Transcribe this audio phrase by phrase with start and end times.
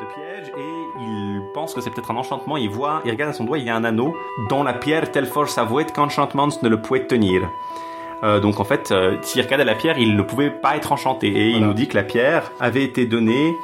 [0.00, 2.56] de piège et il pense que c'est peut-être un enchantement.
[2.56, 4.16] Il voit, il regarde à son doigt, il y a un anneau
[4.48, 7.48] dont la pierre telle force avouée qu'enchantement ne le pouvait tenir.
[8.24, 11.28] Euh, donc en fait, euh, s'il regardait la pierre, il ne pouvait pas être enchanté.
[11.28, 13.54] Et il nous dit que la pierre avait été donnée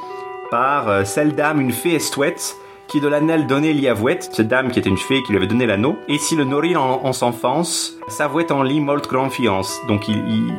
[0.50, 2.56] par euh, celle dame, une fée estouette,
[2.88, 5.64] qui de l'anel donnait l'Iavouette, cette dame qui était une fée qui lui avait donné
[5.66, 5.96] l'anneau.
[6.08, 9.80] Et si le nourrit en, en s'enfance, s'avouait en lit molte confiance.
[9.88, 10.54] Donc il, il,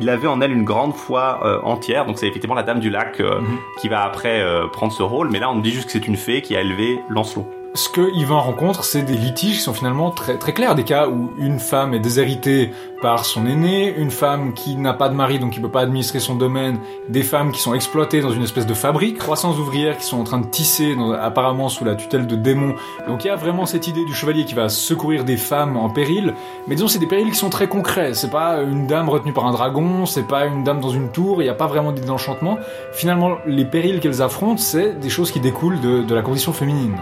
[0.00, 2.06] il avait en elle une grande foi euh, entière.
[2.06, 3.58] Donc c'est effectivement la dame du lac euh, Mhm.
[3.80, 5.30] qui va après euh, prendre ce rôle.
[5.30, 7.46] Mais là, on nous dit juste que c'est une fée qui a élevé Lancelot.
[7.72, 10.74] Ce que Yvain rencontre, c'est des litiges qui sont finalement très, très clairs.
[10.74, 15.08] Des cas où une femme est déshéritée par son aîné, une femme qui n'a pas
[15.08, 18.32] de mari donc qui peut pas administrer son domaine, des femmes qui sont exploitées dans
[18.32, 21.94] une espèce de fabrique, 300 ouvrières qui sont en train de tisser apparemment sous la
[21.94, 22.74] tutelle de démons.
[23.06, 25.90] Donc il y a vraiment cette idée du chevalier qui va secourir des femmes en
[25.90, 26.34] péril,
[26.66, 28.14] mais disons c'est des périls qui sont très concrets.
[28.14, 31.40] C'est pas une dame retenue par un dragon, c'est pas une dame dans une tour,
[31.40, 32.58] il n'y a pas vraiment d'enchantement.
[32.92, 36.96] Finalement, les périls qu'elles affrontent, c'est des choses qui découlent de la condition féminine.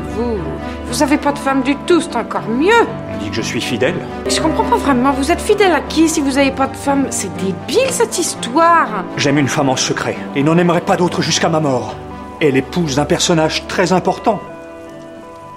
[0.00, 0.38] Mais vous,
[0.86, 2.86] vous avez pas de femme du tout, c'est encore mieux.
[3.14, 3.94] On dit que je suis fidèle.
[4.28, 7.06] Je comprends pas vraiment, vous êtes fidèle à qui si vous avez pas de femme?
[7.10, 9.04] C'est débile cette histoire.
[9.16, 11.94] J'aime une femme en secret et n'en aimerai pas d'autre jusqu'à ma mort.
[12.40, 14.40] Elle épouse d'un personnage très important.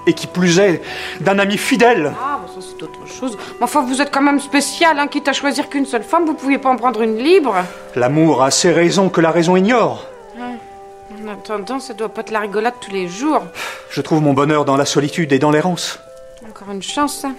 [0.06, 0.82] Et qui plus est,
[1.20, 2.12] d'un ami fidèle.
[2.22, 3.38] Ah, bon, ça c'est autre chose.
[3.58, 6.34] Mais enfin, vous êtes quand même spécial, hein, quitte à choisir qu'une seule femme, vous
[6.34, 7.54] pouviez pas en prendre une libre.
[7.96, 10.04] L'amour a ses raisons que la raison ignore.
[11.24, 13.42] En attendant, ça doit pas être la rigolade tous les jours.
[13.90, 15.98] Je trouve mon bonheur dans la solitude et dans l'errance.
[16.48, 17.30] Encore une chance, ça.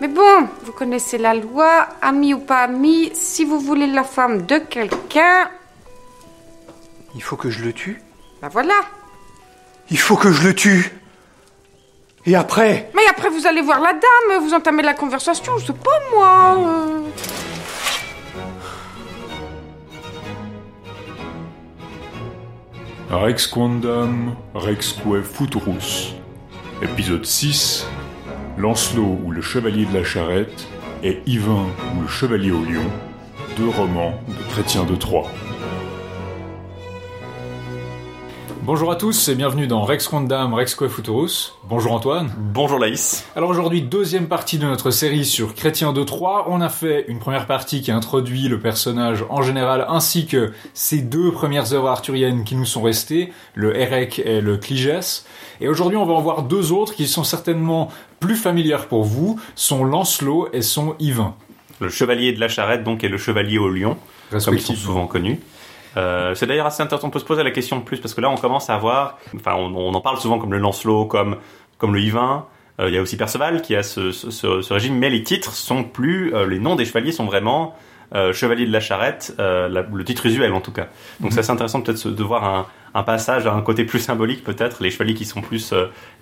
[0.00, 4.42] Mais bon, vous connaissez la loi, ami ou pas ami, si vous voulez la femme
[4.46, 5.50] de quelqu'un,
[7.14, 8.02] Il faut que je le tue.
[8.42, 8.74] ben voilà.
[9.90, 10.92] Il faut que je le tue.
[12.26, 15.72] Et après, Mais après, vous allez voir la dame, vous entamez la conversation, je sais
[15.72, 16.56] pas moi.
[16.58, 17.00] euh.
[23.10, 26.14] Rex Quandam, Rexque Futurus.
[26.80, 27.84] Épisode 6.
[28.56, 30.68] Lancelot ou le chevalier de la charrette
[31.02, 31.66] et Yvain
[31.96, 32.88] ou le chevalier au lion.
[33.56, 35.28] Deux romans de Chrétien de Troyes.
[38.62, 41.54] Bonjour à tous et bienvenue dans Rex Quandam, Rexque Futurus.
[41.64, 42.30] Bonjour Antoine.
[42.36, 43.24] Bonjour Laïs.
[43.34, 46.44] Alors aujourd'hui, deuxième partie de notre série sur Chrétien de Troyes.
[46.46, 51.00] On a fait une première partie qui introduit le personnage en général, ainsi que ces
[51.00, 55.24] deux premières œuvres arthuriennes qui nous sont restées, le Érec et le Cligès.
[55.62, 57.88] Et aujourd'hui, on va en voir deux autres qui sont certainement
[58.20, 61.34] plus familières pour vous, sont Lancelot et son Yvain.
[61.80, 63.96] Le chevalier de la charrette, donc, et le chevalier au lion,
[64.30, 65.40] comme ils sont souvent connus.
[65.96, 68.20] Euh, c'est d'ailleurs assez intéressant, on peut se poser la question de plus, parce que
[68.20, 71.36] là, on commence à voir, enfin, on, on en parle souvent comme le Lancelot, comme,
[71.78, 72.46] comme le Yvain,
[72.80, 75.84] Euh, il y a aussi Perceval qui a ce, ce, régime, mais les titres sont
[75.84, 77.74] plus, euh, les noms des chevaliers sont vraiment
[78.32, 80.88] chevalier de la charrette, la- le titre usuel en tout cas.
[81.20, 84.42] Donc c'est assez intéressant peut-être de voir un, un passage à un côté plus symbolique
[84.42, 85.72] peut-être, les chevaliers qui sont plus,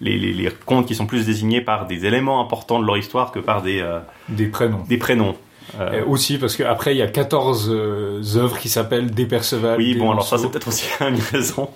[0.03, 3.33] les, les, les contes qui sont plus désignés par des éléments importants de leur histoire
[3.33, 3.83] que par des,
[4.29, 4.85] Des prénoms.
[4.87, 5.35] des prénoms.
[5.79, 9.79] Euh, Et aussi parce qu'après, il y a 14 euh, œuvres qui s'appellent Des Perceval.
[9.79, 11.69] oui, des bon alors ça c'est peut-être aussi une raison.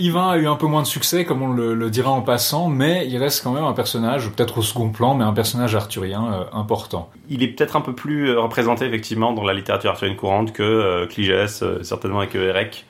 [0.00, 2.68] Yvain a eu un peu moins de succès, comme on le, le dira en passant,
[2.68, 6.32] mais il reste quand même un personnage, peut-être au second plan, mais un personnage arthurien
[6.32, 7.08] euh, important.
[7.28, 11.62] Il est peut-être un peu plus représenté effectivement dans la littérature arthurienne courante que Cligès,
[11.82, 12.84] certainement avec euh, Érec.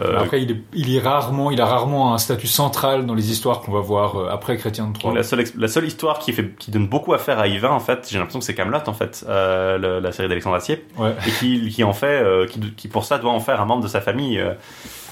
[0.00, 3.30] Euh, Après, il est, il est rarement, il a rarement un statut central dans les
[3.30, 5.14] histoires qu'on va voir euh, après Chrétien de Troyes.
[5.14, 7.80] la, seule, la seule histoire qui, fait, qui donne beaucoup à faire à Yvain, en
[7.80, 11.14] fait, j'ai l'impression que c'est Camelot, en fait, euh, le- la série d'Alexandre Assier, Ouais.
[11.26, 13.88] et qui, qui en fait, qui, qui pour ça doit en faire un membre de
[13.88, 14.42] sa famille.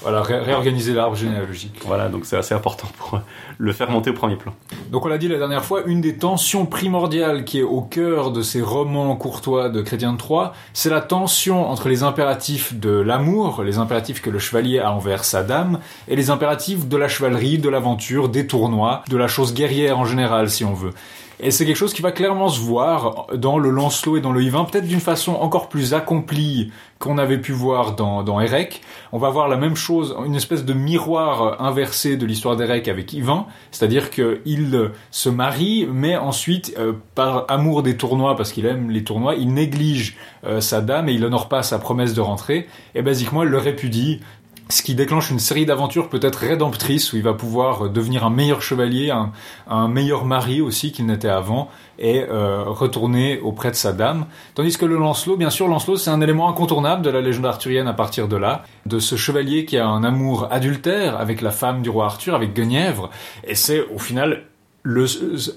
[0.03, 1.79] Voilà, ré- réorganiser l'arbre généalogique.
[1.85, 3.17] voilà, donc c'est assez important pour euh,
[3.57, 4.53] le faire monter au premier plan.
[4.91, 8.31] Donc on l'a dit la dernière fois, une des tensions primordiales qui est au cœur
[8.31, 12.89] de ces romans courtois de Chrétien de Troyes, c'est la tension entre les impératifs de
[12.91, 17.07] l'amour, les impératifs que le chevalier a envers sa dame, et les impératifs de la
[17.07, 20.91] chevalerie, de l'aventure, des tournois, de la chose guerrière en général si on veut.
[21.39, 24.41] Et c'est quelque chose qui va clairement se voir dans le Lancelot et dans le
[24.43, 28.81] Yvain, peut-être d'une façon encore plus accomplie qu'on avait pu voir dans, dans Érec.
[29.11, 33.11] On va voir la même chose, une espèce de miroir inversé de l'histoire d'Érec avec
[33.13, 38.89] Yvain, c'est-à-dire qu'il se marie, mais ensuite, euh, par amour des tournois, parce qu'il aime
[38.89, 40.15] les tournois, il néglige
[40.45, 43.57] euh, sa dame et il honore pas sa promesse de rentrer, et basiquement, elle le
[43.57, 44.21] répudie,
[44.69, 48.29] ce qui déclenche une série d'aventures peut-être rédemptrices où il va pouvoir euh, devenir un
[48.29, 51.69] meilleur chevalier, un, meilleur mari aussi qu'il n'était avant,
[51.99, 54.25] et euh, retourner auprès de sa dame.
[54.55, 57.87] Tandis que le Lancelot, bien sûr, Lancelot, c'est un élément incontournable de la légende arthurienne
[57.87, 61.81] à partir de là, de ce chevalier qui a un amour adultère avec la femme
[61.81, 63.09] du roi Arthur, avec Guenièvre,
[63.43, 64.43] et c'est au final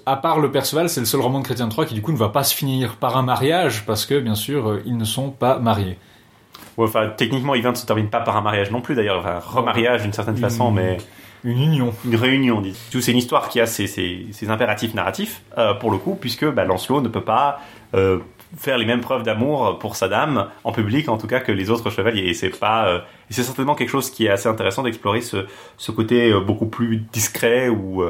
[0.06, 2.16] à part le Perceval, c'est le seul roman de Chrétien Troyes qui du coup ne
[2.16, 5.30] va pas se finir par un mariage parce que bien sûr euh, ils ne sont
[5.30, 5.98] pas mariés.
[6.76, 9.19] Ouais, enfin, techniquement, Yvain ne se termine pas par un mariage non plus, d'ailleurs.
[9.20, 10.99] Enfin, remariage d'une certaine façon, mais
[11.44, 11.94] Une union.
[12.05, 12.62] une réunion.
[12.93, 16.17] Tout, C'est une histoire qui a ses, ses- ses impératifs narratifs, euh, pour le coup,
[16.20, 17.61] puisque bah, Lancelot ne peut pas
[17.94, 18.19] euh,
[18.58, 21.70] faire les mêmes preuves d'amour pour sa dame, en public en tout cas, que les
[21.70, 22.26] autres chevaliers.
[22.28, 22.99] Et c'est pas, euh,
[23.31, 25.46] c'est certainement quelque chose qui est assez intéressant d'explorer ce,
[25.78, 28.02] ce côté beaucoup plus discret ou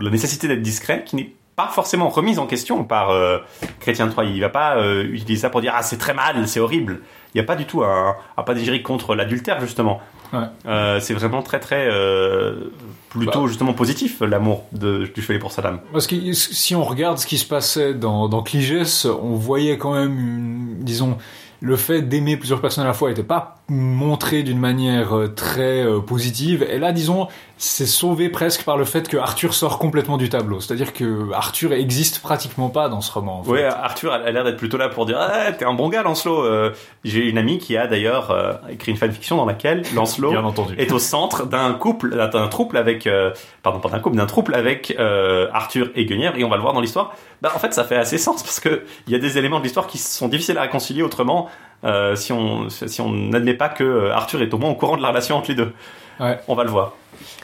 [0.00, 3.38] la nécessité d'être discret, qui n'est pas forcément remise en question par euh,
[3.80, 4.26] Chrétien Troyes.
[4.28, 7.00] Il va pas euh, utiliser ça pour dire ah c'est très mal, c'est horrible.
[7.34, 10.00] Il n'y a pas du tout un, un panégyrique contre l'adultère justement.
[10.32, 10.40] Ouais.
[10.66, 12.70] Euh, c'est vraiment très très euh,
[13.08, 13.48] plutôt Bah.
[13.48, 15.80] justement positif l'amour de- du chevalier pour sa dame.
[15.92, 19.94] Parce que si on regarde ce qui se passait dans, dans Cligès, on voyait quand
[19.94, 21.16] même, une- disons,
[21.60, 25.84] le fait d'aimer plusieurs personnes à la fois n'était pas montré d'une manière euh, très
[25.84, 26.66] euh, positive.
[26.70, 27.28] Et là, disons,
[27.58, 30.60] c'est sauvé presque par le fait que Arthur sort complètement du tableau.
[30.60, 33.40] C'est-à-dire que Arthur existe pratiquement pas dans ce roman.
[33.40, 33.50] En fait.
[33.50, 36.44] Ouais, Arthur a l'air d'être plutôt là pour dire ah, t'es un bon gars Lancelot.
[36.44, 36.72] Euh,
[37.04, 40.74] J'ai une amie qui a d'ailleurs euh, écrit une fanfiction dans laquelle Lancelot Bien entendu.
[40.78, 43.32] est au centre d'un couple, d'un trouble avec, euh,
[43.62, 46.62] pardon, pas d'un couple, d'un trouble avec euh, Arthur et Guenièvre, et on va le
[46.62, 47.14] voir dans l'histoire.
[47.42, 49.64] Bah, en fait, ça fait assez sens parce que il y a des éléments de
[49.64, 51.48] l'histoire qui sont difficiles à réconcilier autrement
[51.84, 54.96] euh, si on si on n'admet pas que euh, Arthur est au moins au courant
[54.96, 55.72] de la relation entre les deux.
[56.20, 56.38] Ouais.
[56.48, 56.94] On va le voir.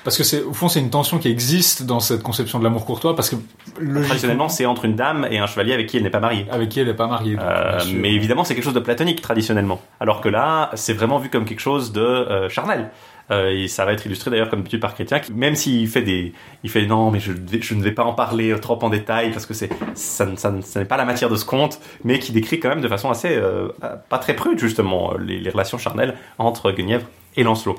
[0.05, 2.85] Parce que c'est, au fond, c'est une tension qui existe dans cette conception de l'amour
[2.85, 3.37] courtois, parce que
[3.79, 6.47] logiquement, Traditionnellement, c'est entre une dame et un chevalier avec qui elle n'est pas mariée.
[6.51, 7.37] avec qui elle n'est pas mariée.
[7.37, 9.81] donc, Euh, mais évidemment, c'est quelque chose de platonique traditionnellement.
[10.01, 12.91] Alors que là, c'est vraiment vu comme quelque chose de euh, charnel.
[13.31, 16.03] Euh, et ça va être illustré d'ailleurs comme d'habitude par Chrétien, qui, même s'il fait
[16.03, 16.32] des,
[16.62, 19.47] il fait non, mais je, ne vais pas en parler euh, trop en détail parce
[19.47, 22.32] que c'est, ça, ça, ne- ça n'est pas la matière de ce conte, mais qui
[22.32, 23.69] décrit quand même de façon assez, euh,
[24.09, 27.06] pas très prude justement, les, relations charnelles entre Guenièvre
[27.37, 27.76] et Lancelot.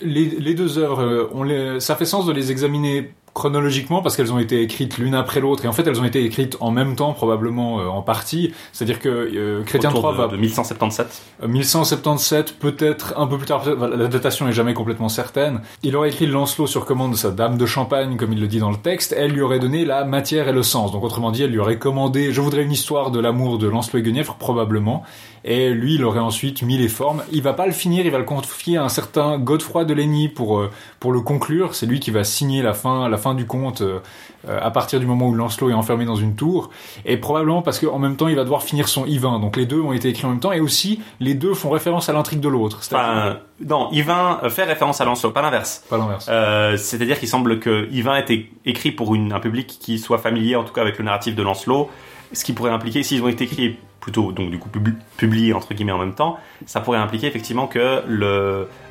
[0.00, 4.38] Les, deux œuvres, on les, ça fait sens de les examiner chronologiquement parce qu'elles ont
[4.40, 7.12] été écrites l'une après l'autre et en fait elles ont été écrites en même temps
[7.12, 8.52] probablement euh, en partie.
[8.72, 11.22] C'est-à-dire que euh, Chrétien Autour 3 de, va de 1177.
[11.44, 15.60] Euh, 1177, peut-être un peu plus tard, la datation est jamais complètement certaine.
[15.84, 18.58] Il aurait écrit Lancelot sur commande de sa dame de champagne, comme il le dit
[18.58, 19.14] dans le texte.
[19.16, 20.90] Elle lui aurait donné la matière et le sens.
[20.90, 24.00] Donc autrement dit, elle lui aurait commandé, je voudrais une histoire de l'amour de Lancelot
[24.00, 25.04] et Guenièvre, probablement.
[25.44, 27.22] Et lui, il aurait ensuite mis les formes.
[27.32, 30.28] Il va pas le finir, il va le confier à un certain Godefroy de Ligny
[30.28, 30.70] pour, euh,
[31.00, 31.74] pour le conclure.
[31.74, 34.00] C'est lui qui va signer la fin, la fin du conte euh,
[34.48, 36.70] euh, à partir du moment où Lancelot est enfermé dans une tour.
[37.04, 39.40] Et probablement parce qu'en même temps, il va devoir finir son Yvain.
[39.40, 40.52] Donc les deux ont été écrits en même temps.
[40.52, 42.80] Et aussi, les deux font référence à l'intrigue de l'autre.
[42.80, 45.84] Enfin, non, Yvain fait référence à Lancelot, pas l'inverse.
[45.90, 46.26] Pas l'inverse.
[46.28, 50.56] Euh, C'est-à-dire qu'il semble que Yvain était écrit pour une, un public qui soit familier,
[50.56, 51.90] en tout cas avec le narratif de Lancelot,
[52.32, 55.74] ce qui pourrait impliquer, s'ils ont été écrits plutôt, donc du coup pub- publiés entre
[55.74, 58.02] guillemets en même temps, ça pourrait impliquer effectivement que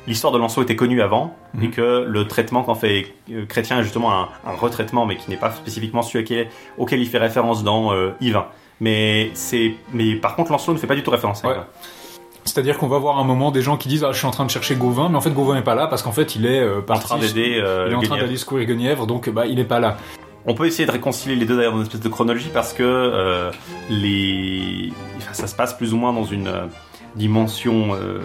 [0.06, 1.70] l'histoire de Lancelot était connue avant et Mhm.
[1.72, 5.36] que le traitement qu'en fait euh, Chrétien est justement un, un retraitement, mais qui n'est
[5.36, 6.24] pas spécifiquement celui
[6.78, 8.46] auquel, il fait référence dans euh, Yvain.
[8.80, 11.44] Mais c'est, mais par contre Lancelot ne fait pas du tout référence.
[11.44, 11.54] à Ouais.
[12.44, 14.44] C'est-à-dire qu'on va voir un moment des gens qui disent ah je suis en train
[14.46, 16.60] de chercher Gauvin, mais en fait Gauvin n'est pas là parce qu'en fait il est
[16.60, 17.04] euh, En parti.
[17.06, 17.60] train d'aider.
[17.62, 19.96] euh, il est en train d'aller secourir Guenièvre, donc bah il est pas là.
[20.48, 22.82] On peut essayer de réconcilier les deux d'ailleurs dans une espèce de chronologie parce que
[22.82, 23.50] euh,
[23.90, 24.90] les...
[25.18, 26.64] enfin, ça se passe plus ou moins dans une euh,
[27.16, 28.20] dimension euh,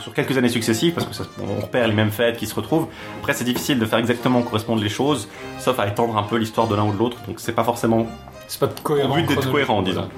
[0.00, 2.88] sur quelques années successives parce que ça, on repère les mêmes fêtes qui se retrouvent.
[3.20, 5.28] Après, c'est difficile de faire exactement correspondre les choses,
[5.60, 7.18] sauf à étendre un peu l'histoire de l'un ou de l'autre.
[7.28, 8.08] Donc, c'est pas forcément
[8.48, 9.14] C'est pas cohérent.
[9.14, 10.08] but d'être cohérent, disons.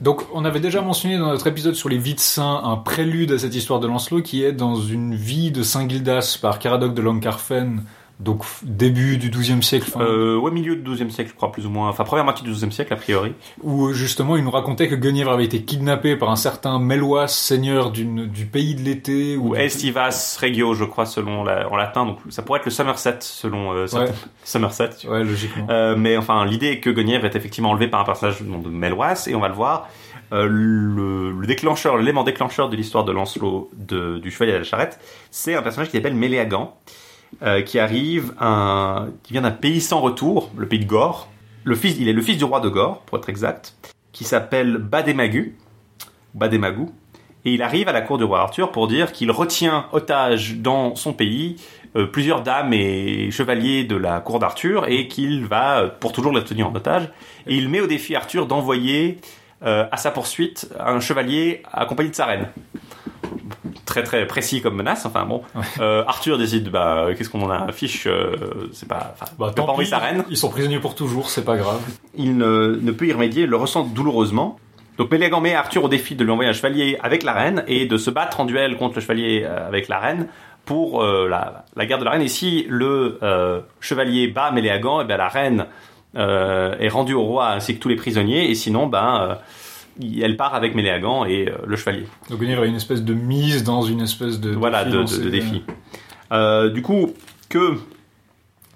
[0.00, 3.32] Donc, on avait déjà mentionné dans notre épisode sur les vies de saints un prélude
[3.32, 6.94] à cette histoire de Lancelot qui est dans une vie de Saint Gildas par Caradoc
[6.94, 7.82] de Lancarfen
[8.20, 11.66] Donc début du XIIe siècle, fin, Euh, ouais, milieu du XIIe siècle, je crois, plus
[11.66, 11.88] ou moins.
[11.88, 13.32] Enfin, première moitié du XIIe siècle, a priori.
[13.62, 17.92] où justement il nous racontait que Guenièvre avait été kidnappé par un certain Mélois, seigneur
[17.92, 19.36] d'une, du pays de l'été.
[19.36, 22.06] Ou Estivas Regio, je crois, selon la, en latin.
[22.06, 24.90] Donc, ça pourrait être le Somerset, selon euh, certains- Somerset.
[24.98, 25.18] tu vois.
[25.18, 25.66] Ouais, logiquement.
[25.70, 28.58] Euh, mais enfin, l'idée est que Guenièvre est effectivement enlevé par un personnage du nom
[28.58, 29.88] de Melwas, et on va le voir.
[30.32, 34.64] euh, le, le déclencheur, l'élément déclencheur de l'histoire de Lancelot de- du Chevalier à la
[34.64, 34.98] Charrette,
[35.30, 36.74] c'est un personnage qui s'appelle Méléagan,
[37.42, 41.28] euh, qui arrive, un, qui vient d'un pays sans retour, le pays de Gore.
[41.64, 43.74] Le fils, il est le fils du roi de Gore, pour être exact,
[44.12, 45.56] qui s'appelle Bademagu,
[46.34, 46.86] Bademagu,
[47.44, 50.96] et il arrive à la cour du roi Arthur pour dire qu'il retient otage dans
[50.96, 51.56] son pays
[51.96, 56.32] euh, plusieurs dames et chevaliers de la cour d'Arthur et qu'il va euh, pour toujours
[56.32, 57.08] les tenir en otage.
[57.46, 59.18] Et il met au défi Arthur d'envoyer
[59.64, 62.48] euh, à sa poursuite un chevalier accompagné de sa reine.
[63.84, 65.06] Très très précis comme menace.
[65.06, 65.42] Enfin bon,
[65.80, 69.84] Euh, Arthur décide bah qu'est-ce qu'on en a fiche, euh, c'est pas, Bah, tant pas
[69.84, 70.24] sa reine.
[70.28, 71.80] Ils sont prisonniers pour toujours, c'est pas grave.
[72.14, 74.58] Il ne, ne peut y remédier, il le ressent douloureusement.
[74.98, 77.86] Donc Mélégan met Arthur au défi de lui envoyer un chevalier avec la reine et
[77.86, 80.26] de se battre en duel contre le chevalier euh, avec la reine
[80.64, 82.22] pour euh, la, la guerre de la reine.
[82.22, 85.64] Et si le euh, chevalier bat Méléagan, et bien la reine euh,
[86.14, 88.50] est rendue au roi ainsi que tous les prisonniers.
[88.50, 89.34] Et sinon, ben, euh,
[90.00, 92.06] il- elle part avec Méléagan et euh, le chevalier.
[92.30, 95.30] Donc Guenièvre a une espèce de mise dans une espèce de Voilà, défi de, de-
[95.30, 95.62] défi.
[96.32, 97.14] Euh, du coup,
[97.48, 97.74] que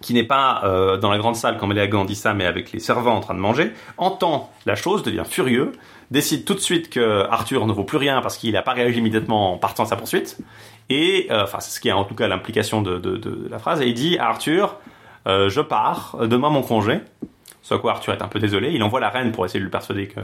[0.00, 2.80] qui n'est pas euh, dans la grande salle quand Méléagan dit ça, mais avec les
[2.80, 5.70] servants en train de manger, entend la chose, devient furieux,
[6.10, 8.98] décide tout de suite que Arthur ne vaut plus rien parce qu'il n'a pas réagi
[8.98, 10.38] immédiatement en partant à sa poursuite,
[10.90, 13.60] et euh, enfin c'est ce qui est en tout cas l'implication de, de- de la
[13.60, 14.74] phrase, et il dit à Arthur,
[15.26, 17.00] euh, je pars, donne-moi mon congé.
[17.62, 19.64] Ce à quoi Arthur est un peu désolé, il envoie la reine pour essayer de
[19.64, 20.20] lui persuader que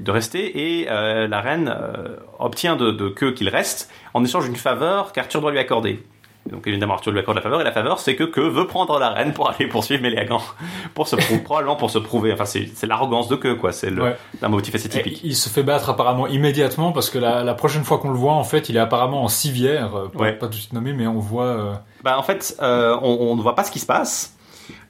[0.00, 4.44] de rester et euh, la reine euh, obtient de, de que qu'il reste en échange
[4.46, 6.02] d'une faveur qu'Arthur doit lui accorder.
[6.48, 8.66] Et donc évidemment Arthur lui accorde la faveur et la faveur c'est que que veut
[8.68, 10.40] prendre la reine pour aller poursuivre Méléagan
[10.94, 14.02] pour se prouver probablement pour se prouver enfin c'est l'arrogance de que quoi c'est le
[14.02, 14.16] Ouais.
[14.40, 15.20] un motif assez Et typique.
[15.24, 18.32] il se fait battre apparemment immédiatement parce que la, la prochaine fois qu'on le voit,
[18.34, 20.32] en fait, il est apparemment en civière, euh, pas, Ouais.
[20.32, 21.44] pas tout de suite nommé, mais on voit.
[21.44, 21.74] euh,
[22.04, 24.37] Bah en fait euh, on, on ne voit pas ce qui se passe euh,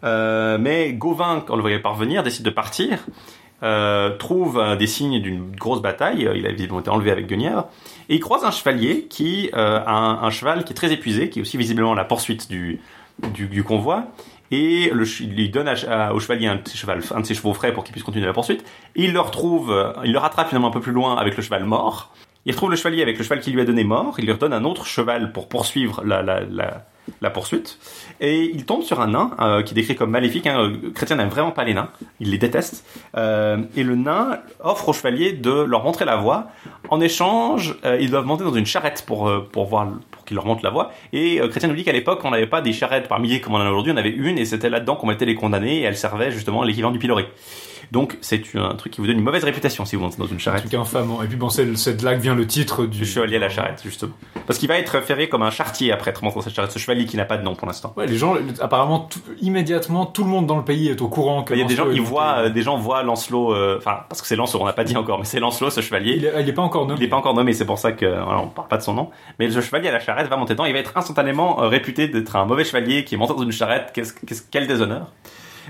[0.02, 2.98] mais Gauvin quand le voyait parvenir décide de partir
[3.62, 6.26] euh, trouve euh, des signes d'une grosse bataille.
[6.26, 7.68] Euh, Il a visiblement été enlevé avec Guenièvre.
[8.08, 11.40] Et il croise un chevalier qui euh, a un, cheval qui est très épuisé, qui
[11.40, 12.80] est aussi visiblement la poursuite du,
[13.64, 14.04] convoi.
[14.50, 17.92] Et il lui donne au chevalier un cheval, un de ses chevaux frais pour qu'il
[17.92, 18.64] puisse continuer la poursuite.
[18.96, 21.42] Et il le retrouve, euh, il le rattrape finalement un peu plus loin avec le
[21.42, 22.14] cheval mort.
[22.46, 24.14] Il retrouve le chevalier avec le cheval qu'il lui a donné mort.
[24.18, 26.86] Il lui redonne un autre cheval pour poursuivre la,
[27.20, 27.78] la poursuite.
[28.20, 30.46] Et il tombe sur un nain euh, qui est décrit comme maléfique.
[30.46, 30.72] Hein.
[30.94, 31.90] Chrétien n'aime vraiment pas les nains.
[32.20, 32.84] Il les déteste.
[33.16, 36.48] Euh, et le nain offre au chevalier de leur montrer la voie.
[36.90, 39.88] En échange, euh, ils doivent monter dans une charrette pour, euh, pour voir
[40.28, 40.92] qu'il leur montre la voie.
[41.12, 43.54] Et euh, Chrétien nous dit qu'à l'époque, on n'avait pas des charrettes par milliers comme
[43.54, 43.92] on en a aujourd'hui.
[43.92, 46.92] On avait une et c'était là-dedans qu'on mettait les condamnés et elle servait justement l'équivalent
[46.92, 47.24] du pilori.
[47.90, 50.34] Donc c'est un truc qui vous donne une mauvaise réputation si vous montez dans une
[50.36, 50.62] un charrette.
[50.62, 51.10] truc infâme.
[51.24, 52.98] Et puis bon, c'est de là que vient le titre du.
[52.98, 54.12] Du chevalier à la charrette, justement.
[54.46, 56.72] Parce qu'il va être référé comme un chartier après être monté dans cette charrette.
[56.72, 57.94] Ce chevalier qui n'a pas de nom pour l'instant.
[57.96, 61.44] Ouais, les gens, apparemment, tout- immédiatement, tout le monde dans le pays est au courant.
[61.50, 64.20] Il y a des gens qui voient, euh, des gens voient Lancelot, euh, enfin, parce
[64.20, 66.14] que c'est Lancelot, on n'a pas dit encore, mais c'est Lancelot, ce chevalier.
[66.16, 67.00] Il est, il est pas encore Il nommé.
[67.00, 69.10] n'est pas encore nommé, c'est pour ça que voilà, on parle pas de son nom.
[69.38, 70.64] Mais le chevalier à la charrette va monter dedans.
[70.64, 73.52] Il va être instantanément euh, réputé d'être un mauvais chevalier qui est monté dans une
[73.52, 73.90] charrette.
[73.94, 75.12] Qu'est-ce, qu'est-ce- quel déshonneur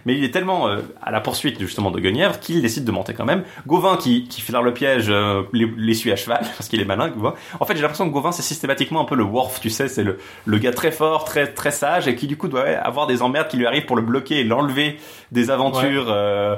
[0.06, 3.14] Mais il est tellement euh, à la poursuite justement de Guenièvre qu'il décide de monter
[3.14, 3.42] quand même.
[3.66, 7.08] Gauvin qui, qui flaire le piège euh, les- à cheval parce qu'il est malin.
[7.08, 7.34] Gauvin.
[7.60, 10.04] En fait, j'ai l'impression que Gauvin c'est systématiquement un peu le Worf, tu sais, c'est
[10.04, 13.22] le, le gars très fort, très très sage et qui du coup doit avoir des
[13.22, 14.98] emmerdes qui lui arrivent pour le bloquer et l'enlever
[15.32, 16.54] des aventures euh,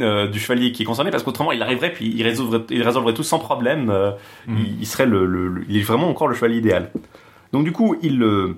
[0.00, 3.14] euh, du chevalier qui est concerné parce qu'autrement il arriverait puis il résoudrait, il résolverait
[3.14, 3.88] tout sans problème.
[3.90, 4.10] euh,
[4.46, 4.56] Mhm.
[4.58, 6.90] il, il serait le, le- le- il est vraiment encore le chevalier idéal.
[7.52, 8.56] Donc du coup, il le,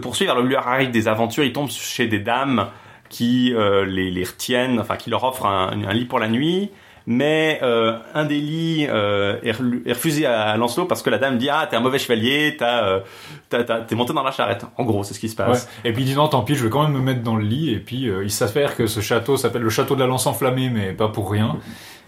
[0.00, 2.66] poursuit, alors il lui arrive des aventures, il tombe chez des dames
[3.08, 6.70] qui euh, les, retiennent, enfin qui leur offrent un, lit pour la nuit,
[7.06, 9.52] mais euh, un des lits euh, est,
[9.92, 14.12] refusé à Lancelot parce que la dame dit ah t'es un mauvais chevalier, t'es monté
[14.12, 14.66] dans la charrette.
[14.76, 15.68] En gros, c'est ce qui se passe.
[15.84, 17.44] Et puis il dit non, tant pis, je vais quand même me mettre dans le
[17.44, 17.72] lit.
[17.72, 20.92] Et puis il s'avère que ce château s'appelle le château de la lance enflammée, mais
[20.92, 21.56] pas pour rien.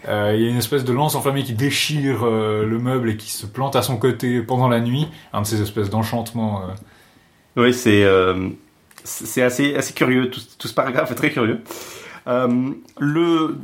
[0.09, 3.17] Euh, il y a une espèce de lance enflammée qui déchire euh, le meuble et
[3.17, 5.09] qui se plante à son côté pendant la nuit.
[5.33, 6.63] Un de ces espèces d'enchantements.
[6.63, 6.73] euh.
[7.57, 8.07] Oui, c'est
[9.05, 10.31] c'est assez assez curieux.
[10.31, 11.61] Tout, tout ce paragraphe est très curieux.
[12.27, 13.59] Le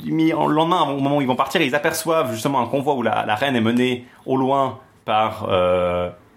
[0.53, 3.57] lendemain, au moment où ils vont partir, ils aperçoivent justement un convoi où la, reine
[3.57, 5.49] est menée au loin par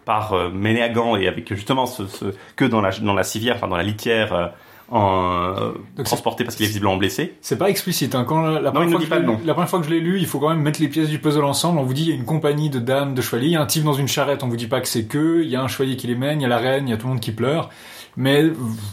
[0.06, 3.78] par Ménéagan et avec justement ce, ce que dans la dans la civière, enfin dans
[3.78, 4.54] la litière.
[4.92, 5.72] En, euh,
[6.04, 7.36] transporté parce qu'il est visiblement blessé.
[7.42, 8.14] C'est pas explicite.
[8.14, 8.26] Hein.
[8.26, 10.02] Quand la, la Non, première fois que pas je la première fois que je l'ai
[10.02, 11.80] lu, il faut quand même mettre les pièces du puzzle ensemble.
[11.80, 13.62] On vous dit il y a une compagnie de dames, de chevaliers, il y a
[13.62, 14.44] un type dans une charrette.
[14.44, 16.42] On vous dit pas que c'est que, il y a un chevalier qui les mène,
[16.42, 17.70] il y a la reine, il y a tout le monde qui pleure.
[18.18, 18.44] mais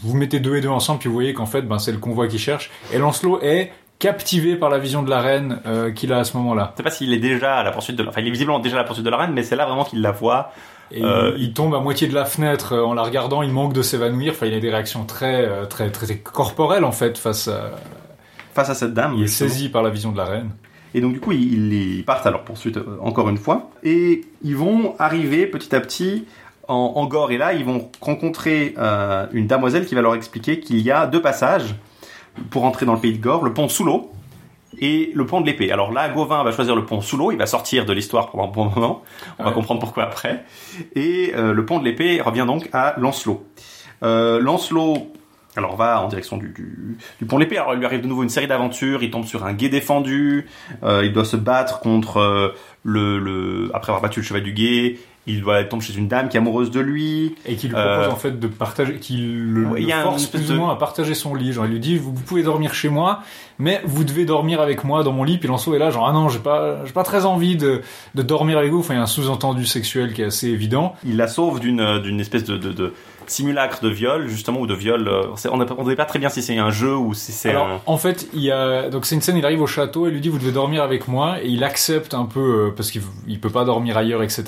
[0.03, 2.27] vous mettez deux et deux ensemble, puis vous voyez qu'en fait, ben, c'est le convoi
[2.27, 2.71] qui cherche.
[2.93, 6.37] Et Lancelot est captivé par la vision de la reine euh, qu'il a à ce
[6.37, 6.71] moment-là.
[6.73, 8.09] Je sais pas s'il est déjà à la poursuite de la...
[8.09, 9.83] Enfin, il est visiblement déjà à la poursuite de la reine, mais c'est là vraiment
[9.83, 10.53] qu'il la voit.
[10.91, 13.51] Et Euh, il, il tombe à moitié de la fenêtre euh, en la regardant, il
[13.51, 14.33] manque de s'évanouir.
[14.33, 17.71] Enfin, il a des réactions très, euh, très, très, corporelles en fait face à.
[18.53, 19.13] face à cette dame.
[19.17, 20.51] Il est saisi par la vision de la reine.
[20.95, 23.69] Et donc du coup, ils, ils partent à leur poursuite encore une fois.
[23.83, 26.25] Et ils vont arriver petit à petit
[26.67, 27.31] en, en Gore.
[27.31, 31.05] Et là, ils vont rencontrer euh, une damoiselle qui va leur expliquer qu'il y a
[31.07, 31.75] deux passages
[32.49, 33.43] pour entrer dans le pays de Gore.
[33.43, 34.11] Le pont sous l'eau
[34.79, 35.71] et le pont de l'épée.
[35.71, 37.31] Alors là, Gauvin va choisir le pont sous l'eau.
[37.31, 39.03] Il va sortir de l'histoire pendant un bon moment.
[39.37, 40.45] On va comprendre pourquoi après.
[40.95, 43.45] Et euh, le pont de l'épée revient donc à Lancelot.
[44.03, 45.13] Euh, Lancelot
[45.55, 47.57] alors va en direction du, du, du pont de l'épée.
[47.57, 49.03] Alors il lui arrive de nouveau une série d'aventures.
[49.03, 50.47] Il tombe sur un guet défendu.
[50.83, 54.97] Euh, il doit se battre contre le, le après avoir battu le cheval du guet.
[55.27, 57.35] Il doit tomber chez une dame qui est amoureuse de lui.
[57.45, 60.49] Et qui lui Euh, propose en fait de partager, qu'il le, Ouais, il force plus
[60.49, 61.53] ou de- moins à partager son lit.
[61.53, 63.19] Genre, il lui dit, vous, vous pouvez dormir chez moi,
[63.59, 65.37] mais vous devez dormir avec moi dans mon lit.
[65.37, 67.81] Puis Lancelot est là, genre, ah non, j'ai pas, j'ai pas très envie de,
[68.15, 68.79] de dormir avec vous.
[68.79, 70.95] Enfin, il y a un sous-entendu sexuel qui est assez évident.
[71.05, 72.93] Il la sauve d'une euh, d'une espèce de, de, de
[73.27, 75.07] simulacre de viol justement ou de viol.
[75.07, 77.67] euh, On ne savait pas très bien si c'est un jeu ou si c'est Alors,
[77.67, 77.81] un...
[77.85, 80.21] en fait, il y a, donc c'est une scène, il arrive au château et lui
[80.21, 83.39] dit, vous devez dormir avec moi, et il accepte un peu, euh, parce qu'il il
[83.39, 84.43] peut pas dormir ailleurs, etc.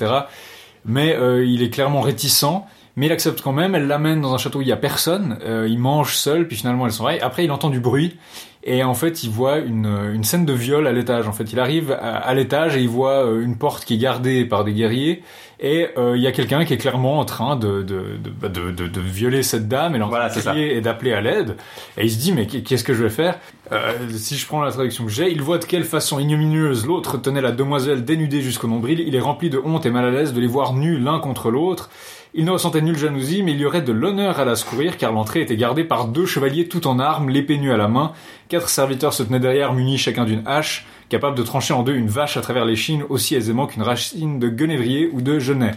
[0.84, 2.64] Mais euh, il est clairement réticent,
[2.96, 5.38] mais il accepte quand même, elle l'amène dans un château où il y a personne,
[5.44, 8.16] euh, il mange seul, puis finalement elle s'en va, Et après il entend du bruit,
[8.64, 11.28] et en fait il voit une, une scène de viol à l'étage.
[11.28, 13.98] En fait, il arrive à, à l'étage et il voit euh, une porte qui est
[13.98, 15.22] gardée par des guerriers,
[15.60, 18.48] et euh, il y a quelqu'un qui est clairement en train de, de, de, bah,
[18.48, 21.56] de, de- violer cette dame, et Voilà, et d'appeler à l'aide.
[21.96, 23.38] Et il se dit, mais qu'est-ce que je vais faire?
[23.70, 27.16] Euh, Si je prends la traduction que j'ai, il voit de quelle façon ignominieuse l'autre
[27.18, 29.00] tenait la demoiselle dénudée jusqu'au nombril.
[29.06, 31.50] Il est rempli de honte et mal à l'aise de les voir nus l'un contre
[31.50, 31.90] l'autre.
[32.34, 35.12] Il ne ressentait nulle jalousie, mais il y aurait de l'honneur à la secourir, car
[35.12, 38.12] l'entrée était gardée par deux chevaliers tout en armes, l'épée nue à la main.
[38.48, 42.08] Quatre serviteurs se tenaient derrière, munis chacun d'une hache, capables de trancher en deux une
[42.08, 45.72] vache à travers les chines aussi aisément qu'une racine de guenevrier ou de genêt.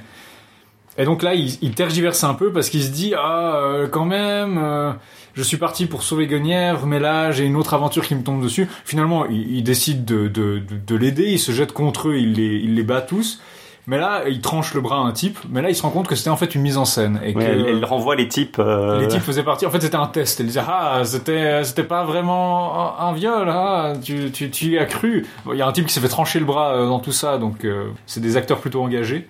[0.97, 4.05] Et donc là, il, il tergiverse un peu parce qu'il se dit ah euh, quand
[4.05, 4.93] même, euh,
[5.33, 8.41] je suis parti pour sauver Guenièvre, mais là j'ai une autre aventure qui me tombe
[8.41, 8.69] dessus.
[8.85, 12.83] Finalement, il, décide de, de, de, de l'aider, il se jette contre eux, il les
[12.83, 13.41] bat tous.
[13.87, 15.37] Mais là, il tranche le bras à un type.
[15.49, 17.33] Mais là, il se rend compte que c'était en fait une mise en scène et
[17.33, 18.57] que Ouais, elle, elle renvoie les types.
[18.57, 19.65] euh, les types faisaient partie.
[19.67, 20.39] En fait, c'était un test.
[20.39, 23.47] Elle disait ah c'était c'était pas vraiment un, un viol.
[23.49, 25.25] Ah, tu, tu tu y as cru.
[25.45, 27.11] Bon, Il y a un type qui s'est fait trancher le bras euh, dans tout
[27.11, 29.27] ça, donc euh, c'est des acteurs plutôt engagés.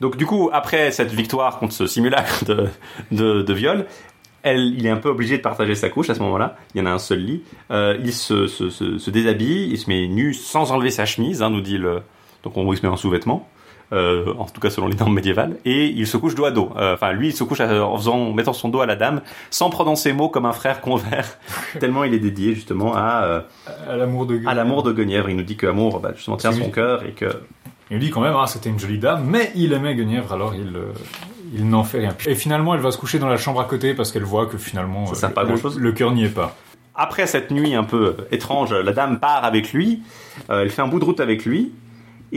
[0.00, 2.68] Donc du coup, après cette victoire contre ce simulacre de,
[3.10, 3.86] de, de viol,
[4.42, 6.56] elle, il est un peu obligé de partager sa couche à ce moment-là.
[6.74, 7.42] Il y en a un seul lit.
[7.72, 11.42] Euh, il se, se, se, se déshabille, il se met nu sans enlever sa chemise,
[11.42, 12.02] hein, nous dit le.
[12.44, 13.48] Donc on se met un sous-vêtement.
[13.92, 16.70] Euh, en tout cas selon les normes médiévales, et il se couche dos à dos.
[16.76, 19.20] Euh, Enfin, lui, il se couche en, faisant, en mettant son dos à la dame,
[19.50, 21.38] sans prononcer mot comme un frère convert,
[21.78, 23.40] tellement il est dédié justement à, euh,
[23.88, 25.30] À l'amour de à l'amour de Guenièvre.
[25.30, 27.28] Il nous dit que l'amour, bah, justement, tient son cœur et que
[27.90, 30.74] Il dit quand même, ah, c'était une jolie dame, mais il aimait Guenièvre, alors il,
[30.76, 30.92] euh,
[31.54, 32.16] il n'en fait rien.
[32.26, 34.58] Et finalement, elle va se coucher dans la chambre à côté parce qu'elle voit que
[34.58, 36.56] finalement, Ça euh, pas le, cœur n'y est pas.
[36.94, 40.02] Après cette nuit un peu étrange, la dame part avec lui,
[40.50, 41.72] euh, elle fait un bout de route avec lui,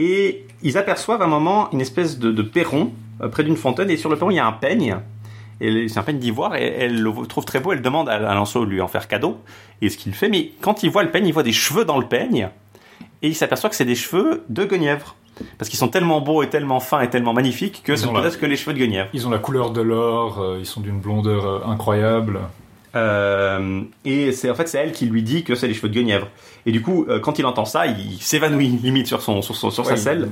[0.02, 3.90] et ils aperçoivent à un moment une espèce de, de perron euh, près d'une fontaine,
[3.90, 4.96] et sur le perron il y a un peigne,
[5.60, 8.34] et c'est un peigne d'ivoire, et elle le trouve très beau, elle demande à, à
[8.34, 9.38] Lancelot de lui en faire cadeau,
[9.82, 11.98] et ce qu'il fait, mais quand il voit le peigne, il voit des cheveux dans
[11.98, 12.48] le peigne,
[13.22, 15.16] et il s'aperçoit que c'est des cheveux de Guenièvre.
[15.56, 18.38] Parce qu'ils sont tellement beaux et tellement fins et tellement magnifiques que Ils la- peut-être
[18.38, 19.08] que les cheveux de Guenièvre.
[19.14, 22.40] Ils ont la couleur de l'or, euh, ils sont d'une blondeur euh, incroyable.
[22.96, 25.94] Euh, et c'est en fait c'est elle qui lui dit que c'est les cheveux de
[25.94, 26.28] Guenièvre.
[26.66, 29.70] Et du coup, euh, quand il entend ça, il s'évanouit limite sur son sur, son-
[29.70, 30.28] sur sa selle.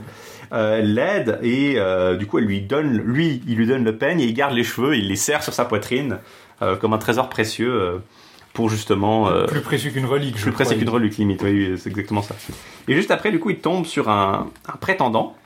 [0.53, 3.97] Euh, elle l'aide et euh, du coup elle lui donne lui il lui donne le
[3.99, 6.19] peigne et il garde les cheveux, il les serre sur sa poitrine
[6.63, 7.99] euh, comme un trésor précieux euh,
[8.55, 11.43] pour justement euh, Plus précieux qu'une relique, je plus précieux qu'une relique limite.
[11.43, 12.35] Oui, oui, c'est exactement ça.
[12.89, 15.37] Et juste après, du coup, il tombe sur un, un prétendant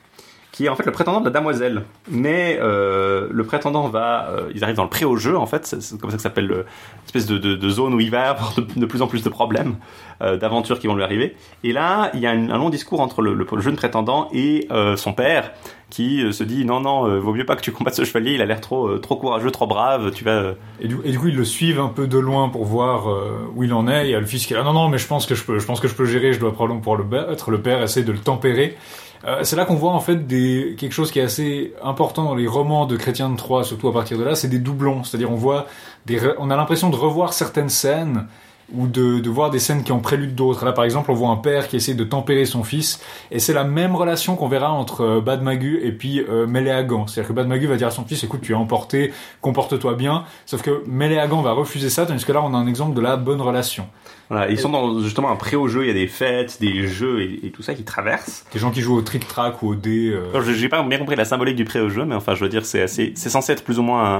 [0.53, 1.81] qui est en fait le prétendant de la damoiselle.
[2.09, 5.65] Mais euh, le prétendant va, euh, ils arrivent dans le pré au jeu en fait,
[5.65, 6.65] c'est comme ça que s'appelle le-
[7.01, 9.77] l'espèce de, zone où il va avoir de, plus en plus de problèmes,
[10.21, 11.35] euh, d'aventures qui vont lui arriver.
[11.63, 15.51] Et là, il y a un, long discours entre le, jeune prétendant et son père
[15.89, 18.45] qui se dit non non, vaut mieux pas que tu combattes ce chevalier, il a
[18.45, 21.87] l'air trop trop courageux, trop brave, tu vas Et du, coup, ils le suivent un
[21.87, 23.07] peu de loin pour voir
[23.55, 24.05] où il en est.
[24.05, 25.43] Il y a le fils qui est là, non, non, mais je pense que je
[25.43, 27.49] peux, je pense que je peux gérer, je dois probablement pouvoir le battre.
[27.49, 28.77] Le père essaie de le tempérer.
[29.25, 32.35] Euh, c'est là qu'on voit en fait des, quelque chose qui est assez important dans
[32.35, 35.03] les romans de Chrétien de Troyes, surtout à partir de là, c'est des doublons.
[35.03, 35.65] C'est-à-dire on voit
[36.05, 38.27] des, on a l'impression de revoir certaines scènes
[38.73, 40.65] ou de, de voir des scènes qui en prélude d'autres.
[40.65, 43.53] Là, par exemple, on voit un père qui essaie de tempérer son fils, et c'est
[43.53, 47.07] la même relation qu'on verra entre euh, Bad Magu et puis euh, Méléagan.
[47.07, 50.23] C'est-à-dire que Bad Magu va dire à son fils, écoute, tu es emporté, comporte-toi bien,
[50.45, 53.15] sauf que Méléagan va refuser ça, tandis que là, on a un exemple de la
[53.15, 53.87] bonne relation.
[54.33, 56.87] Voilà, ils sont dans justement un pré au jeu, il y a des fêtes, des
[56.87, 58.45] jeux et, et tout ça qui traversent.
[58.51, 60.09] Des gens qui jouent au trick-track ou au dé.
[60.11, 62.43] euh, Alors, J'ai pas bien compris la symbolique du pré au jeu, mais enfin, je
[62.43, 64.17] veux dire, c'est assez, c'est censé être plus ou moins un-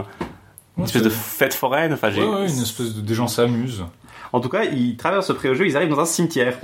[0.78, 1.94] une Ouais, espèce de fête foraine.
[1.94, 3.02] Enfin, j'ai- Ouais, ouais, une espèce de...
[3.02, 3.84] Des gens s'amusent.
[4.34, 6.58] En tout cas, ils traversent ce pré au jeu, ils arrivent dans un cimetière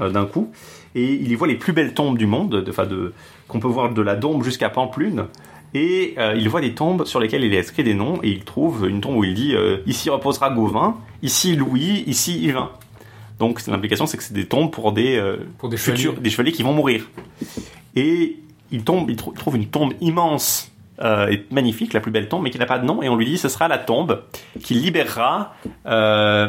[0.00, 0.50] euh, d'un coup,
[0.94, 3.12] et ils y voient les plus belles tombes du monde, de, enfin de,
[3.48, 5.26] qu'on peut voir de la Dombe jusqu'à Pamplune.
[5.74, 8.44] Et euh, ils voient des tombes sur lesquelles il est inscrit des noms, et ils
[8.44, 12.70] trouvent une tombe où il dit euh, ici reposera Gauvin, ici Louis, ici Yvain.
[13.38, 16.20] Donc l'implication, c'est que c'est des tombes pour des, euh, Pour des futurs, chevaliers.
[16.20, 17.06] des chevaliers qui vont mourir.
[17.94, 18.36] Et
[18.72, 20.70] il tombe, il trou- trouve une tombe immense
[21.02, 23.16] euh, et magnifique, la plus belle tombe, mais qui n'a pas de nom, et on
[23.16, 24.22] lui dit ce sera la tombe
[24.62, 26.48] qui libérera euh,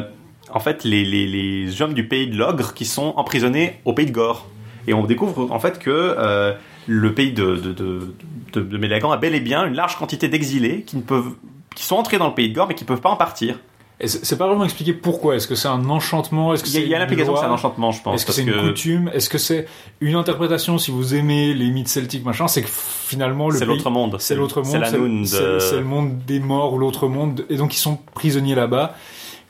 [0.50, 4.06] en fait les, les, les hommes du pays de l'ogre qui sont emprisonnés au pays
[4.06, 4.46] de Gore.
[4.86, 6.54] Et on découvre en fait que
[6.86, 8.14] le pays de, de, de,
[8.54, 11.34] de, de Mélagan a bel et bien une large quantité d'exilés qui ne peuvent
[11.76, 13.58] qui sont entrés dans le pays de Gore mais qui ne peuvent pas en partir.
[14.04, 15.34] C'est pas vraiment expliqué pourquoi.
[15.34, 16.54] Est-ce que c'est un enchantement?
[16.54, 18.14] Est-ce que Il y a, l'implication que c'est un enchantement, je pense.
[18.14, 19.10] Est-ce que c'est une coutume?
[19.12, 19.66] Est-ce que c'est
[20.00, 20.78] une interprétation?
[20.78, 24.16] Si vous aimez les mythes celtiques machin C'est que finalement le c'est l'autre monde.
[24.20, 27.80] c'est l'autre monde, C'est de- le monde des morts ou l'autre monde, et donc ils
[27.80, 28.94] sont prisonniers là-bas.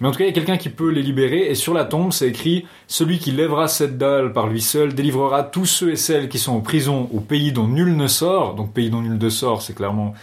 [0.01, 1.85] Mais en tout cas, il y a quelqu'un qui peut les libérer, et sur la
[1.85, 5.97] tombe, c'est écrit Celui qui lèvera cette dalle par lui seul délivrera tous ceux et
[5.97, 8.55] celles qui sont en prison au pays dont nul ne sort.
[8.55, 10.15] Donc, pays dont nul ne sort, c'est clairement,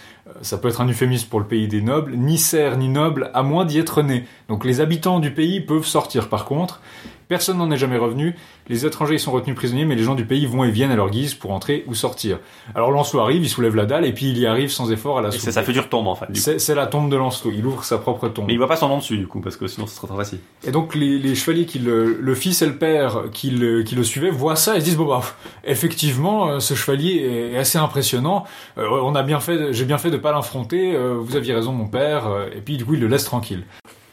[0.42, 3.44] ça peut être un euphémisme pour le pays des nobles, ni serf ni noble, à
[3.44, 4.26] moins d'y être né.
[4.50, 6.82] Donc, les habitants du pays peuvent sortir par contre.
[7.28, 8.36] Personne n'en est jamais revenu.
[8.68, 10.96] Les étrangers ils sont retenus prisonniers, mais les gens du pays vont et viennent à
[10.96, 12.40] leur guise pour entrer ou sortir.
[12.76, 15.22] Alors Lancelot arrive, il soulève la dalle et puis il y arrive sans effort à
[15.22, 16.28] la c'est sa future tombe en fait.
[16.36, 17.52] C'est la tombe de Lancelot.
[17.56, 18.46] Il ouvre sa propre tombe.
[18.48, 20.18] Mais il voit pas son nom dessus du coup parce que sinon ce serait trop
[20.18, 20.40] facile.
[20.66, 23.96] Et donc les, les chevaliers qui le, le fils et le père qui le, qui
[23.96, 25.22] le suivaient voient ça et se disent bon bah
[25.64, 28.46] effectivement euh, ce chevalier est assez impressionnant.
[28.78, 30.96] Euh, on a bien fait, j'ai bien fait de pas l'affronter.
[30.96, 32.24] euh, vous aviez raison mon père.
[32.56, 33.64] et puis du coup il le laisse tranquille.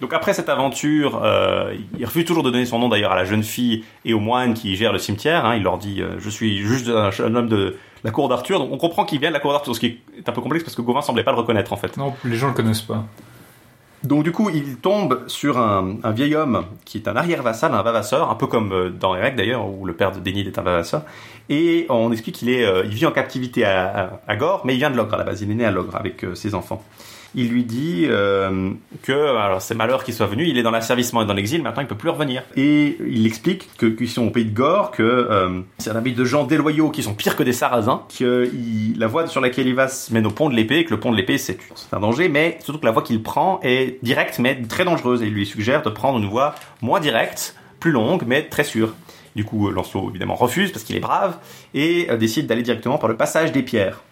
[0.02, 3.24] Donc après cette aventure, euh, il refuse toujours de donner son nom d'ailleurs à la
[3.24, 5.46] jeune fille et au moine qui gère le cimetière.
[5.46, 5.54] hein.
[5.56, 8.58] Il leur dit euh, je suis juste un, un homme de la cour d'Arthur.
[8.58, 9.86] Donc on comprend qu'il vient de la cour d'Arthur, ce qui
[10.18, 11.96] est un peu complexe parce que Gauvin semblait pas le reconnaître en fait.
[11.96, 13.04] Non, les gens le connaissent pas.
[14.02, 17.82] Donc du coup, il tombe sur un, un vieil homme qui est un arrière-vassal, un
[17.82, 20.62] vavasseur, un peu comme euh, dans Eric d'ailleurs, où le père de Dénide est un
[20.62, 21.02] vavasseur.
[21.48, 23.86] Et on explique qu'il est, euh, il vit en captivité à,
[24.26, 25.42] à, à Gore, mais il vient de l'ogre à la base.
[25.42, 26.82] Il est né à l'ogre avec ses enfants.
[27.34, 28.70] Il lui dit euh,
[29.02, 31.80] que alors c'est malheur qu'il soit venu, il est dans l'asservissement et dans l'exil, maintenant
[31.82, 32.42] il peut plus revenir.
[32.56, 36.12] Et il explique que qu'ils sont au pays de Gore, que euh, c'est un pays
[36.12, 39.66] de gens déloyaux qui sont pires que des sarrasins, que il- la voie sur laquelle
[39.66, 41.56] il va se mène au pont de l'épée, que le pont de l'épée c'est
[41.92, 45.26] un danger, mais surtout que la voie qu'il prend est directe mais très dangereuse, et
[45.26, 48.92] il lui suggère de prendre une voie moins directe, plus longue, mais très sûre.
[49.34, 51.38] Du coup, euh, Lancelot évidemment refuse parce qu'il est brave
[51.72, 54.02] et décide d'aller directement par le passage des pierres.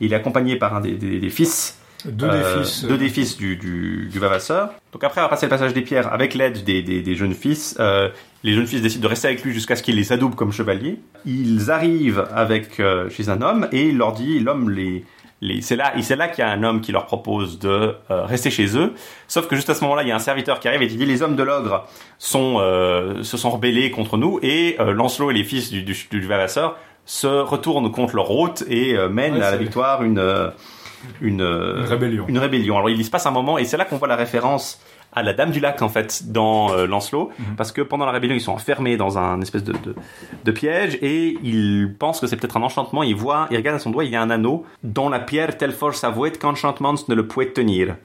[0.00, 2.84] Il est accompagné par un des, des- des fils Deux euh, des fils.
[2.84, 4.70] deux des fils du, du, du Vavasseur.
[4.92, 7.76] Donc après avoir passé le passage des pierres avec l'aide des, des, des jeunes fils,
[7.80, 8.08] euh,
[8.44, 10.98] les jeunes fils décident de rester avec lui jusqu'à ce qu'il les adoube comme chevaliers.
[11.26, 15.04] Ils arrivent avec euh, chez un homme et il leur dit, l'homme les,
[15.42, 17.68] les c'est là, et c'est là qu'il y a un homme qui leur propose de
[18.10, 18.92] euh, rester chez eux.
[19.28, 20.96] Sauf que juste à ce moment-là, il y a un serviteur qui arrive et qui
[20.96, 21.86] dit les hommes de l'ogre
[22.18, 25.96] sont euh, se sont rebellés contre nous et euh, Lancelot et les fils du, du,
[26.10, 30.18] du Vavasseur se retournent contre leur hôte et euh, mènent Ouais, à la victoire une
[30.18, 30.50] euh,
[31.20, 32.24] une, euh, Une rébellion.
[32.28, 32.76] une rébellion.
[32.76, 34.80] Alors il se passe un moment et c'est là qu'on voit la référence
[35.12, 37.56] à la Dame du Lac en fait dans euh, Lancelot Mhm.
[37.56, 39.94] parce que pendant la rébellion ils sont enfermés dans un espèce de, de,
[40.44, 43.02] de piège et ils pensent que c'est peut-être un enchantement.
[43.02, 45.56] Ils voient, ils regardent à son doigt il y a un anneau dont la pierre
[45.58, 47.96] telle force avouée qu'enchantement ne le pouvait tenir.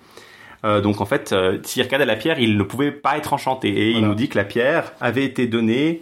[0.64, 3.68] Euh, donc en fait, euh, s'il regardait la pierre, il ne pouvait pas être enchanté.
[3.70, 6.02] Et il nous dit que la pierre avait été donnée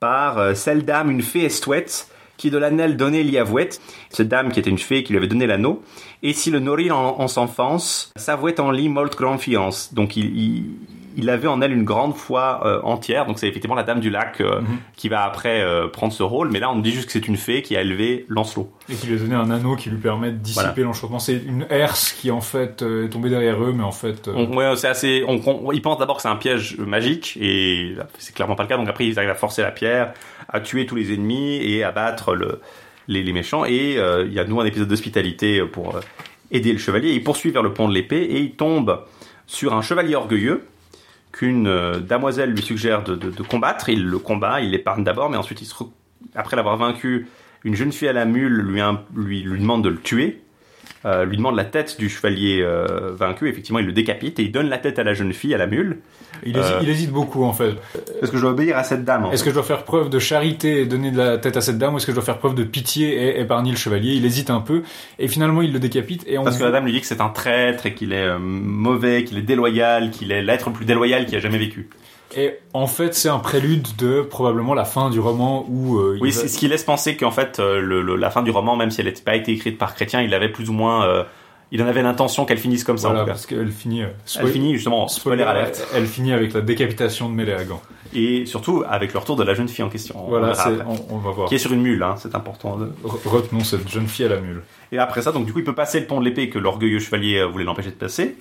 [0.00, 2.08] par celle dame, une fée estouette,
[2.40, 3.68] qui de l'anel donnait l'y avouait.
[4.08, 5.82] Cette dame qui était une fée qui lui avait donné l'anneau.
[6.22, 9.92] Et si le nourrit en, en s'enfance, s'avouait en lit molte grande fiance.
[9.92, 10.64] Donc il, il,
[11.16, 13.26] il avait en elle une grande foi euh, entière.
[13.26, 14.66] Donc c'est effectivement la dame du lac euh, Mhm.
[14.96, 16.50] qui va après euh, prendre ce rôle.
[16.50, 18.70] Mais là on nous dit juste que c'est une fée qui a élevé Lancelot.
[18.88, 20.82] Et qui lui a donné un anneau qui lui permet de dissiper Voilà.
[20.86, 21.18] l'enchantement.
[21.18, 24.28] C'est une herse qui en fait est tombée derrière eux, mais en fait.
[24.34, 25.24] On- ouais, c'est assez.
[25.26, 28.68] On, on- ils pensent d'abord que c'est un piège magique et c'est clairement pas le
[28.68, 28.76] cas.
[28.76, 30.12] Donc après, ils arrivent à forcer la pierre,
[30.48, 32.60] à tuer tous les ennemis et à battre le,
[33.08, 33.64] les, les méchants.
[33.64, 33.94] Et
[34.26, 35.98] il y a nouveau un épisode d'hospitalité pour
[36.52, 37.10] aider le chevalier.
[37.12, 39.00] Il poursuit vers le pont de l'épée et il tombe
[39.46, 40.62] sur un chevalier orgueilleux
[41.32, 43.88] qu'une euh, damoiselle lui suggère de, combattre.
[43.88, 45.62] Il le combat, il l'épargne d'abord, mais ensuite,
[46.34, 47.28] après l'avoir vaincu,
[47.64, 48.52] une jeune fille à la mule
[49.14, 50.42] lui, lui demande de le tuer.
[51.06, 53.48] Euh, lui demande la tête du chevalier euh, vaincu.
[53.48, 55.66] Effectivement, il le décapite et il donne la tête à la jeune fille, à la
[55.66, 55.98] mule.
[56.44, 56.78] Il, hésite, Euh.
[56.82, 57.72] il hésite beaucoup en fait.
[58.22, 60.10] Est-ce que je dois obéir à cette dame en Est-ce que je dois faire preuve
[60.10, 62.24] de charité et donner de la tête à cette dame ou est-ce que je dois
[62.24, 64.14] faire preuve de pitié et épargner le chevalier?
[64.14, 64.82] Il hésite un peu
[65.18, 67.20] et finalement il le décapite et on Parce que la dame lui dit que c'est
[67.20, 70.84] un traître et qu'il est euh, mauvais, qu'il est déloyal, qu'il est l'être le plus
[70.84, 71.88] déloyal qui a jamais vécu.
[72.36, 76.30] Et en fait c'est un prélude de probablement la fin du roman où euh, Oui,
[76.30, 78.76] va- c'est ce qui laisse penser qu'en fait, euh, le, le- la fin du roman,
[78.76, 81.24] même si elle n'était pas été écrite par Chrétien, il avait plus ou moins, euh,
[81.72, 83.08] il en avait l'intention qu'elle finisse comme ça.
[83.08, 83.32] voilà en tout cas.
[83.34, 84.08] parce qu'elle finit euh,
[84.40, 87.80] Elle finit justement, spoiler alerte, elle finit avec la décapitation de Méléagan.
[88.14, 90.16] et surtout avec le retour de la jeune fille en question.
[90.26, 90.52] On Voilà,
[90.88, 91.48] on, on va voir.
[91.48, 92.76] Qui est sur une mule, hein, c'est important.
[92.76, 94.62] de- Re- Retenons cette jeune fille à la mule.
[94.90, 96.98] Et après ça, donc du coup, il peut passer le pont de l'épée que l'orgueilleux
[96.98, 98.36] chevalier voulait l'empêcher de passer.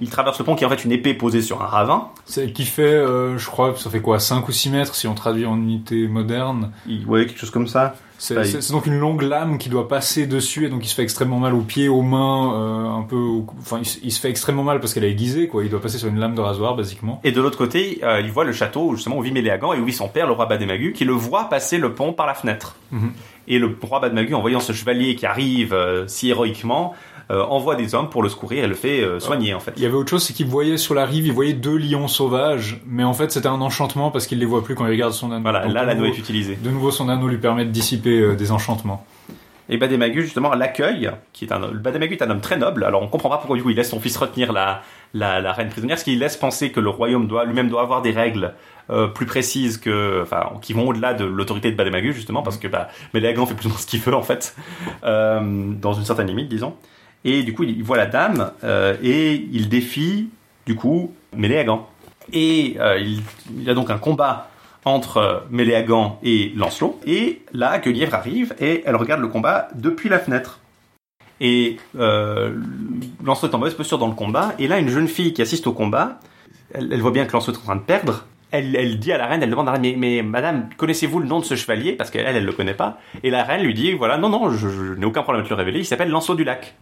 [0.00, 2.08] Il traverse le pont qui est en fait une épée posée sur un ravin.
[2.24, 5.14] C'est qui fait, euh, je crois, ça fait quoi, 5 ou 6 mètres si on
[5.14, 6.72] traduit en unité moderne.
[6.88, 7.94] Il, ouais, quelque chose comme ça.
[8.16, 10.94] C'est Bah, il- donc une longue lame qui doit passer dessus et donc il se
[10.94, 14.12] fait extrêmement mal aux pieds, aux mains, euh, un peu, au- enfin il, se- il
[14.12, 15.62] se fait extrêmement mal parce qu'elle est aiguisée quoi.
[15.64, 17.20] Il doit passer sur une lame de rasoir basiquement.
[17.24, 19.80] Et de l'autre côté, euh, il voit le château où justement où vit Méléagan et
[19.80, 22.34] où vit son père, le roi Bademagu, qui le voit passer le pont par la
[22.34, 22.76] fenêtre.
[22.92, 23.12] Mhm.
[23.48, 26.94] Et le roi Bademagu, en voyant ce chevalier qui arrive euh, si héroïquement,
[27.30, 29.72] euh, envoie des hommes pour le secourir et le fait euh, soigner en fait.
[29.78, 32.06] Il y avait autre chose, c'est qu'il voyait sur la rive, il voyait deux lions
[32.06, 35.14] sauvages, mais en fait c'était un enchantement parce qu'il les voit plus quand il regarde
[35.14, 35.40] son anneau.
[35.40, 36.56] Voilà, Donc, là l'anneau est utilisé.
[36.56, 39.06] De nouveau, son anneau lui permet de dissiper euh, des enchantements.
[39.70, 42.84] Et Bademagu justement l'accueille, qui est un Bademagu est un homme très noble.
[42.84, 44.82] Alors on comprend pas pourquoi du coup il laisse son fils retenir la
[45.14, 48.02] la, la reine prisonnière, ce qui laisse penser que le royaume doit lui-même doit avoir
[48.02, 48.52] des règles
[48.90, 52.68] euh, plus précises que enfin qui vont au-delà de l'autorité de Bademagu justement parce que
[52.68, 54.56] bah Méléagan fait plus ou moins ce qu'il veut en fait
[55.04, 56.74] euh, dans une certaine limite disons.
[57.24, 60.28] Et du coup il, voit la dame euh, et il défie
[60.66, 61.88] du coup Méléagan.
[62.32, 63.22] Et il,
[63.58, 64.48] il a donc un combat
[64.84, 67.00] entre euh, Méléagan et Lancelot.
[67.06, 70.60] Et là, Guenièvre arrive et elle regarde le combat depuis la fenêtre.
[71.40, 74.54] Et Lancelot est en mauvaise posture dans le combat.
[74.58, 76.20] Et là, une jeune fille qui assiste au combat,
[76.72, 78.24] elle voit bien que Lancelot est en train de perdre.
[78.56, 81.18] Elle, elle dit à la reine, elle demande à la reine, mais, mais madame, connaissez-vous
[81.20, 81.92] le nom de ce chevalier?
[81.92, 82.98] Parce qu'elle, elle le connaît pas.
[83.22, 85.50] Et la reine lui dit, voilà, non, non, je, je n'ai aucun problème à te
[85.52, 86.74] le révéler, il s'appelle Lancelot du Lac.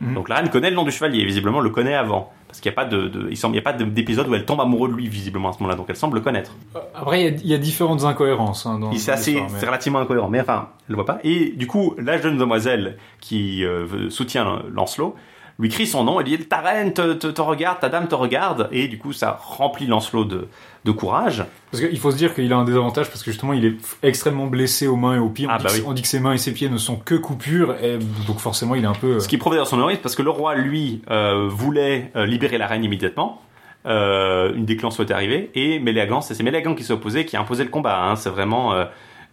[0.00, 0.14] Mhm.
[0.14, 2.32] Donc la reine connaît le nom du chevalier, visiblement le connaît avant.
[2.48, 4.26] Parce qu'il n'y a pas de, de- il semble, il y a pas de- d'épisode
[4.28, 5.76] où elle tombe amoureuse de lui, visiblement, à ce moment-là.
[5.76, 6.56] Donc elle semble le connaître.
[6.94, 8.66] Après, il y a, il y a différentes incohérences.
[8.66, 11.18] Hein, dans, C'est assez, mais- relativement incohérent, mais enfin, elle le voit pas.
[11.22, 15.14] Et du coup, la jeune demoiselle qui euh, soutient Lancelot
[15.60, 18.14] lui crie son nom et dit ta reine te, te, te regarde, ta dame te
[18.14, 20.48] regarde, et du coup, ça remplit Lancelot de,
[20.84, 21.44] de courage.
[21.70, 24.46] Parce qu'il faut se dire qu'il a un désavantage parce que justement il est extrêmement
[24.46, 25.46] blessé aux mains et aux pieds.
[25.46, 25.82] On, Ah, dit, bah oui.
[25.86, 28.74] on dit que ses mains et ses pieds ne sont que coupures et donc forcément
[28.74, 29.14] il est un peu.
[29.16, 32.24] euh, Ce qui prouve d'ailleurs son héroïsme parce que le roi, lui, euh, voulait euh,
[32.26, 33.42] libérer la reine immédiatement.
[33.86, 37.40] Euh, une déclenche souhaitait arriver et Méléagan, c'est c'est Méléagan qui s'est opposé, qui a
[37.40, 38.02] imposé le combat.
[38.04, 38.16] hein.
[38.16, 38.84] C'est vraiment euh,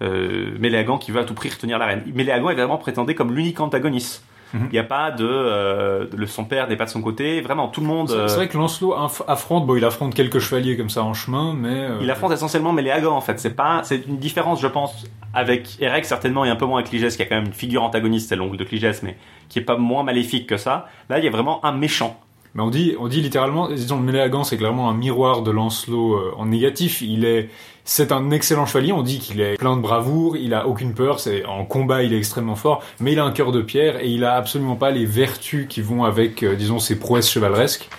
[0.01, 2.03] euh, Méléagan qui veut à tout prix retenir la reine.
[2.13, 4.23] Méléagan est vraiment prétendé comme l'unique antagoniste.
[4.53, 7.41] Il n'y a pas de, euh, de- son père n'est pas de son côté.
[7.41, 8.09] Vraiment, tout le monde.
[8.27, 8.93] C'est vrai que Lancelot
[9.27, 12.71] affronte, bon il affronte quelques chevaliers comme ça en chemin, mais euh, Il affronte essentiellement
[12.73, 13.39] Méléagan en fait.
[13.39, 16.89] C'est pas, c'est une différence, je pense, avec Erec certainement et un peu moins avec
[16.89, 19.17] Cligès, qui a quand même une figure antagoniste, c'est l'oncle de Cligès, mais
[19.49, 20.87] qui est pas moins maléfique que ça.
[21.09, 22.19] Là, il y a vraiment un méchant.
[22.55, 26.15] Mais on dit, on dit littéralement, disons, le Méléagan, c'est clairement un miroir de Lancelot
[26.15, 27.01] euh, en négatif.
[27.01, 27.49] Il est,
[27.83, 28.91] c'est un excellent chevalier.
[28.93, 31.19] On dit qu'il est plein de bravoure, il a aucune peur.
[31.19, 34.07] C'est en combat, il est extrêmement fort, mais il a un cœur de pierre et
[34.09, 37.89] il a absolument pas les vertus qui vont avec, euh, disons, ses prouesses chevaleresques.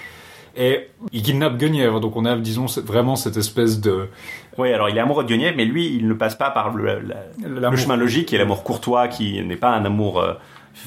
[0.56, 4.08] Et il kidnappe Guenièvre, donc on a, disons, vraiment cette espèce de
[4.56, 7.00] Oui, alors il est amoureux de Guenièvre, mais lui, il ne passe pas par le,
[7.46, 10.32] la- le chemin logique, qui est l'amour courtois, qui n'est pas un amour euh,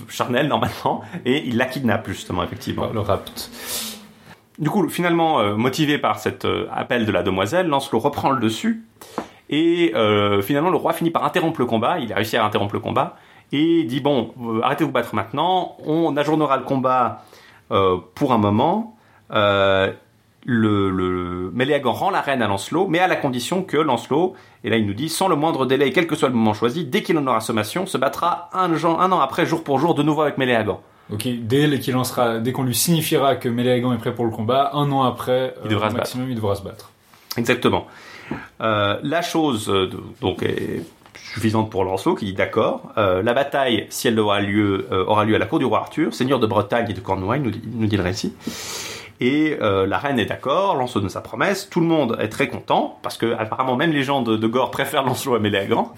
[0.07, 2.89] charnel normalement, et il la kidnappe justement, effectivement.
[2.93, 3.49] le rapt.
[4.59, 8.39] Du coup, finalement, euh, motivé par cet euh, appel de la demoiselle, Lancelot reprend le
[8.39, 8.83] dessus.
[9.49, 11.99] Et euh, finalement, le roi finit par interrompre le combat.
[11.99, 13.15] Il a réussi à interrompre le combat.
[13.51, 15.75] Et dit Bon, arrêtez de vous battre maintenant.
[15.85, 17.23] On ajournera le combat
[18.15, 18.95] pour un moment.
[19.33, 19.93] Euh,
[20.45, 24.69] le, le Méléagan rend la reine à Lancelot, mais à la condition que Lancelot, et
[24.69, 27.03] là il nous dit, sans le moindre délai, quel que soit le moment choisi, dès
[27.03, 30.37] qu'il en aura sommation, se battra un, an après, jour pour jour, de nouveau avec
[30.37, 30.81] Méléagan.
[31.09, 34.31] Donc il- dès qu'il lancera, dès qu'on lui signifiera que Méléagan est prêt pour le
[34.31, 36.89] combat, un an après, Il devra au se maximum, il devra se battre.
[37.37, 37.85] Exactement.
[38.61, 39.89] Euh, la chose euh,
[40.21, 40.81] donc est
[41.33, 42.91] suffisante pour Lancelot qui dit d'accord.
[42.97, 45.79] Euh, la bataille, si elle aura lieu, euh, aura lieu à la cour du roi
[45.79, 48.33] Arthur, seigneur de Bretagne et de Cornouailles, nous nous dit le récit.
[49.23, 52.47] Et euh, la reine est d'accord, Lancelot donne sa promesse, tout le monde est très
[52.47, 55.93] content, parce que apparemment même les gens de, de Gore préfèrent Lancelot à Méléagan.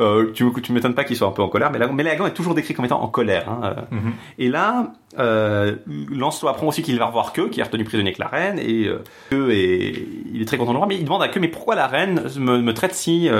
[0.00, 2.54] Euh, tu tu m'étonnes pas qu'il soit un peu en colère, mais Méléagan est toujours
[2.54, 3.48] décrit comme étant en colère.
[3.48, 3.76] hein.
[3.92, 4.12] Mhm.
[4.40, 5.76] Et là, euh,
[6.10, 8.86] Lancelot apprend aussi qu'il va revoir Que, qui est retenu prisonnier avec la reine, et
[8.88, 11.38] euh, Que est, il est très content de le voir, mais il demande à Que,
[11.38, 13.30] mais pourquoi la reine me, me traite si,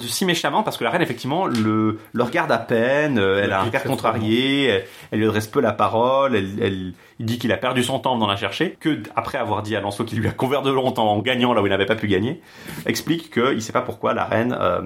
[0.00, 0.62] si méchamment?
[0.62, 4.66] Parce que la reine effectivement le, le regarde à peine, elle a un regard contrarié,
[4.66, 6.92] elle, elle lui adresse peu la parole, elle, elle-
[7.24, 10.06] dit qu'il a perdu son temps dans la chercher, que après avoir dit à Lancelot
[10.06, 12.40] qu'il lui a couvert de longtemps en gagnant là où il n'avait pas pu gagner,
[12.86, 14.82] explique qu'il sait pas pourquoi la reine euh,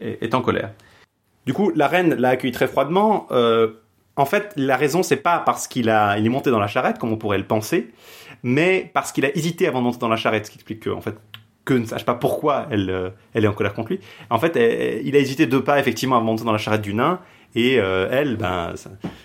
[0.00, 0.72] est, en colère.
[1.46, 3.26] Du coup, la reine l'a accueilli très froidement.
[3.30, 3.68] euh,
[4.16, 6.98] en fait, la raison c'est pas parce qu'il a il est monté dans la charrette
[6.98, 7.92] comme on pourrait le penser,
[8.42, 10.90] mais parce qu'il a hésité avant de monter dans la charrette, ce qui explique que
[10.90, 11.14] en fait
[11.64, 14.00] que ne sache pas pourquoi elle, euh, elle est en colère contre lui.
[14.30, 14.56] En fait,
[15.04, 17.20] il a hésité deux pas effectivement avant de monter dans la charrette du nain.
[17.56, 18.74] Et euh, elle, ben,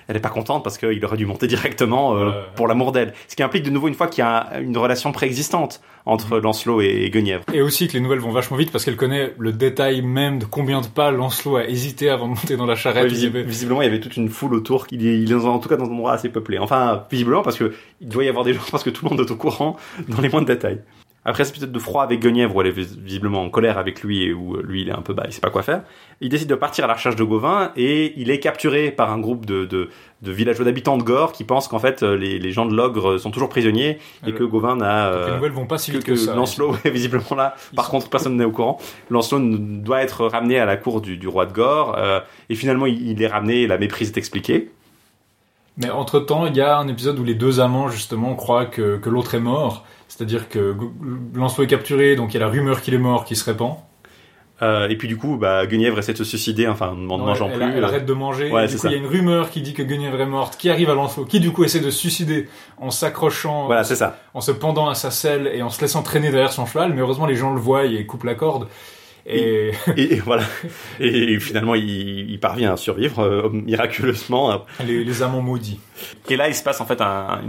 [0.07, 3.13] elle est pas contente parce qu'il aurait dû monter directement euh, pour l'amour d'elle.
[3.27, 6.81] Ce qui implique de nouveau une fois qu'il y a une relation préexistante entre Lancelot
[6.81, 7.43] et Guenièvre.
[7.53, 10.45] Et aussi que les nouvelles vont vachement vite parce qu'elle connaît le détail même de
[10.45, 13.03] combien de pas Lancelot a hésité avant de monter dans la charrette.
[13.03, 14.87] Ouais, Il y visi- avait- visiblement, il y avait toute une foule autour.
[14.91, 16.57] Il est, il est en tout cas dans un endroit assez peuplé.
[16.57, 19.27] Enfin, visiblement parce que il doit y avoir des gens parce que tout le monde
[19.27, 19.75] est au courant
[20.07, 20.79] dans les moindres détails.
[21.23, 24.01] Après cet épisode de froid avec Guenièvre où elle est vis- visiblement en colère avec
[24.01, 25.83] lui et où euh, lui il est un peu bas, il sait pas quoi faire,
[26.19, 29.19] il décide de partir à la recherche de Gauvin et il est capturé par un
[29.19, 29.89] groupe de, de,
[30.23, 33.19] de villageois d'habitants de Gore qui pensent qu'en fait euh, les, les gens de l'ogre
[33.19, 35.11] sont toujours prisonniers et Alors, que Gauvin n'a...
[35.11, 36.33] Les euh, nouvelles vont pas si vite que, que ça.
[36.33, 37.53] Lancelot est visiblement là.
[37.75, 38.79] Par sont- contre, personne n'est au courant.
[39.11, 41.95] Lancelot doit être ramené à la cour du, du roi de Gore.
[41.99, 43.67] euh, et finalement, il, il est ramené.
[43.67, 44.71] La méprise est expliquée.
[45.77, 48.97] Mais entre temps, il y a un épisode où les deux amants justement croient que,
[48.97, 49.85] que l'autre est mort.
[50.11, 50.75] C'est-à-dire que
[51.33, 53.75] Lancelot est capturé, donc il y a la rumeur qu'il est mort qui se répand.
[54.61, 57.49] Euh, et puis du coup, bah, Guenièvre essaie de se suicider, enfin, en ne mangeant
[57.49, 57.77] elle, plus.
[57.77, 57.87] elle euh.
[57.87, 58.51] arrête de manger.
[58.51, 58.89] Ouais, et du c'est coup, ça.
[58.89, 61.23] il y a une rumeur qui dit que Guenièvre est morte, qui arrive à Lancelot,
[61.25, 64.19] qui du coup essaie de se suicider en s'accrochant, Voilà, c'est ça.
[64.33, 66.91] en se pendant à sa selle et en se laissant traîner derrière son cheval.
[66.93, 68.67] Mais heureusement, les gens le voient et coupent la corde.
[69.25, 70.43] Et Et, et voilà.
[70.99, 74.65] Et, finalement, il, il parvient à survivre euh, miraculeusement.
[74.85, 75.79] les, les amants maudits.
[76.29, 77.41] Et là, il se passe en fait un-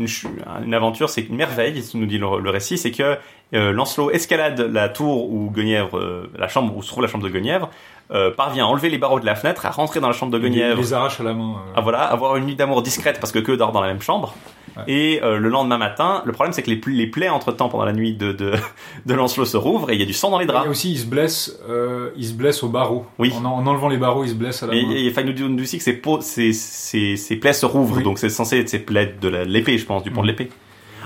[0.64, 3.16] une, aventure, c'est une merveille, nous dit le, le récit, c'est que
[3.54, 7.24] euh, Lancelot escalade la tour où Guenièvre, euh, la chambre où se trouve la chambre
[7.24, 7.70] de Guenièvre,
[8.12, 10.38] euh, parvient à enlever les barreaux de la fenêtre, à rentrer dans la chambre de
[10.38, 11.52] Il Guenièvre, les arrache à la main.
[11.56, 11.78] euh.
[11.78, 14.34] à voilà, avoir une nuit d'amour discrète parce que que dort dans la même chambre.
[14.76, 14.82] Ouais.
[14.86, 17.84] Et euh, le lendemain matin, le problème c'est que les, les plaies entre temps pendant
[17.84, 18.52] la nuit de, de,
[19.06, 20.68] de Lancelot se rouvrent et il y a du sang dans les Et draps.
[20.68, 23.04] aussi, il se blesse, euh, il se blesse au barreau.
[23.18, 23.32] Oui.
[23.38, 24.92] En, en enlevant les barreaux, il se blesse à la Et, main.
[24.94, 27.96] et enfin, il nous dit aussi que ses, peaux- ses, ses, ses plaies se rouvrent,
[27.98, 28.02] Oui.
[28.02, 30.38] donc c'est censé être ses plaies de l'épée, je pense, du pont de Mhm.
[30.38, 30.50] l'épée.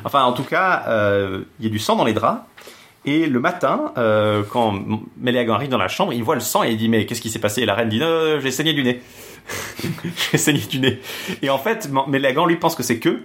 [0.05, 0.85] Enfin, en tout cas,
[1.59, 2.40] il y a du sang dans les draps.
[3.07, 4.83] Et le matin, euh, quand
[5.16, 7.31] Méléagan arrive dans la chambre, il voit le sang et il dit mais qu'est-ce qui
[7.31, 7.62] s'est passé?
[7.62, 9.01] Et la reine dit non, j'ai saigné du nez.
[10.33, 11.01] j'ai saigné du nez.
[11.40, 13.21] Et en fait, Méléagan lui pense que c'est que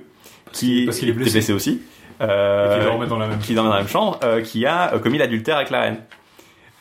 [0.52, 1.52] qui Parce qu'il est blessé.
[1.52, 1.82] aussi.
[2.22, 3.40] Euh, dans la même.
[3.40, 5.98] qui dans la même chambre, euh, qui a commis l'adultère avec la reine.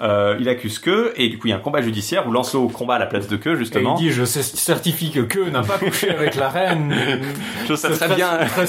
[0.03, 2.69] Euh, il accuse que, et du coup il y a un combat judiciaire où Lancelot
[2.69, 3.95] combat à la place de que Et il justement.
[3.97, 6.95] dit, je certifie que Que n'a pas couché avec la reine.
[7.69, 8.65] Je sais C'est très bien, très-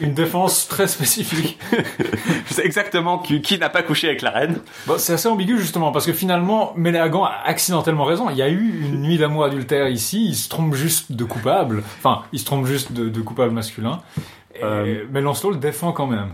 [0.00, 1.56] une défense très spécifique.
[2.48, 4.58] je sais exactement qui, qui n'a pas couché avec la reine.
[4.88, 8.28] Bon, c'est assez ambigu justement parce que finalement, Méléagan a accidentellement raison.
[8.30, 10.26] Il y a eu une nuit d'amour adultère ici.
[10.30, 11.84] Il se trompe juste de coupable.
[11.98, 14.00] Enfin, il se trompe juste de, de coupable masculin.
[14.62, 15.04] Euh.
[15.12, 16.30] Mais Lancelot le défend quand même.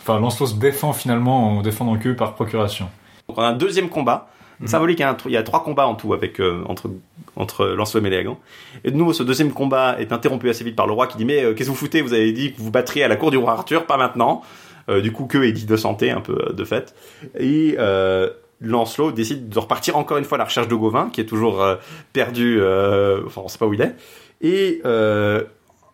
[0.00, 2.90] Enfin, Lancelot se défend finalement en défendant que par procuration.
[3.28, 4.28] Donc on a un deuxième combat.
[4.60, 4.66] Mhm.
[4.66, 6.90] Symbolique, il y, a un- il y a trois combats en tout avec euh, entre
[7.36, 8.38] entre Lancelot et Méléagan.
[8.82, 11.24] Et de nouveau, ce deuxième combat est interrompu assez vite par le roi qui dit
[11.24, 12.00] mais euh, qu'est-ce que vous foutez?
[12.02, 14.42] Vous avez dit que vous battriez à la cour du roi Arthur, pas maintenant.
[14.88, 16.94] Euh, du coup, que est dit de santé un peu euh, de fait.
[17.38, 21.20] Et euh, Lancelot décide de repartir encore une fois à la recherche de Gauvin, qui
[21.20, 21.76] est toujours euh,
[22.14, 22.58] perdu.
[22.60, 23.94] euh, enfin, on sait pas où il est.
[24.40, 25.44] Et euh,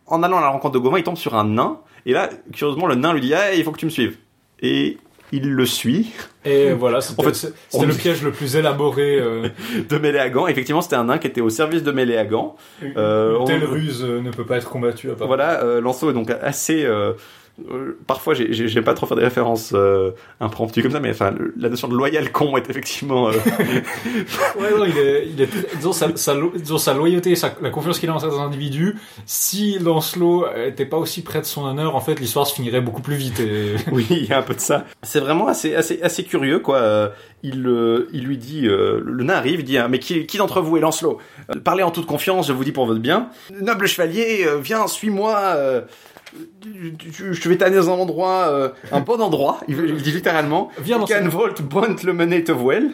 [0.07, 1.81] en allant à la rencontre de Gauvin, il tombe sur un nain.
[2.07, 4.17] Et là, curieusement, le nain lui dit ah, il faut que tu me suives.
[4.63, 4.97] Et
[5.37, 6.13] il le suit
[6.45, 9.19] Et voilà, c'était En fait, c'était on- le piège le plus élaboré.
[9.19, 9.49] euh,
[9.89, 10.47] de Méléagan.
[10.47, 12.57] Effectivement, c'était un nain qui était au service de Méléagan.
[12.97, 15.27] Euh, une telle on- ruse euh, ne peut pas être combattue à part.
[15.27, 16.85] Voilà, euh, Lancelot est donc assez.
[17.71, 21.11] Euh, parfois, j'ai- j'ai- j'aime pas trop faire des références euh, impromptues comme ça, mais
[21.11, 23.29] enfin, le- la notion de loyal con est effectivement.
[23.29, 23.33] euh,
[24.59, 27.99] Ouais, non, il est, il est disons, sa, sa disons, sa loyauté, sa- la confiance
[27.99, 28.97] qu'il a en certains individus.
[29.27, 33.03] Si Lancelot était pas aussi près de son honneur, en fait, l'histoire se finirait beaucoup
[33.03, 33.41] plus vite.
[33.41, 33.75] Et...
[33.93, 34.85] oui, il y a un peu de ça.
[35.03, 36.79] C'est vraiment assez, assez, assez curieux, quoi.
[36.79, 37.09] Euh,
[37.43, 40.39] il, euh, il lui dit, euh, le nain arrive, il dit, ah, mais qui, qui
[40.39, 41.19] d'entre vous est Lancelot
[41.63, 43.29] Parlez en toute confiance, je vous dis pour votre bien.
[43.61, 45.85] Noble chevalier, euh, viens, suis-moi.
[46.63, 49.61] Je vais t'amener dans un endroit, euh, un bon endroit.
[49.69, 50.71] Il, il dit littéralement.
[50.79, 52.93] Viens dans Can volt bont le vuel.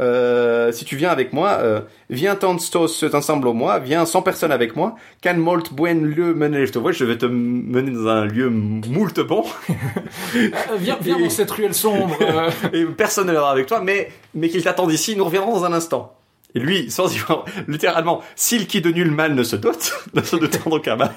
[0.00, 4.50] Euh, si tu viens avec moi, euh, viens tenstos ensemble au moi, viens sans personne
[4.50, 4.96] avec moi.
[5.22, 6.66] Can molt buen le mener.
[6.66, 9.44] Je vais te mener dans un lieu moult bon.
[9.70, 12.16] Euh, viens, viens Et- dans cette ruelle sombre.
[12.72, 15.72] et personne ne viendra avec toi, mais, mais qu'il t'attende ici, nous reviendrons dans un
[15.72, 16.16] instant.
[16.54, 20.22] Et lui, sans y voir, littéralement, s'il qui de nul mal ne se dote, ne
[20.22, 21.12] se dotant d'aucun mal,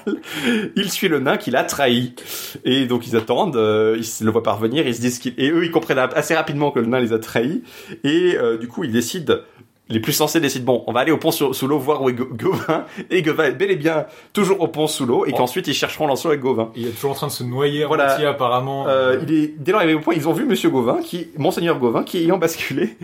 [0.76, 2.14] il suit le nain qui l'a trahi.
[2.64, 5.64] Et donc ils attendent, euh, ils le voient parvenir, ils se disent qu'ils, et eux
[5.64, 7.62] ils comprennent assez rapidement que le nain les a trahis.
[8.04, 9.34] Et euh, du coup ils décident,
[9.90, 12.12] les plus sensés décident, bon, on va aller au pont sous l'eau voir où est
[12.12, 12.84] Gauvin.
[13.08, 15.36] Et Gauvin est bel et bien toujours au pont sous l'eau, et Oh.
[15.38, 16.70] qu'ensuite ils chercheront Lancelot avec Gauvin.
[16.76, 18.14] Il est toujours en train de se noyer Voilà.
[18.28, 18.86] apparemment.
[18.86, 21.78] Euh, il est, dès lors arrivé au point, ils ont vu Monsieur Gauvin, qui, Monseigneur
[21.78, 22.98] Gauvin, qui ayant basculé,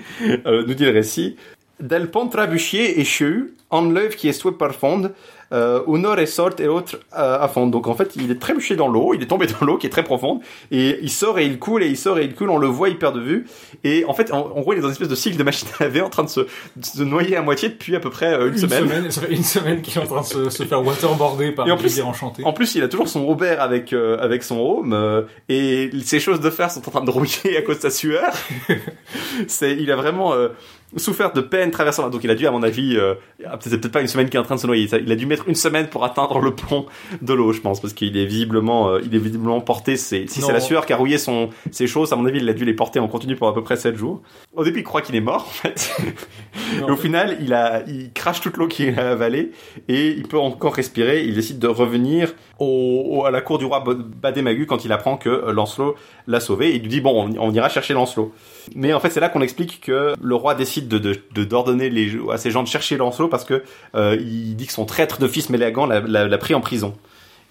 [0.47, 1.37] euh, nous dit le récit,
[1.81, 5.11] del pont trabuchier et cheu, en l'œuvre qui est souhait par fond,
[5.53, 7.67] euh, au nord et sort et l'autre euh, à fond.
[7.67, 9.91] Donc en fait, il est trébuché dans l'eau, il est tombé dans l'eau qui est
[9.91, 12.59] très profonde, et il sort et il coule, et il sort et il coule, on
[12.59, 13.47] le voit, il perd de vue,
[13.85, 15.69] et en fait, en, en gros, il est dans une espèce de cycle de machine
[15.79, 16.47] à laver en train de se, de
[16.85, 18.81] se noyer à moitié depuis à peu près euh, une, une semaine.
[18.89, 19.11] semaine.
[19.11, 21.71] ça fait une semaine qu'il est en train de se, se faire waterboarder par Et
[21.73, 22.43] en plus- rivière enchantée.
[22.45, 26.21] En plus, il a toujours son Robert avec euh, avec son home euh, et ses
[26.21, 28.33] choses de fer sont en train de rouiller à cause de sa sueur.
[29.47, 30.49] c'est, il a vraiment euh,
[30.97, 32.09] souffert de peine traversant.
[32.11, 33.15] Donc, il a dû, à mon avis, euh,
[33.47, 34.89] ah, c'est peut-être pas une semaine qu'il est en train de se noyer.
[35.01, 36.87] Il a dû mettre une semaine pour atteindre le pont
[37.23, 39.97] de l'eau, je pense, parce qu'il est visiblement, euh, il est visiblement porté.
[39.97, 42.49] C'est, si c'est la sueur qui a rouillé son ses choses, à mon avis, il
[42.49, 44.23] a dû les porter en continu pour à peu près 7 jours.
[44.55, 45.97] Au début, il croit qu'il est mort, en fait.
[46.79, 49.53] Et au final, il a, il crache toute l'eau qu'il a avalée
[49.89, 51.25] et il peut encore respirer.
[51.25, 53.83] Il décide de revenir au, au- à la cour du roi
[54.23, 55.95] Bademagu quand il apprend que euh, Lancelot
[56.27, 56.71] l'a sauvé.
[56.71, 58.33] Et il lui dit bon, on, on ira chercher Lancelot.
[58.75, 61.93] Mais en fait, c'est là qu'on explique que le roi décide de d'ordonner
[62.33, 63.63] à ses gens de chercher Lancelot parce que
[63.95, 66.95] euh, il dit que son traître de fils Méléagant l'a- pris en prison.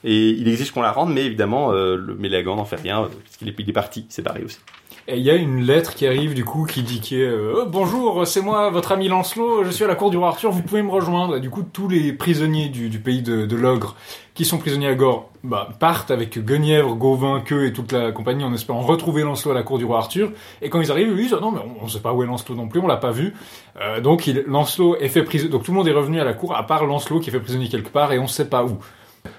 [0.05, 3.07] Et il exige qu'on la rende, mais évidemment, euh, le Méléagant n'en fait rien, euh,
[3.23, 4.57] parce qu'il est, il parti, c'est barré aussi.
[5.05, 7.55] Et il y a une lettre qui arrive du coup qui dit qui est euh,
[7.57, 10.49] Oh, bonjour c'est moi votre ami Lancelot je suis à la cour du roi Arthur
[10.51, 11.35] vous pouvez me rejoindre.
[11.35, 13.97] Et du coup tous les prisonniers du, du pays de, de l'ogre
[14.33, 18.45] qui sont prisonniers à Gore bah, partent avec Guenièvre, Gauvin, Queue et toute la compagnie
[18.45, 20.31] en espérant retrouver Lancelot à la cour du roi Arthur.
[20.61, 22.25] Et quand ils arrivent ils disent Ah non mais on, on sait pas où est
[22.25, 23.33] Lancelot non plus on l'a pas vu.
[23.81, 26.33] Euh, donc il, Lancelot est fait prisonnier donc tout le monde est revenu à la
[26.33, 28.77] cour à part Lancelot qui est fait prisonnier quelque part et on sait pas où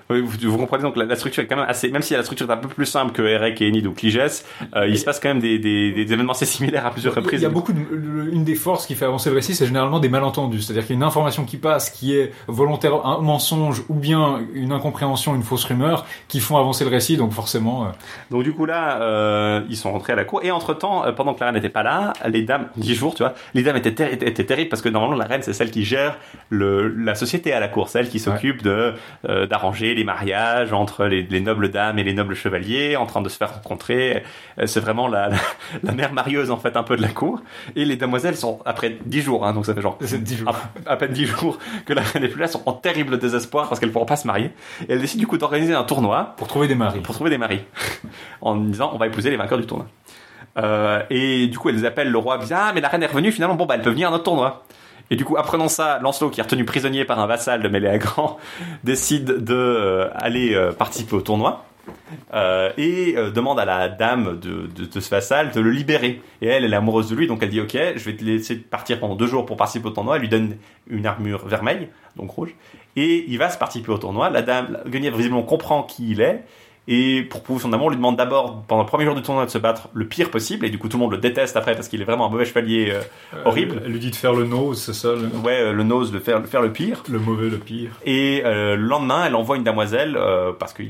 [0.09, 2.49] vous, vous comprenez donc la, la structure est quand même assez, même si la structure
[2.49, 4.45] est un peu plus simple que Erec et Enid ou Cligès,
[4.77, 7.41] euh, il se passe quand même des, des, des événements assez similaires à plusieurs reprises.
[7.41, 7.81] Il y a beaucoup de,
[8.33, 10.61] une des forces qui fait avancer le récit, c'est généralement des malentendus.
[10.63, 14.41] C'est-à-dire qu'il y a une information qui passe, qui est volontaire un mensonge ou bien
[14.55, 17.17] une incompréhension, une fausse rumeur, qui font avancer le récit.
[17.17, 17.89] Donc forcément, euh,
[18.31, 21.35] Donc du coup là, euh, ils sont rentrés à la cour et entre temps, pendant
[21.35, 23.95] que la reine n'était pas là, les dames, dix jours, tu vois, les dames étaient,
[23.95, 26.19] ter- étaient, étaient terribles parce que normalement la reine c'est celle qui gère
[26.51, 28.95] le, la société à la cour, celle qui s'occupe de
[29.25, 33.29] d'arranger les mariages entre les, les nobles dames et les nobles chevaliers, en train de
[33.29, 34.23] se faire rencontrer.
[34.59, 35.37] Euh, C'est vraiment la, la,
[35.83, 37.41] la mère marieuse en fait un peu de la cour.
[37.77, 40.57] Et les demoiselles sont après dix jours, hein, donc ça fait genre jours.
[40.87, 43.69] à, à peine dix jours que la reine n'est plus là, sont en terrible désespoir
[43.69, 44.51] parce qu'elles pourront pas se marier.
[44.89, 47.01] Et elles décident du coup d'organiser un tournoi pour trouver des maris.
[47.01, 47.61] pour trouver des maris
[48.41, 49.87] en disant on va épouser les vainqueurs du tournoi.
[50.57, 53.33] Euh, et du coup, elles appellent le roi, disent ah mais la reine est revenue
[53.33, 54.65] finalement, bon bah elle peut venir à notre tournoi.
[55.11, 58.39] Et du coup, apprenant ça, Lancelot, qui est retenu prisonnier par un vassal de Méléagran,
[58.85, 61.65] décide de euh, aller euh, participer au tournoi.
[62.33, 66.23] euh, et demande à la dame de ce vassal de le libérer.
[66.41, 68.57] Et elle, elle est amoureuse de lui, donc elle dit ok, je vais te laisser
[68.57, 70.17] partir pendant deux jours pour participer au tournoi.
[70.17, 70.57] Elle lui donne
[70.89, 72.55] une armure vermeille, donc rouge,
[72.97, 74.31] et il va se participer au tournoi.
[74.31, 76.43] La dame, Guenièvre visiblement comprend qui il est,
[76.87, 79.47] et pour prouver son amour, on lui demande d'abord, pendant le premier jour du tournoi,
[79.47, 81.75] de se battre le pire possible, et du coup tout le monde le déteste après
[81.75, 83.01] parce qu'il est vraiment un mauvais chevalier euh,
[83.45, 83.81] horrible.
[83.85, 86.19] Elle lui dit de faire le nose, c'est ça, le, Ouais, euh, le nose, de
[86.19, 87.03] faire, de faire le pire.
[87.09, 87.91] le mauvais, le pire.
[88.05, 90.83] Et euh, le lendemain, elle envoie une damoiselle euh, parce que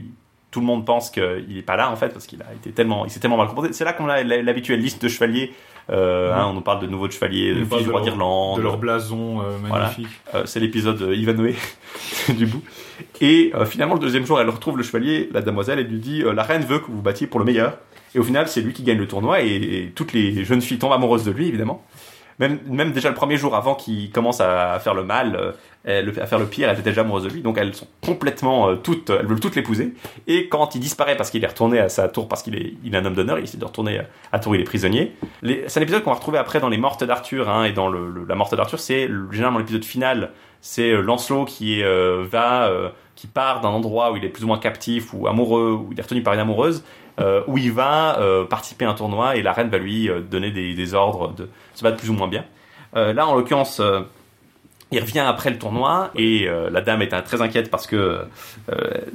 [0.51, 3.05] tout le monde pense qu'il est pas là en fait parce qu'il a été tellement,
[3.05, 3.73] il s'est tellement mal comporté.
[3.73, 5.53] C'est là qu'on a l'habituelle liste de chevaliers.
[5.91, 8.59] Euh, hein, on nous parle de nouveaux chevaliers, On de fils du de roi d'Irlande.
[8.59, 10.09] De leur blason euh, magnifique.
[10.35, 11.55] Euh, c'est l'épisode Ivanhoe
[12.31, 12.63] du bout.
[13.21, 16.43] Et finalement, le deuxième jour, elle retrouve le chevalier, la damoiselle, et lui dit La
[16.43, 17.79] reine veut que vous battiez pour le meilleur.
[18.15, 20.79] Et au final, c'est lui qui gagne le tournoi, et, et toutes les jeunes filles
[20.79, 21.85] tombent amoureuses de lui, évidemment.
[22.39, 25.53] Même, déjà le premier jour, avant qu'il commence à faire le mal, euh,
[25.85, 27.43] elle- à faire le pire, elles étaient déjà amoureuses de lui.
[27.43, 29.95] Donc elles sont complètement euh, toutes, elles veulent toutes l'épouser.
[30.27, 33.05] Et quand il disparaît parce qu'il est retourné à sa tour, parce qu'il est, un
[33.05, 34.01] homme d'honneur, il essaie de retourner
[34.33, 35.15] à, Tour, il est prisonnier.
[35.67, 38.35] C'est un épisode qu'on va retrouver après dans les Mortes d'Arthur, hein, et dans la
[38.35, 40.31] Morte d'Arthur, c'est le- généralement l'épisode final.
[40.61, 42.71] C'est euh, Lancelot qui va,
[43.15, 45.99] qui part d'un endroit où il est plus ou moins captif ou amoureux, où il
[45.99, 46.85] est retenu par une amoureuse,
[47.21, 50.21] euh, où il va euh, participer à un tournoi et la reine va lui euh,
[50.21, 52.45] donner des, ordres de se battre plus ou moins bien.
[52.93, 53.83] Là, en l'occurrence,
[54.93, 58.25] il revient après le tournoi et la dame est très inquiète parce que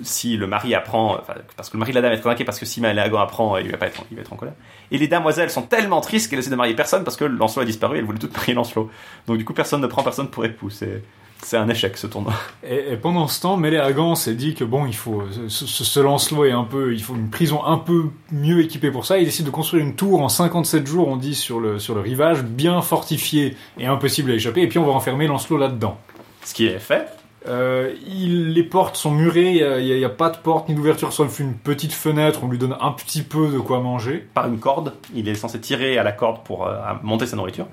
[0.03, 1.21] si le mari apprend,
[1.55, 3.55] parce que le mari de la dame est très inquiet parce que si Maléagor apprend,
[3.55, 4.55] il va pas être, il va être en colère.
[4.91, 7.65] Et les damoiselles sont tellement tristes qu'elles essaient de marier personne parce que Lancelot a
[7.65, 8.91] disparu elles voulaient toutes marier Lancelot.
[9.27, 10.69] Donc du coup, personne ne prend personne pour époux.
[10.69, 11.01] C'est
[11.41, 12.33] C'est un échec ce tournoi.
[12.63, 15.99] Et, et pendant ce temps, Méléagan s'est dit que bon, il faut ce, ce, ce
[15.99, 19.17] Lancelot est un peu, il faut une prison un peu mieux équipée pour ça.
[19.17, 22.01] Il décide de construire une tour en 57 jours, on dit sur le sur le
[22.01, 24.61] rivage, bien fortifiée et impossible à échapper.
[24.61, 25.97] Et puis on va enfermer Lancelot là-dedans.
[26.43, 27.07] Ce qui est fait.
[27.47, 31.13] Euh, il, les portes sont murées, il n'y a, a, pas de porte ni d'ouverture,
[31.13, 34.27] sauf une petite fenêtre, on lui donne un petit peu de quoi manger.
[34.33, 37.67] Par une corde, il est censé tirer à la corde pour euh, monter sa nourriture.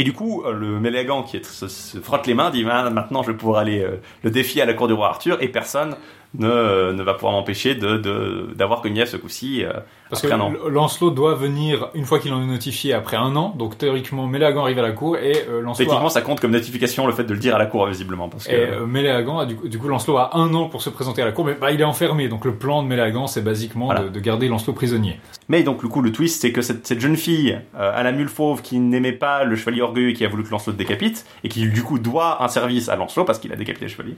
[0.00, 3.32] Et du coup, euh, le Mélégan qui se, frotte les mains dit ah, maintenant je
[3.32, 5.94] vais pouvoir aller euh, le défier à la cour du roi Arthur et personne
[6.32, 9.62] ne, ne va pouvoir m'empêcher d'avoir Guenièvre ce coup-ci.
[10.10, 10.70] Parce que après.
[10.70, 13.54] Lancelot doit venir une fois qu'il en est notifié après un an.
[13.56, 15.86] Donc théoriquement, Méléagan arrive à la cour et euh, Lancelot.
[15.86, 16.10] Techniquement, a...
[16.10, 18.28] ça compte comme notification le fait de le dire à la cour visiblement.
[18.28, 18.52] Parce que...
[18.52, 21.22] Et euh, Méléagan, a, du, coup, du coup, Lancelot a un an pour se présenter
[21.22, 22.28] à la cour, mais bah, il est enfermé.
[22.28, 24.02] Donc le plan de Méléagan, c'est basiquement voilà.
[24.02, 25.20] de, de, garder Lancelot prisonnier.
[25.48, 28.12] Mais donc le coup, le twist, c'est que cette, cette jeune fille euh, à la
[28.12, 31.24] mule fauve qui n'aimait pas le chevalier orgueilleux et qui a voulu que Lancelot décapite
[31.44, 34.16] et qui du coup doit un service à Lancelot parce qu'il a décapité le chevalier,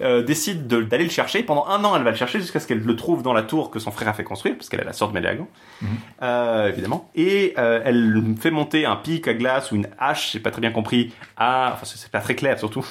[0.00, 1.42] euh, décide d'aller le chercher.
[1.42, 3.70] Pendant un an, elle va le chercher jusqu'à ce qu'elle le trouve dans la tour
[3.70, 5.86] que son frère a fait construire, parce qu'elle est la sœur de Méléagan, -hmm.
[6.22, 7.10] euh, évidemment.
[7.14, 10.60] Et euh, elle fait monter un pic à glace ou une hache, j'ai pas très
[10.60, 12.86] bien compris, à, enfin c'est pas très clair surtout,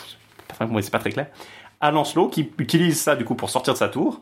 [0.57, 1.27] c'est pas très clair,
[1.79, 4.21] à Lancelot qui utilise ça du coup pour sortir de sa tour.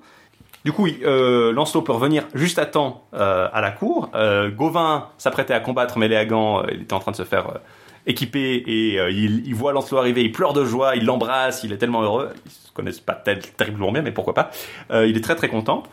[0.66, 4.10] Du coup, euh, Lancelot peut revenir juste à temps euh, à la cour.
[4.14, 7.60] Euh, Gauvin s'apprêtait à combattre Méléagan, il était en train de se faire
[8.06, 11.78] équipé et il, il, voit Lancelot arriver, il pleure de joie, il l'embrasse, il est
[11.78, 12.30] tellement heureux.
[12.46, 14.52] Ils se connaissent pas tel, terriblement bien, mais pourquoi pas.
[14.92, 15.84] Il est très très content.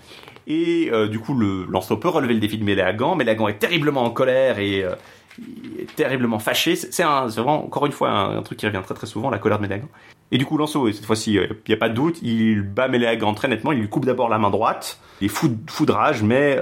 [0.47, 3.17] Et euh, du coup, Lancelot peut relever le défi de Méléagan.
[3.17, 6.77] Méléagan est terriblement en colère et est terriblement fâché.
[6.77, 9.63] C'est vraiment, encore une fois, un, truc qui revient très très souvent, la colère de
[9.63, 9.89] Méléagan.
[10.33, 13.35] Et du coup, Lancelot, cette fois-ci, il n'y a pas de doute, il bat Méléagan
[13.35, 16.23] très nettement, il lui coupe d'abord la main droite, il est fou, fou de rage,
[16.23, 16.59] mais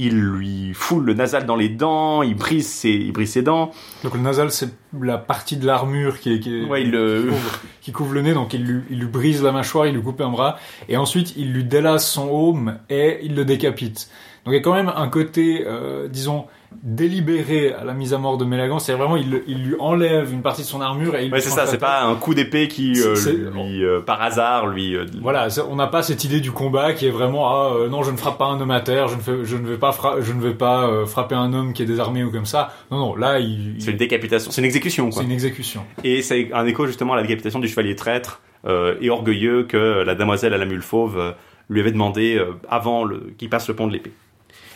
[0.00, 3.70] il lui foule le nasal dans les dents, il brise ses, il brise ses dents.
[4.02, 7.92] Donc le nasal, c'est la partie de l'armure qui, qui, ouais, il, qui, couvre, qui,
[7.92, 10.30] couvre, le nez, donc il lui, il lui, brise la mâchoire, il lui coupe un
[10.30, 10.56] bras,
[10.88, 14.08] et ensuite il lui délace son haume et il le décapite.
[14.44, 16.46] Donc il y a quand même un côté, euh, disons,
[16.82, 20.42] délibéré à la mise à mort de Mélagan, c'est vraiment il, il, lui enlève une
[20.42, 22.94] partie de son armure et il ouais, c'est ça, c'est pas un coup d'épée qui
[23.00, 23.14] euh,
[23.52, 27.06] lui euh, par hasard lui euh, voilà, on n'a pas cette idée du combat qui
[27.06, 29.44] est vraiment ah non, je ne frappe pas un homme à terre, je ne fais,
[29.44, 32.24] je ne vais pas fra je ne vais pas frapper un homme qui est désarmé
[32.24, 32.72] ou comme ça.
[32.90, 35.18] Non non, là il, c'est une décapitation, c'est une exécution quoi.
[35.18, 35.84] C'est une exécution.
[36.04, 40.14] Et c'est un écho justement à la décapitation du chevalier traître et orgueilleux que la
[40.14, 41.34] demoiselle à la mule fauve
[41.68, 43.08] lui avait demandé avant
[43.38, 44.12] qu'il passe le pont de l'épée.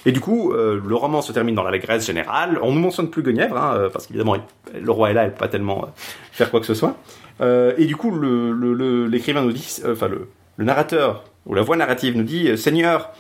[0.07, 2.59] Et du coup, euh, le roman se termine dans l'allégresse générale.
[2.63, 4.37] On ne mentionne plus Guenièvre, hein, parce qu'évidemment,
[4.79, 5.89] le roi est là, elle peut pas tellement
[6.33, 6.97] faire quoi que ce soit.
[7.41, 10.29] Euh, et du coup, l'écrivain nous dit, euh, enfin le,
[10.59, 13.11] narrateur ou la voix narrative nous dit, Seigneur,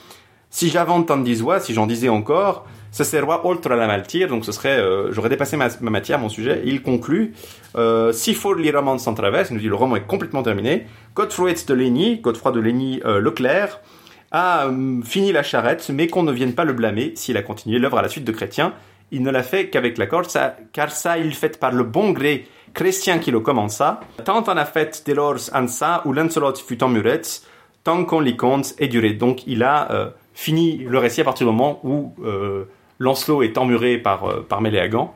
[0.50, 4.52] si j'avance tant voix, si j'en disais encore, ce serait oltre la maltire, donc ce
[4.52, 4.80] serait,
[5.10, 6.62] j'aurais dépassé ma, ma, matière, mon sujet.
[6.64, 7.34] Et il conclut,
[8.12, 10.86] si faut les romans sans travers, il nous dit le roman est complètement terminé.
[11.16, 13.80] Godefroy de Lény, Godefroy de Lény Leclerc
[14.34, 17.78] a euh, fini la charrette, mais qu'on ne vienne pas le blâmer s'il a continué
[17.78, 18.74] l'œuvre à la suite de Chrétien.
[19.12, 20.24] Il ne l'a fait qu'avec l'accord,
[20.72, 24.00] car ça il fait par le bon gré Chrétien qui le commença.
[24.24, 27.42] Tant en a fait dès lors en ça, où Lancelot fut en murette,
[27.84, 29.12] tant qu'on l'y compte est duré.
[29.12, 32.64] Donc il a euh, fini le récit à partir du moment où euh,
[32.98, 35.14] Lancelot est emmuré par, euh, par Méléagan.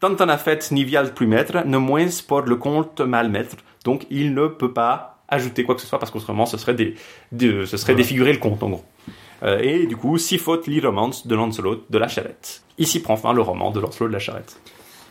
[0.00, 3.56] Tant en a fait ni vial plus ne moins pour le compte mal maître.
[3.84, 6.94] Donc il ne peut pas ajouter quoi que ce soit parce qu'autrement ce serait, des,
[7.32, 8.84] des, ce serait défigurer le conte en gros.
[9.42, 12.62] Euh, et du coup, six fautes lit romance de Lancelot de la Charrette.
[12.78, 14.60] Ici prend fin le roman de Lancelot de la Charrette.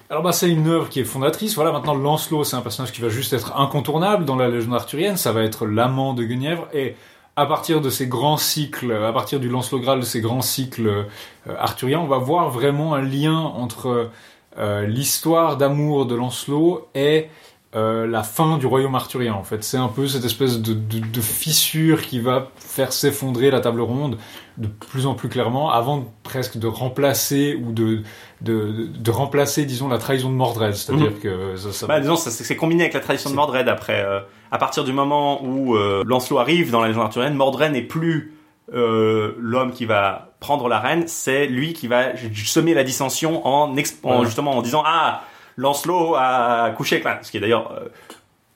[0.09, 1.55] Alors bah c'est une œuvre qui est fondatrice.
[1.55, 5.17] Voilà, maintenant Lancelot, c'est un personnage qui va juste être incontournable dans la légende arthurienne.
[5.17, 6.95] Ça va être l'amant de Guenièvre et
[7.35, 10.87] à partir de ces grands cycles, à partir du Lancelot Graal, de ces grands cycles
[10.87, 14.09] euh, arthuriens, on va voir vraiment un lien entre
[14.57, 17.27] euh, l'histoire d'amour de Lancelot et
[17.75, 19.63] euh, la fin du royaume arthurien en fait.
[19.63, 23.81] C'est un peu cette espèce de, de, de fissure qui va faire s'effondrer la table
[23.81, 24.17] ronde
[24.57, 28.03] de plus en plus clairement avant presque de remplacer ou de,
[28.41, 30.73] de, de remplacer disons la trahison de Mordred.
[30.73, 31.19] C'est-à-dire mmh.
[31.19, 31.87] que ça, ça...
[31.87, 34.01] Bah, disons c'est combiné avec la trahison de Mordred après.
[34.01, 37.81] Euh, à partir du moment où euh, Lancelot arrive dans la légende arthurienne, Mordred n'est
[37.81, 38.33] plus
[38.73, 43.75] euh, l'homme qui va prendre la reine, c'est lui qui va semer la dissension en,
[44.03, 45.23] en justement en disant ah
[45.57, 47.23] Lancelot a couché avec la...
[47.23, 47.89] Ce qui est d'ailleurs, euh,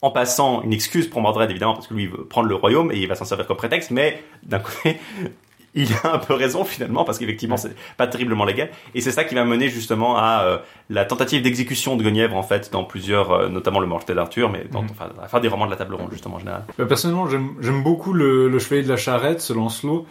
[0.02, 2.92] en passant, une excuse pour Mordred, évidemment, parce que lui, il veut prendre le royaume
[2.92, 5.00] et il va s'en servir comme prétexte, mais d'un côté,
[5.76, 8.70] il a un peu raison finalement, parce qu'effectivement, c'est pas terriblement légal.
[8.96, 10.58] Et c'est ça qui va mener justement à euh,
[10.90, 14.66] la tentative d'exécution de Guenièvre, en fait, dans plusieurs, euh, notamment le Mortel d'Arthur, mais
[14.72, 14.88] dans, mmh.
[14.92, 16.64] enfin, à fin des romans de la table ronde, justement, en général.
[16.88, 20.06] Personnellement, j'aime beaucoup le, le Chevalier de la Charrette, ce Lancelot.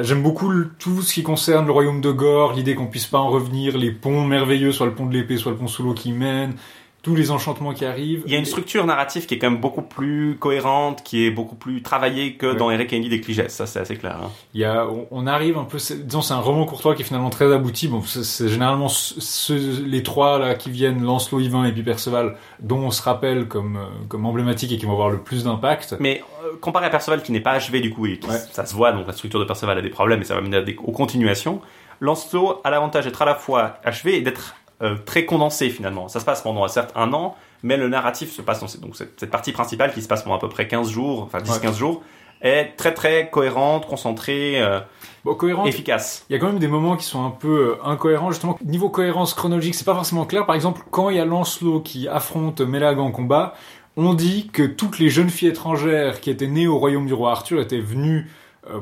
[0.00, 3.28] J'aime beaucoup tout ce qui concerne le royaume de Gore, l'idée qu'on puisse pas en
[3.28, 6.12] revenir, les ponts merveilleux, soit le pont de l'épée, soit le pont sous l'eau qui
[6.12, 6.54] mène,
[7.02, 8.22] tous les enchantements qui arrivent.
[8.26, 11.30] Il y a une structure narrative qui est quand même beaucoup plus cohérente, qui est
[11.30, 12.54] beaucoup plus travaillée que Ouais.
[12.56, 13.48] dans Eric Kennedy des Cligès.
[13.48, 14.18] Ça, c'est assez clair.
[14.22, 14.30] hein.
[14.54, 17.30] Il y a, on- arrive un peu, disons, c'est un roman courtois qui est finalement
[17.30, 17.88] très abouti.
[17.88, 22.36] Bon, c'est généralement ce- ce- les trois là qui viennent, Lancelot, Yvain et puis Perceval,
[22.60, 25.96] dont on se rappelle comme euh, comme emblématiques et qui vont avoir le plus d'impact.
[25.98, 28.38] Mais euh, comparé à Perceval qui n'est pas achevé du coup et qui- Ouais.
[28.52, 30.58] ça se voit donc la structure de Perceval a des problèmes et ça va mener
[30.58, 31.60] à des, aux continuations.
[32.00, 36.08] Lancelot a l'avantage d'être à la fois achevé et d'être euh, très condensé finalement.
[36.08, 38.96] Ça se passe pendant certes un an, mais le narratif se passe dans cette, donc
[38.96, 41.76] cette, cette partie principale qui se passe pendant à peu près 15 jours, enfin 10-15
[41.76, 42.02] jours,
[42.40, 44.80] est très très cohérente, concentrée, euh,
[45.24, 45.64] Bon, cohérent.
[45.66, 46.26] efficace.
[46.28, 48.30] Il y a quand même des moments qui sont un peu euh, incohérents.
[48.32, 50.44] Justement, niveau cohérence chronologique, c'est pas forcément clair.
[50.46, 53.54] Par exemple, quand il y a Lancelot qui affronte Mélag en combat,
[53.96, 57.30] on dit que toutes les jeunes filles étrangères qui étaient nées au royaume du roi
[57.30, 58.28] Arthur étaient venues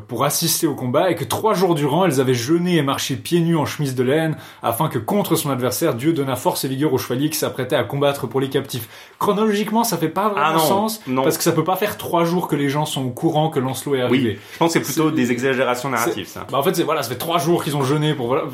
[0.09, 3.41] pour assister au combat et que trois jours durant, elles avaient jeûné et marché pieds
[3.41, 6.93] nus en chemise de laine afin que contre son adversaire, Dieu donnât force et vigueur
[6.93, 8.91] au chevalier qui s'apprêtait à combattre pour les captifs.
[9.19, 11.23] Chronologiquement, ça fait pas vraiment Ah non, sens non.
[11.23, 13.59] parce que ça peut pas faire trois jours que les gens sont au courant que
[13.59, 14.31] Lancelot est arrivé.
[14.33, 16.47] Oui, je pense que c'est plutôt des exagérations narratives ça.
[16.53, 18.45] Bah en fait c'est voilà, ça fait trois jours qu'ils ont jeûné pour voilà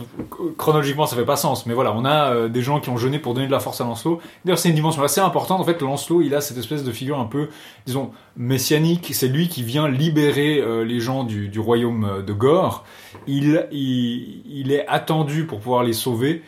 [0.56, 3.18] chronologiquement ça fait pas sens, mais voilà on a euh, des gens qui ont jeûné
[3.18, 4.20] pour donner de la force à Lancelot.
[4.44, 5.80] D'ailleurs c'est une dimension assez importante en fait.
[5.82, 7.48] Lancelot il a cette espèce de figure un peu
[7.84, 9.10] disons messianique.
[9.14, 12.84] C'est lui qui vient libérer euh, les gens du, du royaume euh, de Gore.
[13.26, 16.42] Il, il il est attendu pour pouvoir les sauver.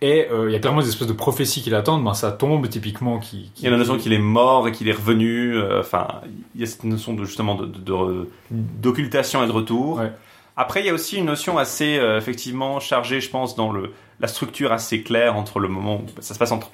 [0.00, 2.02] Et euh, il y a clairement des espèces de prophéties qui l'attendent.
[2.04, 4.72] Ben, ça tombe typiquement qui, qui Il y a la notion qu'il est mort et
[4.72, 5.54] qu'il est revenu.
[5.56, 6.08] euh, Enfin,
[6.54, 9.98] il y a cette notion de justement de- de- de- d'occultation et de retour.
[9.98, 10.10] Ouais.
[10.56, 14.28] Après, il y a aussi une notion assez effectivement chargée, je pense, dans le la
[14.28, 16.70] structure assez claire entre le moment où ça se passe entre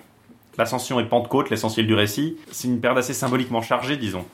[0.58, 2.36] l'ascension et Pentecôte, l'essentiel du récit.
[2.50, 4.24] C'est une période assez symboliquement chargée, disons.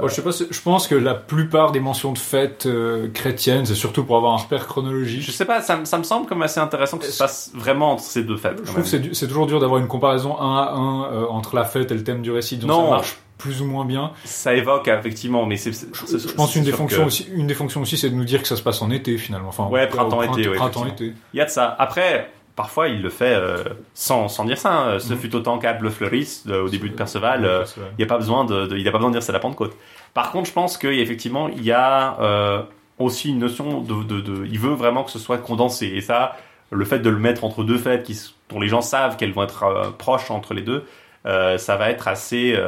[0.00, 3.08] Bon, je sais pas, c'est- je pense que la plupart des mentions de fêtes euh,
[3.12, 5.22] chrétiennes, c'est surtout pour avoir un repère chronologique.
[5.22, 7.50] Je sais pas, ça, me- ça me semble comme assez intéressant que ça se passe
[7.54, 8.58] vraiment entre ces deux fêtes.
[8.64, 11.64] Je trouve que c'est toujours dur d'avoir une comparaison un à un euh, entre la
[11.64, 12.56] fête et le thème du récit.
[12.58, 12.84] Donc Non.
[12.84, 14.10] ça marche plus ou moins bien.
[14.24, 15.70] Ça évoque effectivement, mais c'est.
[15.72, 18.42] Je pense une des fonctions que- aussi, une des fonctions aussi, c'est de nous dire
[18.42, 19.48] que ça se passe en été finalement.
[19.50, 21.12] Enfin, Ouais, printemps-été, ouais, Printemps, été.
[21.32, 21.74] Il y a de ça.
[21.78, 23.62] Après, parfois, il le fait euh,
[23.94, 24.72] sans, sans dire ça.
[24.72, 24.98] hein.
[24.98, 25.18] Ce Mhm.
[25.20, 27.44] fut autant qu'Able fleurisse euh, au début de Perceval.
[27.44, 29.32] euh, il n'y a pas besoin de, de- il a pas besoin de dire c'est
[29.32, 29.74] la Pentecôte.
[30.12, 32.62] Par contre, je pense qu'effectivement, il y a euh,
[32.98, 35.86] aussi une notion de, de, de- il veut vraiment que ce soit condensé.
[35.86, 36.36] Et ça,
[36.70, 38.18] le fait de le mettre entre deux fêtes qui,
[38.50, 40.84] dont les gens savent qu'elles vont être proches entre les deux,
[41.24, 42.58] ça va être assez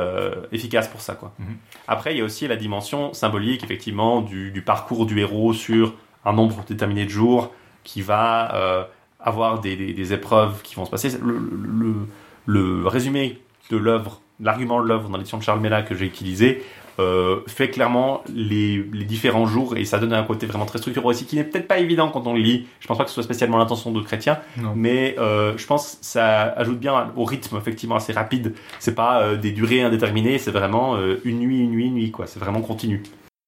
[0.53, 1.33] efficace pour ça, quoi.
[1.39, 1.57] Mhm.
[1.89, 5.95] Après, il y a aussi la dimension symbolique, effectivement, du, du parcours du héros sur
[6.25, 7.51] un nombre déterminé de jours
[7.85, 8.87] qui va
[9.23, 11.11] avoir des, des- des épreuves qui vont se passer.
[11.23, 11.95] Le, le,
[12.47, 13.39] le résumé
[13.71, 16.63] de l'œuvre, l'argument de l'œuvre dans l'édition de Charles Mella que j'ai utilisé,
[16.99, 21.07] euh, fait clairement les, les différents jours et ça donne un côté vraiment très structuré
[21.07, 22.67] aussi qui n'est peut-être pas évident quand on le lit.
[22.81, 24.73] Je pense pas que ce soit spécialement l'intention de Chrétien, Non.
[24.77, 28.55] mais euh, je pense que ça ajoute bien au rythme effectivement assez rapide.
[28.81, 32.27] C'est pas euh, des durées indéterminées, c'est vraiment une nuit, une nuit, une nuit quoi.
[32.27, 33.03] C'est vraiment continu.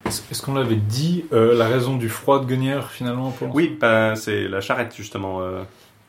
[0.06, 4.14] Est-ce qu'on l'avait dit euh, la raison du froid de Guenièvre finalement pour Oui, ben,
[4.16, 5.40] c'est la charrette justement.
[5.40, 5.62] euh.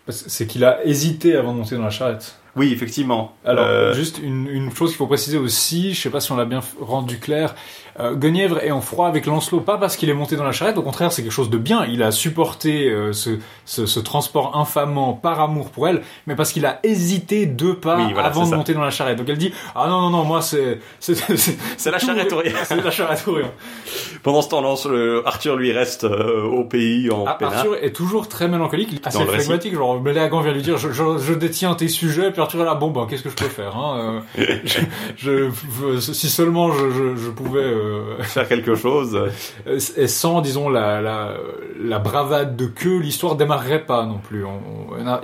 [0.10, 2.38] C'est qu'il a hésité avant de monter dans la charrette.
[2.58, 3.36] Oui, effectivement.
[3.46, 6.36] Alors, Euh, juste une, une chose qu'il faut préciser aussi, je sais pas si on
[6.36, 7.56] l'a bien f- rendu clair,
[8.00, 10.78] euh, Guenièvre est en froid avec Lancelot, pas parce qu'il est monté dans la charrette,
[10.78, 11.86] au contraire, c'est quelque chose de bien.
[11.86, 13.32] Il a supporté euh, ce,
[13.66, 17.98] ce, ce transport infamant par amour pour elle, mais parce qu'il a hésité deux pas
[17.98, 18.56] Oui, voilà, avant de ça.
[18.58, 19.18] monter dans la charrette.
[19.18, 20.80] Donc elle dit, ah non, non, non, moi c'est...
[21.94, 22.34] La charrette.
[22.66, 23.24] C'est la charrette.
[24.24, 27.38] Pendant ce temps, Lance- le- Arthur lui reste euh, au pays en Ah.
[27.42, 29.74] Arthur est toujours très mélancolique, il est assez flegmatique.
[29.76, 32.90] Genre, vient lui dire je, je, je détiens tes sujets, puis Arthur est là, bon,
[32.92, 34.58] ben, qu'est-ce que je peux faire hein, euh,
[35.18, 35.50] je,
[36.00, 37.62] Si seulement je, pouvais.
[37.84, 39.20] Euh, Faire quelque chose.
[39.68, 41.34] et sans, disons, la, la,
[41.82, 44.46] la bravade de queue, l'histoire démarrerait pas non plus.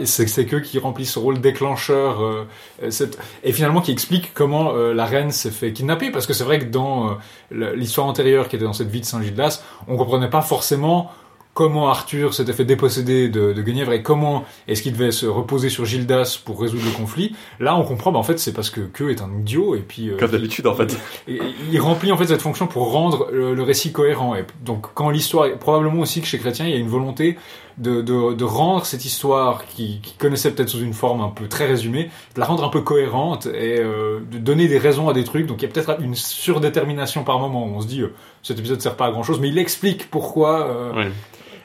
[0.06, 2.22] C'est qu'eux qui remplissent ce rôle déclencheur.
[2.24, 2.46] euh,
[2.84, 6.12] euh, cette- et finalement, qui explique comment euh, la reine s'est fait kidnapper.
[6.12, 7.18] Parce que c'est vrai que dans
[7.52, 11.12] euh, l'histoire antérieure qui était dans cette vie de Saint-Gildas, on comprenait pas forcément
[11.60, 15.68] comment Arthur s'était fait déposséder de, de Guenièvre et comment est-ce qu'il devait se reposer
[15.68, 17.36] sur Gildas pour résoudre le conflit.
[17.60, 20.10] Là, on comprend, bah, en fait, c'est parce que Queue est un idiot et puis...
[20.10, 20.98] euh, Comme d'habitude, en fait.
[21.28, 24.36] il remplit en fait cette fonction pour rendre le, le récit cohérent.
[24.36, 27.38] Et donc, quand l'histoire, est- probablement aussi que chez Chrétien, il y a une volonté
[27.78, 31.48] de, de, de rendre cette histoire qui, qui connaissait peut-être sous une forme un peu
[31.48, 35.14] très résumée, de la rendre un peu cohérente et euh, de donner des raisons à
[35.14, 35.46] des trucs.
[35.46, 38.60] Donc, il y a peut-être une surdétermination par moment où on se dit euh, cet
[38.60, 40.68] épisode sert pas à grand chose, mais il explique pourquoi.
[40.70, 41.04] euh, Oui.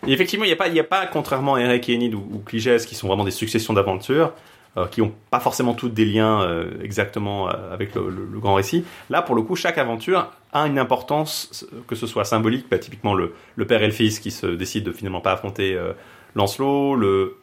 [0.06, 2.14] Et effectivement, il n'y a pas, il y a pas, contrairement à Eric et Enid
[2.14, 4.32] ou, ou Cligès, qui sont vraiment des successions d'aventures,
[4.76, 8.38] euh, qui n'ont pas forcément toutes des liens euh, exactement euh, avec le, le- le
[8.40, 8.84] grand récit.
[9.10, 13.14] Là, pour le coup, chaque aventure a une importance, que ce soit symbolique, bah, typiquement
[13.14, 15.92] le, le père et le fils qui se décident de finalement pas affronter euh,
[16.34, 17.36] Lancelot, le,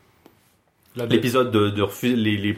[1.15, 2.57] l'épisode de, de refuser les, les-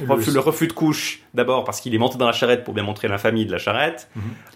[0.00, 0.40] le...
[0.40, 3.44] refus de couche, d'abord parce qu'il est monté dans la charrette pour bien montrer l'infamie
[3.46, 4.08] de la charrette.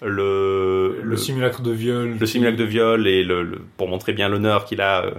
[0.02, 2.16] le, le simulacre de viol.
[2.18, 5.10] le simulacre de viol et le, pour montrer bien l'honneur qu'il a euh,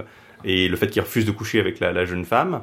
[0.44, 2.62] et le fait qu'il refuse de coucher avec la, la jeune femme.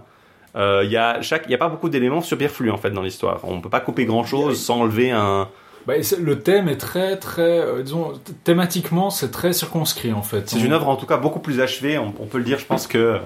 [0.55, 3.01] Euh, Il y a chaque, il y a pas beaucoup d'éléments superflus en fait dans
[3.01, 3.41] l'histoire.
[3.43, 5.49] On peut pas couper grand chose sans enlever un.
[5.87, 8.13] Bah, le thème est très, très, euh, disons,
[8.43, 10.49] thématiquement, c'est très circonscrit en fait.
[10.49, 11.99] C'est une œuvre en tout cas beaucoup plus achevée.
[11.99, 13.19] On, on peut le dire, je pense que euh,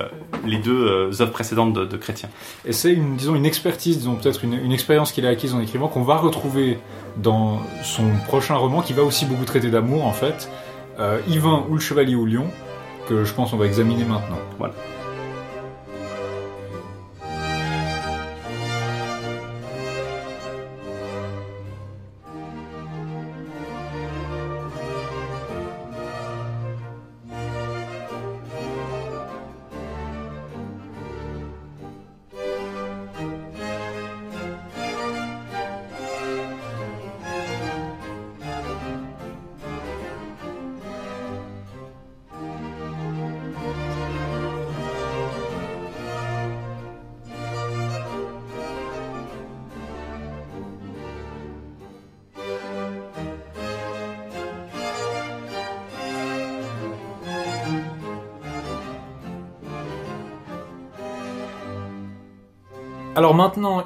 [0.46, 2.28] les deux euh, œuvres précédentes de, de Chrétien.
[2.66, 5.62] Et c'est une, disons, une expertise, disons peut-être une, une expérience qu'il a acquise en
[5.62, 6.80] écrivant qu'on va retrouver
[7.16, 10.50] dans son prochain roman qui va aussi beaucoup traiter d'amour en fait,
[11.28, 12.46] Yvain ou le Chevalier au Lion,
[13.08, 14.38] que je pense on va examiner maintenant.
[14.58, 14.74] Voilà.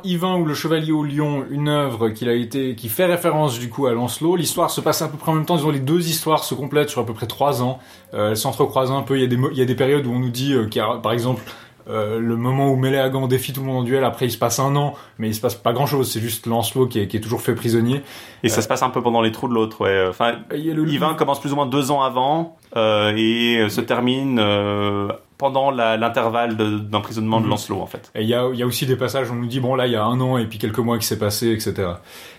[0.04, 3.70] Yvain ou le Chevalier au Lion, une œuvre qu'il a été, qui fait référence du
[3.70, 4.36] coup à Lancelot.
[4.36, 5.56] L'histoire se passe à peu près en même temps.
[5.56, 7.80] Disons les deux histoires se complètent sur à peu près trois ans.
[8.14, 9.18] Euh, elles s'entrecroisent un peu.
[9.18, 10.82] Il y a des, il y a des périodes où on nous dit euh, qu'il
[10.82, 11.42] y a, par exemple,
[11.90, 14.04] euh, le moment où Méléagant défie tout le monde en duel.
[14.06, 16.10] Après, il se passe un an, mais il se passe pas grand chose.
[16.12, 18.02] C'est juste Lancelot qui est, qui est toujours fait prisonnier.
[18.44, 19.82] Et ça se passe un peu pendant les trous de l'autre.
[19.82, 20.06] Ouais.
[20.10, 24.40] Enfin, le- Yvain commence plus ou moins deux ans avant euh, et euh, se termine
[24.40, 25.08] euh,
[25.38, 27.50] pendant l'intervalle de- d'emprisonnement de Mhm.
[27.52, 28.12] Lancelot en fait.
[28.16, 29.76] Et il y a, il y a aussi des passages où on nous dit, bon
[29.76, 31.74] là, il y a un an et puis quelques mois qui s'est passé, etc.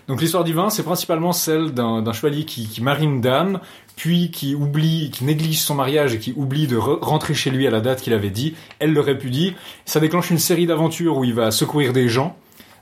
[0.07, 3.59] Donc l'histoire du vin, c'est principalement celle d'un chevalier qui, qui marie une dame,
[3.95, 7.65] puis qui oublie, qui néglige son mariage et qui oublie de re- rentrer chez lui
[7.67, 8.55] à la date qu'il avait dit.
[8.79, 9.53] Elle le répudie.
[9.85, 12.35] Ça déclenche une série d'aventures où il va secourir des gens.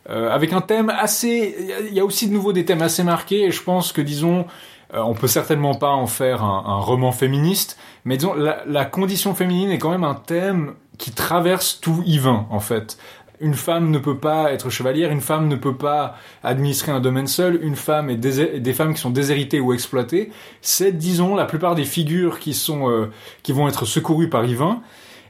[0.10, 1.56] euh, avec un thème assez...
[1.90, 4.46] Il y a aussi de nouveau des thèmes assez marqués et je pense que, disons,
[4.94, 8.86] euh, on peut certainement pas en faire un, un roman féministe, mais disons, la, la
[8.86, 12.98] condition féminine est quand même un thème qui traverse tout Yvain, en fait.
[13.40, 17.28] Une femme ne peut pas être chevalière, une femme ne peut pas administrer un domaine
[17.28, 20.32] seul, une femme et des, des femmes qui sont déshéritées ou exploitées.
[20.62, 24.82] C'est, disons, la plupart des figures qui sont, euh, qui vont être secourues par Yvain.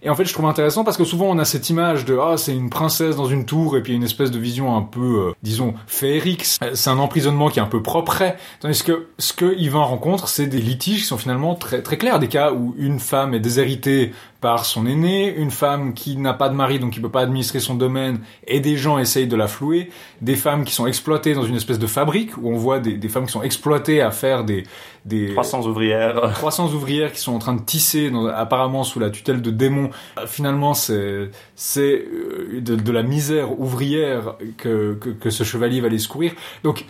[0.05, 2.35] Et en fait, je trouve intéressant parce que souvent on a cette image de ah
[2.37, 5.31] c'est une princesse dans une tour et puis une espèce de vision un peu euh,
[5.43, 6.43] disons féerique.
[6.43, 8.21] C'est un emprisonnement qui est un peu propre.
[8.59, 12.19] Tandis que ce que Yvain rencontre, c'est des litiges qui sont finalement très très clairs,
[12.19, 14.11] des cas où une femme est déshéritée
[14.43, 17.59] par son aîné, une femme qui n'a pas de mari donc qui peut pas administrer
[17.61, 19.89] son domaine et des gens essayent de la flouer,
[20.21, 23.07] des femmes qui sont exploitées dans une espèce de fabrique où on voit des, des
[23.07, 24.63] femmes qui sont exploitées à faire des
[25.05, 26.31] des 300 ouvrières.
[26.35, 29.89] 300 ouvrières qui sont en train de tisser, dans- apparemment sous la tutelle de démons.
[30.19, 35.81] Euh, Finalement, c'est c'est euh, de, de la misère ouvrière que, que, que ce chevalier
[35.81, 36.33] va les secourir.
[36.63, 36.85] Donc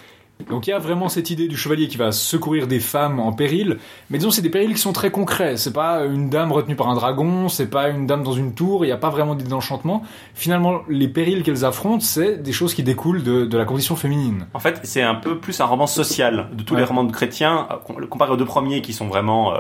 [0.50, 3.32] donc il y a vraiment cette idée du chevalier qui va secourir des femmes en
[3.32, 3.78] péril,
[4.10, 5.56] mais disons c'est des périls qui sont très concrets.
[5.58, 8.84] C'est pas une dame retenue par un dragon, c'est pas une dame dans une tour.
[8.84, 10.04] Il n'y a pas vraiment d'idée d'enchantement.
[10.34, 14.48] Finalement, les périls qu'elles affrontent, c'est des choses qui découlent de, de la condition féminine.
[14.54, 16.82] En fait, c'est un peu plus un roman social de tous Ouais.
[16.82, 19.54] les romans de chrétiens, euh, com- comparé aux deux premiers qui sont vraiment.
[19.54, 19.60] euh,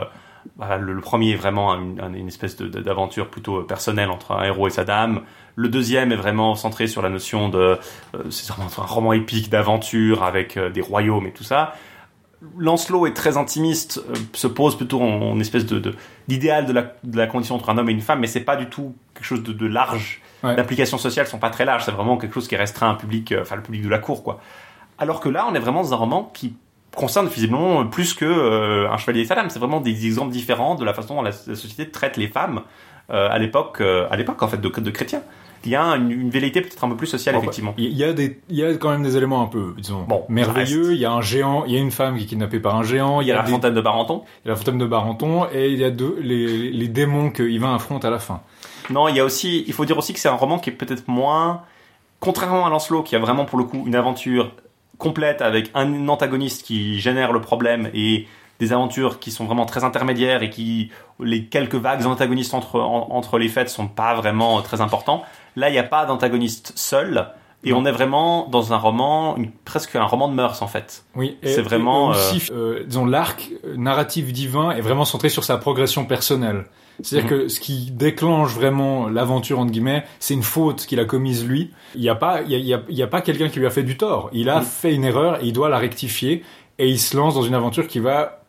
[0.57, 4.33] voilà, le, le premier est vraiment une, un- une espèce d'aventure plutôt euh, personnelle entre
[4.33, 5.21] un héros et sa dame.
[5.55, 7.57] Le deuxième est vraiment centré sur la notion de.
[7.57, 7.77] euh,
[8.29, 11.75] c'est vraiment un roman épique d'aventure avec euh, des royaumes et tout ça.
[12.57, 15.95] Lancelot est très intimiste, euh, se pose plutôt en, en espèce de
[16.27, 18.57] d'idéal de, la, de la condition entre un homme et une femme, mais c'est pas
[18.57, 20.21] du tout quelque chose de, de large.
[20.43, 20.55] Ouais.
[20.55, 22.91] Les applications sociales sont pas très larges, c'est vraiment quelque chose qui est restreint à
[22.91, 24.41] un public, euh, enfin le public de la cour, quoi.
[24.97, 26.55] Alors que là, on est vraiment dans un roman qui
[26.95, 29.49] concerne visiblement plus que euh, un chevalier et sa dame.
[29.49, 32.61] C'est vraiment des exemples différents de la façon dont la, la société traite les femmes
[33.09, 35.23] euh, à l'époque, à l'époque en fait de, de chrétiens.
[35.65, 37.73] Il y a une, une peut-être un peu plus sociale Bon, effectivement.
[37.77, 40.25] Il y a des, il y a quand même des éléments un peu, disons, Bon,
[40.29, 40.93] merveilleux.
[40.93, 42.83] Il y a un géant, il y a une femme qui est kidnappée par un
[42.83, 43.21] géant.
[43.21, 44.23] Il y a la des- fontaine de Barenton.
[44.43, 47.29] il y a la fontaine de Barenton et il y a deux, les, les démons
[47.31, 48.41] que Yvain affronte à la fin.
[48.89, 50.73] Non, il y a aussi, il faut dire aussi que c'est un roman qui est
[50.73, 51.61] peut-être moins,
[52.19, 54.51] contrairement à Lancelot, qui a vraiment pour le coup une aventure
[54.97, 58.27] complète avec un antagoniste qui génère le problème et
[58.59, 63.07] des aventures qui sont vraiment très intermédiaires et qui les quelques vagues antagonistes entre en-
[63.11, 65.23] entre les fêtes sont pas vraiment très importants.
[65.55, 67.27] Là, il n'y a pas d'antagoniste seul
[67.63, 67.77] et Non.
[67.79, 71.05] on est vraiment dans un roman, une- presque un roman de mœurs en fait.
[71.15, 76.05] Oui, C'est vraiment, aussi, euh, disons, l'arc narratif divin est vraiment centré sur sa progression
[76.05, 76.65] personnelle.
[77.01, 77.37] C'est-à-dire Mhm.
[77.43, 81.71] que ce qui déclenche vraiment l'aventure entre guillemets, c'est une faute qu'il a commise lui.
[81.95, 83.49] Il n'y a pas, il y a, il y a- il y a pas quelqu'un
[83.49, 84.29] qui lui a fait du tort.
[84.33, 84.65] Il a Mhm.
[84.65, 86.43] fait une erreur et il doit la rectifier
[86.77, 88.42] et il se lance dans une aventure qui va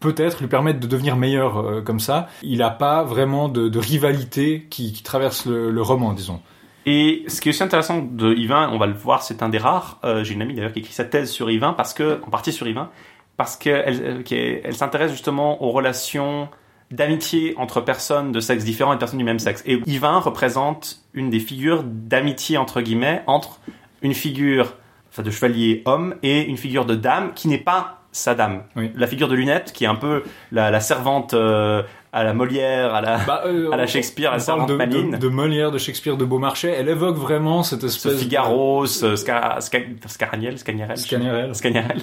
[0.00, 2.28] peut-être lui permettre de devenir meilleur euh, comme ça.
[2.42, 6.40] Il n'a pas vraiment de, rivalité qui, traverse le, roman, disons.
[6.86, 9.58] Et ce qui est aussi intéressant de Yvain, on va le voir, c'est un des
[9.58, 9.98] rares.
[10.04, 12.52] euh, J'ai une amie d'ailleurs qui écrit sa thèse sur Yvain, parce que, en partie
[12.52, 12.90] sur Yvain,
[13.36, 16.48] parce qu'elle est- elle s'intéresse justement aux relations
[16.90, 19.62] d'amitié entre personnes de sexe différent et personnes du même sexe.
[19.66, 23.60] Et Yvain représente une des figures d'amitié, entre guillemets, entre
[24.00, 24.74] une figure
[25.18, 28.62] enfin, de chevalier homme et une figure de dame qui n'est pas sa dame.
[28.76, 28.90] Oui.
[28.94, 32.94] La figure de Lunette, qui est un peu la, la servante euh, à la Molière,
[32.94, 35.10] à la, Bah, euh, à la Shakespeare, la on parle servante de, maline.
[35.12, 36.74] de, de Molière, de Shakespeare, de Beaumarchais.
[36.76, 41.54] Elle évoque vraiment cette ce espèce Figaro, ce Sca- Sca- Scaraniel, Scagnarel, de Scagnarelle.
[41.54, 42.00] Scagnarel.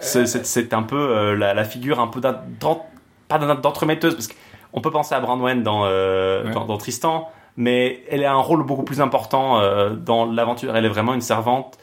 [0.00, 4.28] C'est- un peu euh, la, la figure un peu pas d'entremetteuse parce
[4.72, 6.50] qu'on peut penser à Brandwen dans, euh, Ouais.
[6.52, 10.74] dans, dans Tristan, mais elle a un rôle beaucoup plus important euh, dans l'aventure.
[10.76, 11.78] Elle est vraiment une servante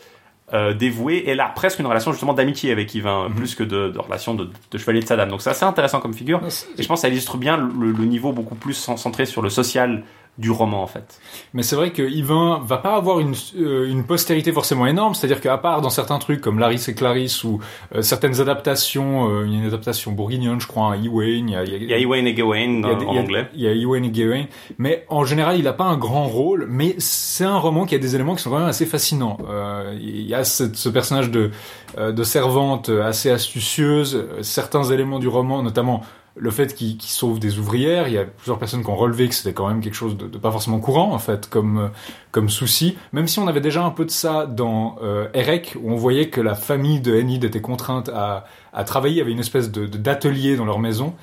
[0.53, 1.15] euh, dévouée.
[1.17, 3.35] Et elle a presque une relation justement d'amitié avec Yvain, Mhm.
[3.35, 5.29] plus que de, de relation de, de chevalier de sa dame.
[5.29, 6.41] Donc c'est assez intéressant comme figure.
[6.77, 9.49] Et je pense que ça illustre bien le, le niveau beaucoup plus centré sur le
[9.49, 10.03] social
[10.37, 11.19] du roman en fait.
[11.53, 15.41] Mais c'est vrai que Yvain va pas avoir une, euh, une postérité forcément énorme, c'est-à-dire
[15.41, 17.59] qu'à part dans certains trucs comme Larisse et Clarisse ou
[17.95, 21.49] euh, certaines adaptations, euh, il y a une adaptation bourguignonne, je crois, à Ewain, il
[21.49, 23.47] y a, il y a- a Ewain et Gawain a en il a- anglais.
[23.55, 24.45] Il y a Ewain et Gawain,
[24.77, 27.99] mais en général, il n'a pas un grand rôle, mais c'est un roman qui a
[27.99, 29.37] des éléments qui sont quand même assez fascinants.
[29.49, 31.49] Euh, il y a ce, ce personnage de,
[31.97, 36.01] euh, de servante assez astucieuse, certains éléments du roman, notamment
[36.39, 38.07] le fait qu'il qu'il sauve des ouvrières.
[38.07, 40.27] Il y a plusieurs personnes qui ont relevé que c'était quand même quelque chose de,
[40.27, 41.87] de pas forcément courant, en fait, comme, euh,
[42.31, 42.97] comme souci.
[43.13, 46.29] Même si on avait déjà un peu de ça dans euh, Erec, où on voyait
[46.29, 49.71] que la famille de Enid était contrainte à, à travailler, il y avait une espèce
[49.71, 51.13] de d'atelier dans leur maison.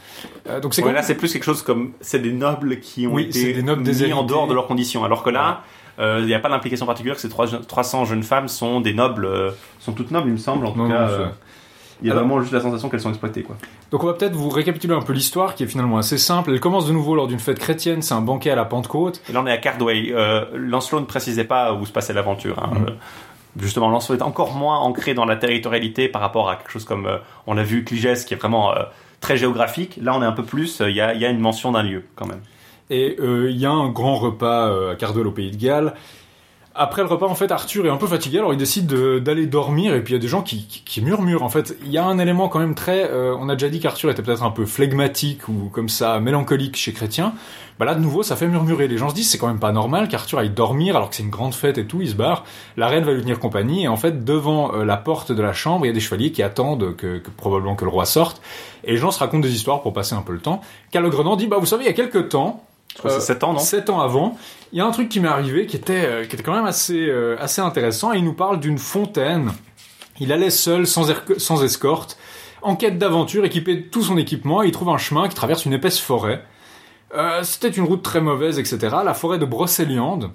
[0.49, 3.13] Euh, donc c'est Ouais, là, c'est plus quelque chose comme c'est des nobles qui ont
[3.15, 5.05] Oui, été des nobles mis en dehors de leurs conditions.
[5.05, 5.63] Alors que là,
[6.01, 7.15] euh, il n'y a pas d'implication particulière.
[7.15, 10.39] que Ces trois- 300 jeunes femmes sont des nobles, euh, sont toutes nobles, il me
[10.39, 10.67] semble.
[10.67, 11.31] En tout Non, cas, non,
[12.03, 13.57] il y a Alors- vraiment juste la sensation qu'elles sont exploitées, quoi.
[13.91, 16.51] Donc on va peut-être vous récapituler un peu l'histoire qui est finalement assez simple.
[16.53, 19.23] Elle commence de nouveau lors d'une fête chrétienne, c'est un banquet à la Pentecôte.
[19.29, 20.09] Et là, on est à Cardway.
[20.13, 22.59] Euh, Lancelot ne précisait pas où se passait l'aventure.
[22.63, 22.71] hein.
[22.75, 22.87] Mhm.
[22.89, 22.91] Euh,
[23.57, 27.07] Justement, Lancelot est encore moins ancré dans la territorialité par rapport à quelque chose comme,
[27.07, 28.83] euh, on l'a vu, Cligès, qui est vraiment euh,
[29.21, 29.97] très géographique.
[30.03, 31.85] Là, on est un peu plus, euh, il y, a, y a une mention d'un
[31.85, 32.41] lieu, quand même.
[32.91, 35.95] Et euh, il y a un grand repas euh, à Cardwell au Pays de Galles.
[36.77, 39.47] Après le repas, en fait, Arthur est un peu fatigué, alors il décide de- d'aller
[39.47, 41.45] dormir, et puis il y a des gens qui, qui, qui murmurent.
[41.45, 43.09] En fait, il y a un élément quand même très...
[43.09, 46.77] euh, on a déjà dit qu'Arthur était peut-être un peu flegmatique ou comme ça, mélancolique
[46.77, 47.33] chez Chrétien.
[47.79, 48.89] Bah là, de nouveau, ça fait murmurer.
[48.89, 51.23] Les gens se disent, c'est quand même pas normal qu'Arthur aille dormir, alors que c'est
[51.23, 52.45] une grande fête et tout, il se barre.
[52.77, 55.53] La reine va lui tenir compagnie, et en fait, devant euh, la porte de la
[55.53, 58.43] chambre, il y a des chevaliers qui attendent que, que probablement que le roi sorte.
[58.83, 60.61] Et les gens se racontent des histoires pour passer un peu le temps.
[60.91, 62.65] Calogrenant dit, bah vous savez, il y a quelques temps,
[63.03, 64.37] Je c'est 7 ans, non Sept ans avant,
[64.73, 66.67] il y a un truc qui m'est arrivé qui était, euh, qui était quand même
[66.67, 68.13] assez, euh, assez intéressant.
[68.13, 69.53] Il nous parle d'une fontaine.
[70.21, 71.11] Il allait seul, sans,
[71.63, 72.17] escorte,
[72.63, 74.63] en quête d'aventure, équipé de tout son équipement.
[74.63, 76.45] Et il trouve un chemin qui traverse une épaisse forêt.
[77.17, 78.97] Euh, C'était une route très mauvaise, etc.
[79.05, 80.31] La forêt de Brocéliande.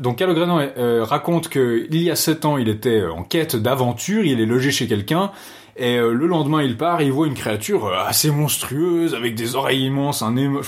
[0.00, 4.24] Donc Calogrenant euh, raconte que il y a sept ans, il était en quête d'aventure,
[4.24, 5.32] il est logé chez quelqu'un,
[5.78, 9.56] et euh, le lendemain, il part il voit une créature euh, assez monstrueuse, avec des
[9.56, 10.62] oreilles immenses, un, euh,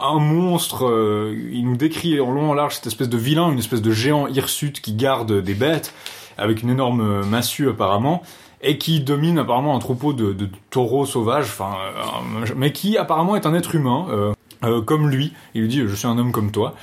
[0.00, 0.86] un monstre.
[0.86, 3.90] euh, il nous décrit en long en large cette espèce de vilain, une espèce de
[3.90, 5.94] géant hirsute qui garde des bêtes,
[6.36, 8.22] avec une énorme massue apparemment,
[8.62, 13.36] et qui domine apparemment un troupeau de, de taureaux sauvages, enfin, euh, mais qui apparemment
[13.36, 14.06] est un être humain.
[14.10, 14.32] euh,
[14.64, 16.74] euh, comme lui, il lui dit je suis un homme comme toi,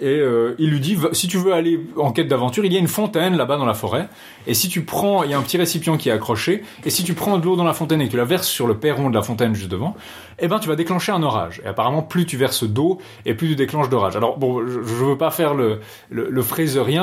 [0.00, 2.78] et euh, il lui dit si tu veux aller en quête d'aventure, il y a
[2.78, 4.08] une fontaine là-bas dans la forêt,
[4.46, 7.04] et si tu prends, il y a un petit récipient qui est accroché, et si
[7.04, 9.10] tu prends de l'eau dans la fontaine et que tu la verses sur le perron
[9.10, 9.96] de la fontaine juste devant,
[10.38, 11.62] eh ben tu vas déclencher un orage.
[11.64, 14.16] Et apparemment plus tu verses d'eau et plus tu déclenches d'orage.
[14.16, 15.80] Alors bon, je, je veux pas faire le
[16.10, 16.42] le, le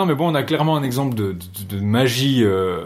[0.05, 2.43] mais bon on a clairement un exemple de, de, de magie.
[2.43, 2.83] euh,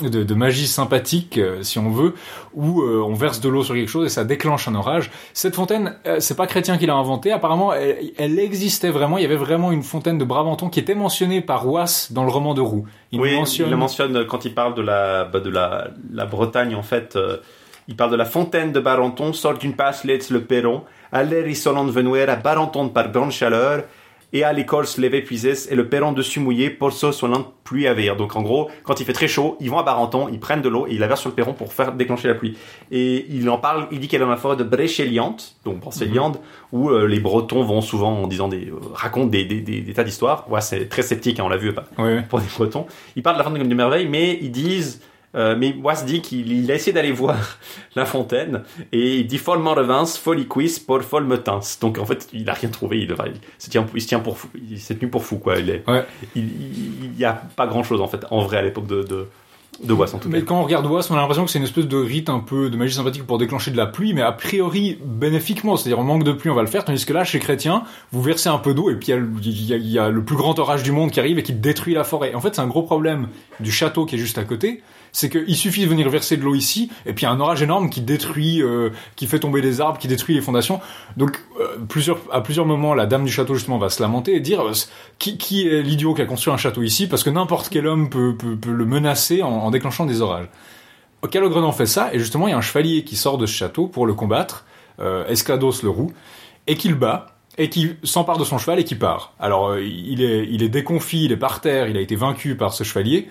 [0.00, 2.14] de, de magie sympathique, euh, si on veut,
[2.54, 5.10] où euh, on verse de l'eau sur quelque chose et ça déclenche un orage.
[5.32, 7.32] Cette fontaine, euh, c'est pas Chrétien qui l'a inventée.
[7.32, 9.18] Apparemment, elle, elle existait vraiment.
[9.18, 12.30] Il y avait vraiment une fontaine de Brabanton qui était mentionnée par Was dans le
[12.30, 12.86] roman de Roux.
[13.12, 13.68] Il oui, mentionne.
[13.68, 17.16] il le mentionne quand il parle de la, bah, de la, la Bretagne, en fait.
[17.16, 17.38] euh,
[17.88, 20.82] il parle de la fontaine de Barenton, sort d'une passe let's le perron,
[21.46, 23.84] isolant de venir à Barenton par grande chaleur,
[24.36, 27.28] et à l'écorce levée puisesse, et le perron dessus mouillé, pour ça soit
[27.64, 28.16] pluie à venir.
[28.16, 30.68] Donc en gros, quand il fait très chaud, ils vont à Barenton, ils prennent de
[30.68, 32.56] l'eau et ils la versent sur le perron pour faire déclencher la pluie.
[32.90, 36.38] Et il en parle, il dit qu'elle est dans la forêt de Bréchéliante, donc Brocéliande,
[36.72, 39.92] où euh, les Bretons vont souvent en disant des, euh, racontent des, des, des, des
[39.94, 40.46] tas d'histoires.
[40.50, 42.22] Ouais, c'est très sceptique, hein, on l'a vu pas Ouais, ouais.
[42.28, 42.86] pour des Bretons.
[43.16, 45.00] Ils parlent de la fontaine comme de merveille, mais ils disent
[45.36, 47.58] Euh, mais Bois dit qu'il il a essayé d'aller voir
[47.94, 48.62] la fontaine
[48.92, 51.60] et il dit follement revins, folie quiz pour folle metins.
[51.80, 52.98] Donc en fait, il a rien trouvé.
[52.98, 54.48] Il, il, se tient, il se tient pour fou.
[54.70, 55.58] Il s'est tenu pour fou quoi.
[55.58, 56.04] Il est, Ouais.
[56.34, 56.48] il,
[57.18, 59.28] il, a pas grand chose en fait en vrai à l'époque de de
[59.84, 60.46] de en tout Mais cas.
[60.46, 62.70] quand on regarde Wass, on a l'impression que c'est une espèce de rite un peu
[62.70, 66.24] de magie sympathique pour déclencher de la pluie, mais a priori bénéfiquement, c'est-à-dire on manque
[66.24, 68.72] de pluie, on va le faire, tandis que là, chez Chrétien, vous versez un peu
[68.72, 71.38] d'eau et puis il y, y a le plus grand orage du monde qui arrive
[71.38, 72.34] et qui détruit la forêt.
[72.34, 73.28] En fait, c'est un gros problème
[73.60, 74.82] du château qui est juste à côté,
[75.16, 77.40] c'est qu'il suffit de venir verser de l'eau ici, et puis il y a un
[77.40, 80.78] orage énorme qui détruit, euh, qui fait tomber des arbres, qui détruit les fondations.
[81.16, 84.40] Donc, euh, plusieurs, à plusieurs moments, la dame du château justement va se lamenter et
[84.40, 84.72] dire euh,
[85.18, 88.10] qui, qui est l'idiot qui a construit un château ici, parce que n'importe quel homme
[88.10, 90.48] peut, peut, peut le menacer en, en déclenchant des orages.
[91.30, 93.86] Calogrenant fait ça, et justement, il y a un chevalier qui sort de ce château
[93.86, 94.66] pour le combattre,
[95.00, 96.12] euh, Esclados le roux,
[96.66, 99.32] et qui le bat, et qui s'empare de son cheval et qui part.
[99.40, 102.54] Alors, euh, il, est, il est déconfit, il est par terre, il a été vaincu
[102.54, 103.28] par ce chevalier.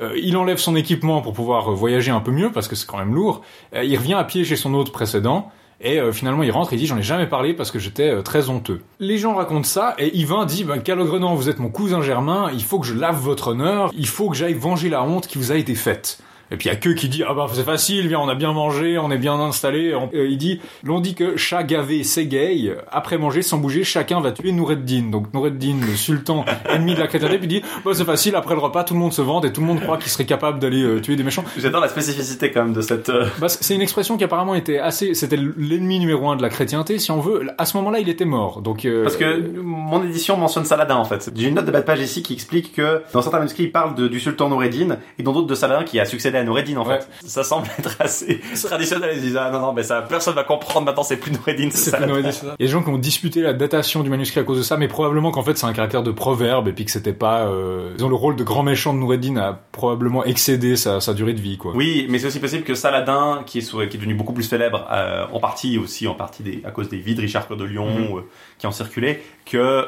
[0.00, 2.86] Euh, il enlève son équipement pour pouvoir euh, voyager un peu mieux, parce que c'est
[2.86, 3.42] quand même lourd.
[3.74, 5.50] Euh, il revient à pied chez son hôte précédent,
[5.82, 8.82] et finalement, il rentre et dit J'en ai jamais parlé parce que j'étais très honteux.
[8.98, 12.62] Les gens racontent ça, et Yvain dit ben, Calogrenant, vous êtes mon cousin germain, il
[12.62, 15.52] faut que je lave votre honneur, il faut que j'aille venger la honte qui vous
[15.52, 16.18] a été faite.
[16.52, 18.34] Et puis il y a que qui dit ah bah c'est facile, viens on a
[18.34, 19.94] bien mangé, on est bien installé.
[19.94, 24.20] On- euh, il dit l'on dit que chat gavé s'égaye, après manger sans bouger chacun
[24.20, 25.10] va tuer Noureddin.
[25.10, 28.60] Donc Noureddin le sultan ennemi de la chrétienté puis dit bah c'est facile après le
[28.60, 30.82] repas tout le monde se vante et tout le monde croit qu'il serait capable d'aller
[30.82, 31.44] euh, tuer des méchants.
[31.56, 33.08] J'adore la spécificité quand même de cette.
[33.10, 36.48] euh, Bah, c'est une expression qui apparemment était assez c'était l'ennemi numéro un de la
[36.48, 37.48] chrétienté si on veut.
[37.58, 41.30] À ce moment-là il était mort donc Parce que mon édition mentionne Saladin en fait.
[41.34, 43.72] J'ai une note de bas de page ici qui explique que dans certains manuscrits il
[43.72, 46.76] parle de- du sultan Noureddin et dans d'autres de Saladin qui a succédé à Noureddin
[46.78, 46.98] en Ouais.
[47.00, 47.08] fait.
[47.28, 49.10] Ça semble être assez traditionnel.
[49.14, 51.96] Ils disent ah non non mais ça personne va comprendre maintenant c'est plus Noureddin c'est
[51.96, 52.46] plus Noureddin, ça.
[52.58, 54.62] Il y a des gens qui ont disputé la datation du manuscrit à cause de
[54.62, 57.46] ça, mais probablement qu'en fait c'est un caractère de proverbe et puis que c'était pas.
[57.46, 57.94] Euh...
[57.94, 61.40] Disons, le rôle de grand méchant de Noureddin a probablement excédé sa, sa durée de
[61.40, 61.72] vie, quoi.
[61.74, 64.44] Oui, mais c'est aussi possible que Saladin, qui est, sous- qui est devenu beaucoup plus
[64.44, 67.56] célèbre, euh, en partie aussi en partie des, à cause des vies de Richard Cœur
[67.56, 68.16] de Lion Mhm.
[68.16, 68.20] euh,
[68.58, 69.86] qui ont circulé, que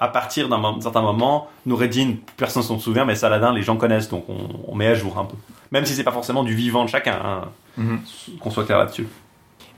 [0.00, 4.24] à partir d'un certain moment, Noureddin, personne s'en souvient, mais Saladin, les gens connaissent, donc
[4.28, 4.36] on,
[4.68, 5.36] on met à jour un peu.
[5.72, 7.40] Même si c'est pas forcément du vivant de chacun, hein,
[7.76, 8.00] Mhm.
[8.40, 9.06] qu'on soit clair là-dessus.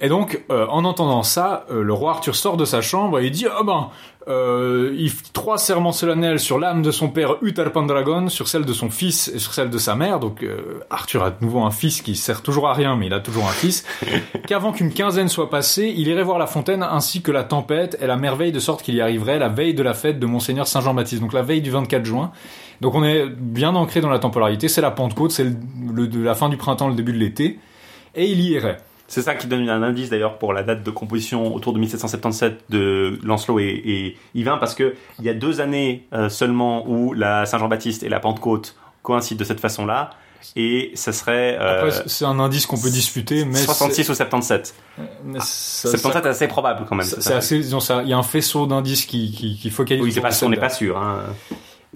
[0.01, 3.27] Et donc, euh, en entendant ça, euh, le roi Arthur sort de sa chambre et
[3.27, 3.89] il dit Ah ben,
[4.27, 8.65] euh, il fait trois serments solennels sur l'âme de son père Uther Pendragon, sur celle
[8.65, 10.19] de son fils et sur celle de sa mère.
[10.19, 10.45] Donc,
[10.91, 13.45] Arthur a de nouveau un fils qui sert toujours à rien, mais il a toujours
[13.47, 13.85] un fils.
[14.49, 18.07] Qu'avant qu'une quinzaine soit passée, il irait voir la fontaine ainsi que la tempête et
[18.09, 20.81] la merveille, de sorte qu'il y arriverait la veille de la fête de Monseigneur Saint
[20.81, 22.33] Jean-Baptiste, donc la veille du 24 juin.
[22.83, 24.69] Donc, on est bien ancré dans la temporalité.
[24.69, 25.55] C'est la Pentecôte, c'est le,
[25.95, 27.59] le- de la fin du printemps, le début de l'été,
[28.15, 28.77] et il y irait.
[29.09, 32.65] C'est ça qui donne un indice d'ailleurs pour la date de composition autour de 1777
[32.71, 37.13] de Lancelot et, et Yvain, parce que il y a deux années euh, seulement où
[37.13, 40.11] la Saint-Jean-Baptiste et la Pentecôte coïncident de cette façon-là,
[40.57, 44.67] et ça serait euh, Après, c'est un indice qu'on peut discuter, mais 66 ou 77.
[44.67, 47.07] c'est- mais ça- 77 est assez probable quand même.
[47.07, 50.03] c'est assez, il y a un faisceau d'indices qui, qui, qui focalise.
[50.03, 50.97] Oui, c'est pas, on n'est pas sûr.
[50.99, 51.19] Hein.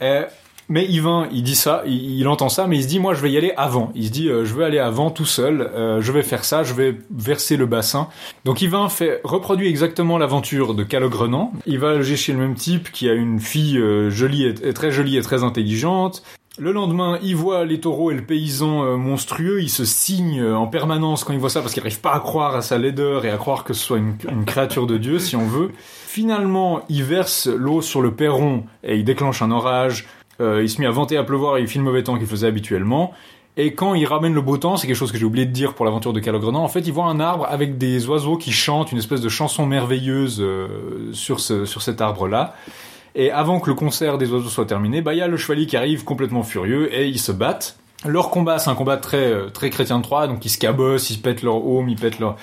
[0.03, 0.25] Euh,
[0.69, 3.31] mais Yvain, il dit ça, il, entend ça, mais il se dit, moi, je vais
[3.31, 3.93] y aller avant.
[3.95, 6.65] Il se dit, euh, je vais aller avant tout seul, euh, je vais faire ça,
[6.65, 8.09] je vais verser le bassin.
[8.45, 11.53] Donc Yvain fait, reproduit exactement l'aventure de Calogrenant.
[11.67, 14.91] Il va loger chez le même type qui a une fille euh, jolie et, très
[14.91, 16.25] jolie et très intelligente.
[16.59, 21.23] Le lendemain, il voit les taureaux et le paysan monstrueux, il se signe en permanence
[21.23, 23.37] quand il voit ça parce qu'il n'arrive pas à croire à sa laideur et à
[23.37, 25.73] croire que ce soit une, une créature de Dieu, si on veut.
[26.07, 30.07] Finalement, il verse l'eau sur le perron et il déclenche un orage.
[30.41, 32.27] Euh, il se met à vanter, à pleuvoir et il file le mauvais temps qu'il
[32.27, 33.13] faisait habituellement.
[33.57, 35.75] Et quand il ramène le beau temps, c'est quelque chose que j'ai oublié de dire
[35.75, 38.93] pour l'aventure de Calogrenant, en fait, il voit un arbre avec des oiseaux qui chantent
[38.93, 42.55] une espèce de chanson merveilleuse euh, sur, sur cet arbre-là.
[43.15, 45.67] Et avant que le concert des oiseaux soit terminé, bah il y a le chevalier
[45.67, 47.79] qui arrive complètement furieux et ils se battent.
[48.05, 51.09] Leur combat, c'est un combat très euh, très chrétien de Troie, donc ils se cabossent,
[51.09, 52.37] ils pètent leur aume, ils pètent leur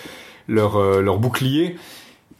[0.48, 1.78] leur, leur bouclier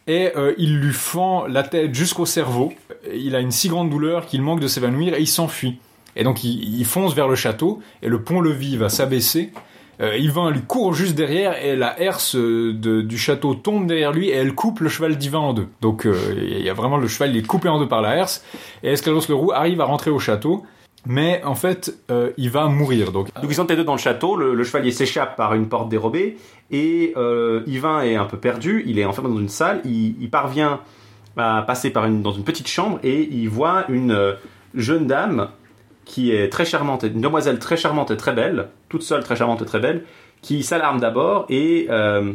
[0.06, 2.72] et euh, il lui fend la tête jusqu'au cerveau.
[3.12, 5.78] Il a une si grande douleur qu'il manque de s'évanouir et il s'enfuit.
[6.16, 9.50] Et donc il, fonce vers le château et le pont-levis va s'abaisser.
[10.00, 14.28] Euh, Yvain lui court juste derrière et la herse euh, du château tombe derrière lui
[14.28, 15.68] et elle coupe le cheval d'Yvain en deux.
[15.80, 18.16] Donc euh, il y a vraiment le cheval il est coupé en deux par la
[18.16, 18.44] herse
[18.82, 20.64] et Esclados le roux arrive à rentrer au château.
[21.06, 23.12] Mais en fait, euh, il va mourir.
[23.12, 26.38] Donc, ils sont les deux dans le château, le, chevalier s'échappe par une porte dérobée,
[26.70, 27.12] et
[27.66, 30.80] Yvain est un peu perdu, il est enfermé dans une salle, il, il parvient
[31.36, 34.32] à passer par une, dans une petite chambre, et il voit une euh,
[34.74, 35.48] jeune dame
[36.04, 39.62] qui est très charmante, une demoiselle très charmante et très belle, toute seule très charmante
[39.62, 40.04] et très belle,
[40.42, 42.34] qui s'alarme d'abord et euh,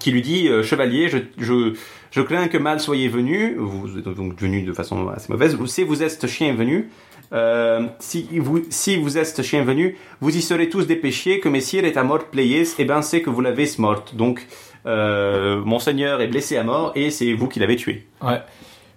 [0.00, 1.74] qui lui dit euh, chevalier, je, je,
[2.10, 5.56] je crains que mal soyez venu, vous êtes donc venu de façon assez mauvaise.
[5.66, 6.90] Si vous êtes chien venu,
[7.32, 11.86] euh, si vous si vous êtes chien venu, vous y serez tous dépêchés que messire
[11.86, 14.14] est à mort playés, et ben c'est que vous l'avez morte.
[14.14, 14.46] Donc
[14.84, 18.06] monseigneur est blessé à mort et c'est vous qui l'avez tué.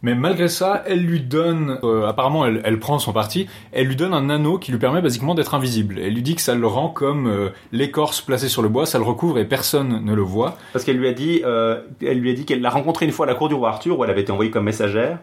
[0.06, 3.96] Mais malgré ça, elle lui donne, euh, apparemment elle, elle prend son parti, elle lui
[3.96, 5.98] donne un anneau qui lui permet basiquement d'être invisible.
[6.00, 9.00] Elle lui dit que ça le rend comme euh, l'écorce placée sur le bois, ça
[9.00, 10.60] le recouvre et personne ne le voit.
[10.74, 13.26] Parce qu'elle lui a dit, euh, elle lui a dit qu'elle l'a rencontré une fois
[13.26, 15.18] à la cour du roi Arthur où elle avait été envoyée comme messagère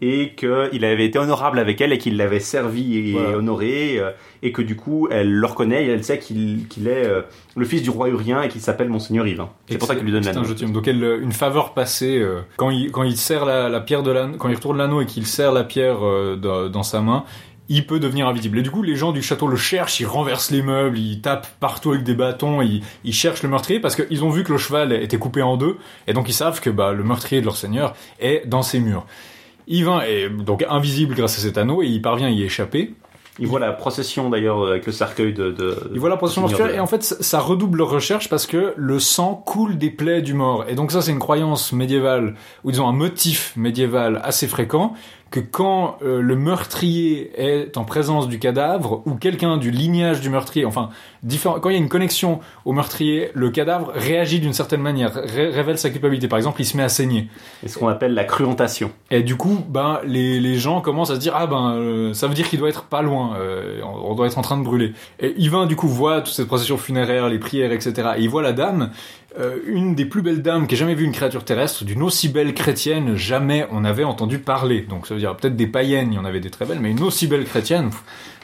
[0.00, 3.38] et qu'il avait été honorable avec elle et qu'il l'avait servi et Voilà.
[3.38, 4.00] honoré
[4.44, 7.10] et que du coup elle le reconnaît et elle sait qu'il est
[7.56, 9.48] le fils du roi Urien et qu'il s'appelle Monseigneur Yvain.
[9.68, 10.44] C'est pour ça qu'elle lui donne l'anneau.
[10.72, 12.24] Donc elle, une faveur passée
[12.56, 15.26] quand il quand il la, la pierre de l'anneau, quand il retourne l'anneau et qu'il
[15.26, 16.36] serre la pierre euh,
[16.68, 17.24] dans, sa main,
[17.68, 18.58] il peut devenir invisible.
[18.58, 21.48] Et du coup, les gens du château le cherchent, ils renversent les meubles, ils tapent
[21.60, 24.92] partout avec des bâtons, ils, cherchent le meurtrier parce qu'ils ont vu que le cheval
[24.92, 25.76] était coupé en deux,
[26.06, 29.06] et donc ils savent que bah, le meurtrier de leur seigneur est dans ces murs.
[29.66, 32.94] Yvain est donc invisible grâce à cet anneau et il parvient à y échapper.
[33.40, 35.50] Il voit la procession d'ailleurs avec le cercueil de.
[35.50, 38.28] de Il voit la procession mortuaire de- et en fait ça ça redouble leur recherche
[38.28, 40.64] parce que le sang coule des plaies du mort.
[40.68, 42.34] Et donc ça c'est une croyance médiévale
[42.64, 44.94] ou disons un motif médiéval assez fréquent
[45.30, 50.30] que quand euh, le meurtrier est en présence du cadavre ou quelqu'un du lignage du
[50.30, 50.90] meurtrier, enfin
[51.22, 55.12] différent, quand il y a une connexion au meurtrier, le cadavre réagit d'une certaine manière,
[55.14, 56.28] ré- révèle sa culpabilité.
[56.28, 57.28] Par exemple, il se met à saigner.
[57.62, 58.90] Et ce qu'on appelle la cruentation.
[59.10, 62.26] Et du coup, ben les, les gens commencent à se dire ah ben euh, ça
[62.26, 64.64] veut dire qu'il doit être pas loin, euh, on on doit être en train de
[64.64, 64.92] brûler.
[65.20, 68.12] Et Yvain du coup voit toute cette procession funéraire, les prières, etc.
[68.16, 68.90] Et il voit la dame,
[69.38, 72.28] euh, une des plus belles dames qui ait jamais vu une créature terrestre, d'une aussi
[72.28, 74.82] belle chrétienne, jamais on avait entendu parler.
[74.82, 76.90] Donc ça veut dire peut-être des païennes, il y en avait des très belles, mais
[76.90, 77.90] une aussi belle chrétienne.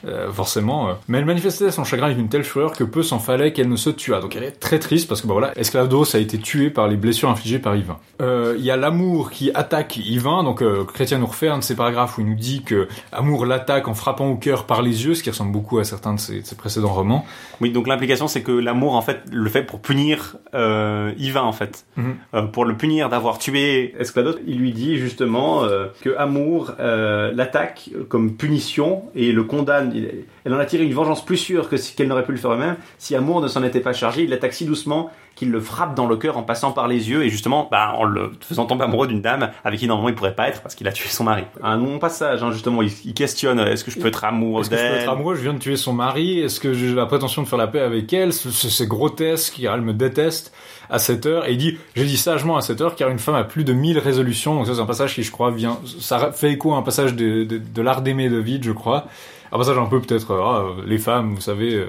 [0.07, 0.89] Euh, forcément.
[0.89, 0.93] euh.
[1.09, 3.77] Mais elle manifestait son chagrin avec une telle fureur que peu s'en fallait qu'elle ne
[3.77, 4.21] se tuât.
[4.21, 6.97] Donc elle est très triste parce que bah voilà, Esclados a été tué par les
[6.97, 7.99] blessures infligées par Yvain.
[8.21, 10.43] Euh, Il y a l'amour qui attaque Yvain.
[10.45, 13.89] Donc Chrétien nous refait un de ses paragraphes où il nous dit que Amour l'attaque
[13.89, 16.41] en frappant au cœur par les yeux, ce qui ressemble beaucoup à certains de ses,
[16.41, 17.25] de ses précédents romans.
[17.61, 21.87] Oui, donc l'implication c'est que l'amour en fait le fait pour punir Yvain en fait.
[21.97, 22.17] Mhm.
[22.35, 25.63] Euh, pour le punir d'avoir tué Esclados, il lui dit justement
[26.03, 29.93] que Amour l'attaque comme punition et le condamne.
[29.95, 32.39] Il- Elle en a tiré une vengeance plus sûre que si- qu'elle n'aurait pu le
[32.39, 32.77] faire elle-même.
[32.99, 36.07] Si Amour ne s'en était pas chargé, il l'attaque si doucement qu'il le frappe dans
[36.07, 39.09] le cœur en passant par les yeux et justement bah, en le faisant tomber amoureux
[39.09, 41.43] d'une dame avec qui normalement il pourrait pas être parce qu'il a tué son mari.
[41.63, 44.71] Un long passage, hein, justement, il, il questionne est-ce que je peux être amoureux Est-ce
[44.71, 45.35] que je peux être amoureux?
[45.35, 46.39] Je viens de tuer son mari.
[46.41, 48.33] Est-ce que j'ai la prétention de faire la paix avec elle?
[48.33, 49.61] C'est grotesque.
[49.61, 50.53] Elle me déteste
[50.91, 51.49] à cette heure.
[51.49, 53.73] Et il dit, j'ai dit sagement à cette heure, car une femme a plus de
[53.73, 54.55] 1000 résolutions.
[54.55, 55.79] Donc ça, c'est un passage qui, je crois, vient.
[55.99, 59.07] Ça fait écho à un passage de, de, de l'art d'aimer de Vide, je crois.
[59.55, 61.87] Un passage un peu peut-être, euh, ah, les femmes, vous savez, euh,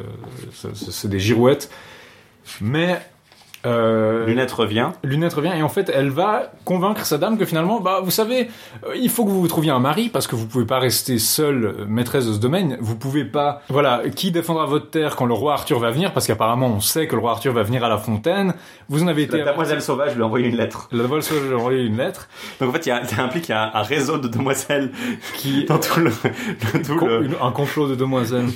[0.75, 1.71] c'est des girouettes.
[2.61, 3.01] Mais
[3.65, 4.89] euh, Lunette revient.
[5.03, 8.49] Lunette revient et en fait elle va convaincre sa dame que finalement bah vous savez
[8.85, 11.17] euh, il faut que vous vous trouviez un mari parce que vous pouvez pas rester
[11.19, 12.77] seule euh, maîtresse de ce domaine.
[12.81, 16.13] Vous pouvez pas voilà qui défendra votre terre quand le roi Arthur va venir?
[16.13, 18.53] Parce qu'apparemment on sait que le roi Arthur va venir à la fontaine.
[18.89, 20.87] Vous en avez été La demoiselle sauvage lui a envoyé une lettre.
[20.91, 22.27] la demoiselle sauvage lui a envoyé une lettre.
[22.59, 24.91] Donc en fait, il y a, ça implique qu'il y a un réseau de demoiselles
[25.37, 28.47] qui dans tout le, dans tout con- le, une- un complot de demoiselles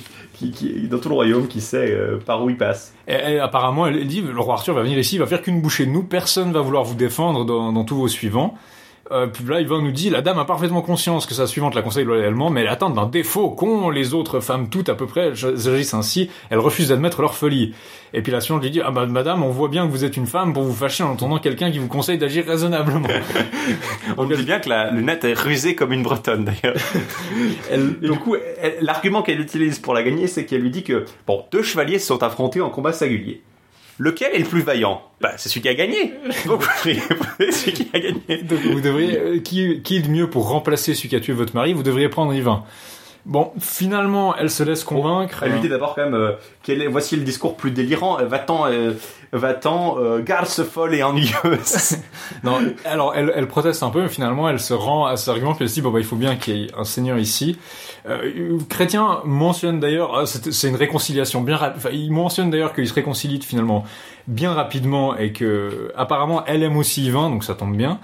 [0.90, 2.94] dans tout le royaume qui sait euh, par où il passe.
[3.08, 5.86] Et, apparemment, elle, dit, le roi Arthur va venir ici, il va faire qu'une bouchée
[5.86, 8.56] de nous, personne va vouloir vous défendre dans tous vos suivants.
[9.12, 11.82] Euh, puis là, Yvan nous dit, la dame a parfaitement conscience que sa suivante la
[11.82, 15.32] conseille loyalement, mais elle attend d'un défaut qu'ont les autres femmes toutes à peu près
[15.32, 17.74] agissent ainsi, elle refuse d'admettre leur folie.
[18.14, 20.16] Et puis la suivante lui dit, ah bah madame, on voit bien que vous êtes
[20.18, 23.08] une femme pour vous fâcher en entendant quelqu'un qui vous conseille d'agir raisonnablement.
[24.18, 26.76] On dit bien que la lunette est rusée comme une bretonne d'ailleurs.
[27.72, 28.36] Elle- du coup,
[28.82, 32.08] l'argument qu'elle utilise pour la gagner, c'est qu'elle lui dit que bon, deux chevaliers se
[32.08, 33.42] sont affrontés en combat singulier.
[34.00, 35.02] Lequel est le plus vaillant?
[35.20, 36.14] Bah, c'est celui qui a gagné.
[36.48, 38.44] Donc, vous devriez prendre celui qui a gagné.
[38.44, 41.34] Donc vous devriez, euh, qui, qui est le mieux pour remplacer celui qui a tué
[41.34, 41.74] votre mari?
[41.74, 42.64] Vous devriez prendre Yvain.
[43.26, 45.44] Bon, finalement, elle se laisse convaincre.
[45.44, 46.32] Elle lui dit d'abord quand même, euh,
[46.64, 48.20] quel est, voici le discours plus délirant.
[48.20, 48.94] Euh, Va-t'en, euh,
[49.32, 51.98] va-t'en, euh, garce folle et ennuyeuse.
[52.44, 55.54] Non, alors elle, elle proteste un peu, mais finalement elle se rend à cet argument,
[55.54, 57.58] puis elle se dit bon bah il faut bien qu'il y ait un seigneur ici.
[58.08, 61.78] Euh, Chrétien mentionne d'ailleurs, ah, c'est une réconciliation bien rapide.
[61.78, 63.84] Enfin, il mentionne d'ailleurs qu'il se réconcilie finalement
[64.28, 68.00] bien rapidement et que apparemment elle aime aussi Yvain, donc ça tombe bien.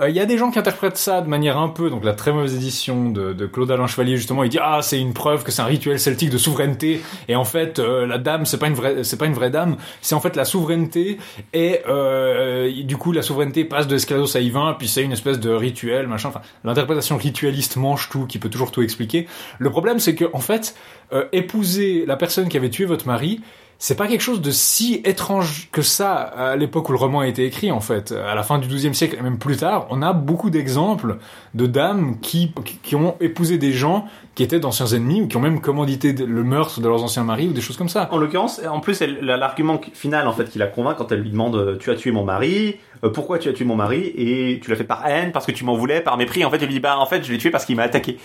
[0.00, 2.14] Euh, Il y a des gens qui interprètent ça de manière un peu, donc la
[2.14, 5.44] très mauvaise édition de, de Claude Alain Chevalier justement, il dit ah c'est une preuve
[5.44, 8.68] que c'est un rituel celtique de souveraineté et en fait euh, la dame c'est pas
[8.68, 11.18] une vraie c'est pas une vraie dame, c'est en fait la souveraineté
[11.52, 15.38] et euh, du coup la souveraineté passe de Esclados à Yvain puis c'est une espèce
[15.38, 16.28] de rituel machin.
[16.30, 19.26] Enfin l'interprétation ritualiste mange tout qui peut toujours tout expliquer.
[19.58, 20.74] Le problème c'est que en fait
[21.12, 23.40] euh, épouser la personne qui avait tué votre mari
[23.82, 27.26] c'est pas quelque chose de si étrange que ça à l'époque où le roman a
[27.26, 28.12] été écrit en fait.
[28.12, 31.16] À la fin du XIIe siècle et même plus tard, on a beaucoup d'exemples
[31.54, 32.52] de dames qui,
[32.82, 34.04] qui ont épousé des gens
[34.34, 37.48] qui étaient d'anciens ennemis ou qui ont même commandité le meurtre de leurs anciens maris
[37.48, 38.06] ou des choses comme ça.
[38.12, 41.56] En l'occurrence, en plus, l'argument final en fait qui la convainc quand elle lui demande
[41.56, 44.12] euh, tu as tué mon mari, euh, pourquoi tu as tué mon mari?
[44.14, 46.44] Et tu l'as fait par haine parce que tu m'en voulais, par mépris.
[46.44, 48.18] En fait, elle lui dit bah en fait je l'ai tué parce qu'il m'a attaqué.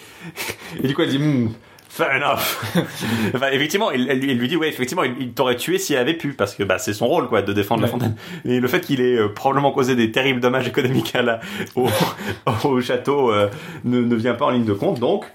[0.83, 1.47] et du coup elle dit Hmm,
[1.95, 2.61] fair enough.
[3.35, 5.95] enfin, effectivement, elle, elle lui- elle lui dit ouais effectivement il, il t'aurait tué s'il
[5.97, 8.15] avait pu parce que bah c'est son rôle quoi de défendre la fontaine.
[8.43, 11.39] Et le fait qu'il ait euh, probablement causé des terribles dommages économiques à la,
[11.75, 11.87] au,
[12.65, 13.47] au château euh,
[13.85, 15.25] ne, ne vient pas en ligne de compte donc.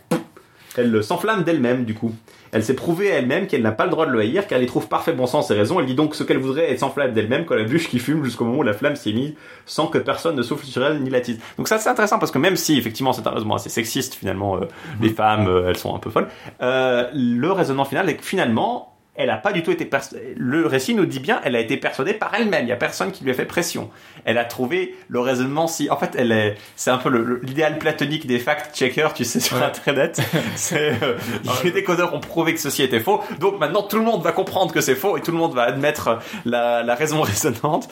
[0.76, 2.14] Elle s'enflamme d'elle-même, du coup.
[2.52, 4.64] Elle s'est prouvée à elle-même qu'elle n'a pas le droit de le haïr, car elle
[4.64, 5.78] y trouve parfait bon sens et raison.
[5.78, 8.44] Elle dit donc ce qu'elle voudrait, elle s'enflamme d'elle-même quand la bûche qui fume jusqu'au
[8.44, 9.34] moment où la flamme s'est mise,
[9.66, 11.38] sans que personne ne souffle sur elle ni l'attise.
[11.58, 14.56] Donc ça, c'est intéressant, parce que même si, effectivement, c'est un raisonnement assez sexiste, finalement,
[14.56, 14.68] euh,
[15.00, 16.28] les femmes, euh, elles sont un peu folles,
[16.62, 18.89] euh, le raisonnement final est que finalement,
[19.20, 19.88] elle a pas du tout été
[20.36, 23.10] le récit nous dit bien elle a été persuadée par elle-même il y a personne
[23.12, 23.90] qui lui a fait pression.
[24.24, 28.26] Elle a trouvé le raisonnement si en fait elle est c'est un peu l'idéal platonique
[28.26, 29.64] des fact checkers tu sais sur Ouais.
[29.64, 30.20] internet.
[30.54, 31.16] C'est euh,
[31.64, 33.20] les décodeurs ont prouvé que ceci était faux.
[33.40, 35.62] Donc maintenant tout le monde va comprendre que c'est faux et tout le monde va
[35.62, 37.88] admettre la, la raison raisonnante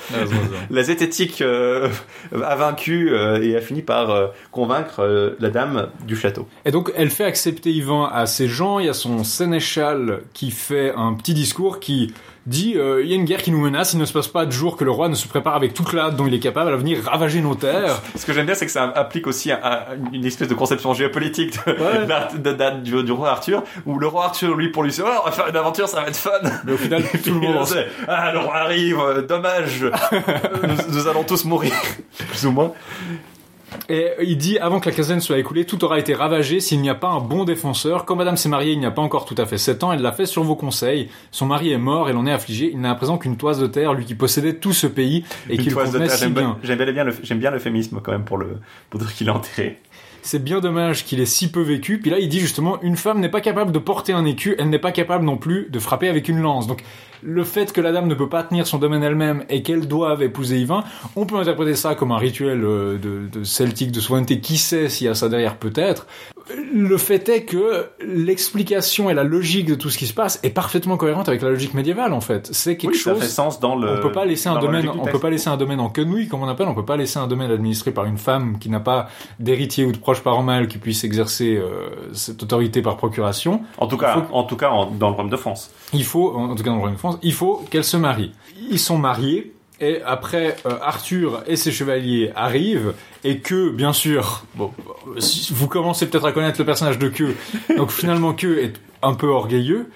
[0.70, 1.88] la zététique euh,
[2.44, 6.48] a vaincu euh, et a fini par convaincre la dame du château.
[6.64, 8.78] Et donc, elle fait accepter Ivan à ses gens.
[8.78, 12.14] Il y a son sénéchal qui fait un petit discours qui
[12.46, 13.92] dit euh, il y a une guerre qui nous menace.
[13.92, 15.92] Il ne se passe pas de jour que le roi ne se prépare avec toute
[15.92, 18.00] la dont il est capable à venir ravager nos terres.
[18.16, 20.94] Ce que j'aime bien, c'est que ça applique aussi à, à une espèce de conception
[20.94, 22.06] géopolitique de, Ouais.
[22.34, 25.02] de- de- de- du, du roi Arthur, où le roi Arthur, lui, pour lui, c'est,
[25.02, 26.30] oh, on va faire une aventure, ça va être fun.
[26.64, 27.66] Mais au final, tout le monde.
[27.66, 29.84] C'est, ah, le roi arrive, euh, dommage,
[30.62, 31.72] nous, nous allons tous mourir,
[32.30, 32.72] plus ou moins.
[33.90, 36.88] Et il dit avant que la caserne soit écoulée, tout aura été ravagé s'il n'y
[36.90, 38.04] a pas un bon défenseur.
[38.04, 39.92] Quand Madame s'est mariée, il n'y a pas encore tout à fait sept ans.
[39.92, 41.08] Elle l'a fait sur vos conseils.
[41.30, 42.70] Son mari est mort, elle en est affligée.
[42.72, 45.54] Il n'a à présent qu'une toise de terre, lui qui possédait tout ce pays et
[45.54, 46.42] Une qui le toise de convenait terre, si j'aime bien.
[46.42, 48.58] bien, j'aime bien, le- j'aime bien l'euphémisme quand même pour le,
[48.90, 49.78] pour dire qu'il est enterré.
[50.22, 51.98] C'est bien dommage qu'il ait si peu vécu.
[52.00, 54.68] Puis là, il dit justement, une femme n'est pas capable de porter un écu, elle
[54.68, 56.66] n'est pas capable non plus de frapper avec une lance.
[56.66, 56.82] Donc,
[57.22, 60.22] le fait que la dame ne peut pas tenir son domaine elle-même et qu'elle doive
[60.22, 60.84] épouser Yvain,
[61.16, 64.40] on peut interpréter ça comme un rituel euh, de, de celtique, de souveraineté.
[64.40, 66.06] Qui sait s'il y a ça derrière, peut-être.
[66.74, 67.86] Le fait est que
[68.32, 71.50] l'explication et la logique de tout ce qui se passe est parfaitement cohérente avec la
[71.50, 72.48] logique médiévale, en fait.
[72.52, 73.98] C'est quelque Oui, ça chose fait sens dans le.
[73.98, 76.42] on peut pas laisser un domaine, on peut pas laisser un domaine en quenouille, comme
[76.42, 79.08] on appelle, on peut pas laisser un domaine administré par une femme qui n'a pas
[79.40, 83.62] d'héritier ou de proche parent mâle qui puisse exercer euh, cette autorité par procuration.
[83.78, 85.70] En tout cas, faut- en tout cas, en- dans le royaume de France.
[85.92, 88.32] Il faut, en tout cas dans le royaume de France, il faut qu'elle se marie.
[88.70, 89.52] Ils sont mariés.
[89.80, 94.72] Et après, euh, Arthur et ses chevaliers arrivent, et que, bien sûr, bon,
[95.50, 97.32] vous commencez peut-être à connaître le personnage de Que,
[97.76, 98.72] donc finalement Que est
[99.02, 99.88] un peu orgueilleux.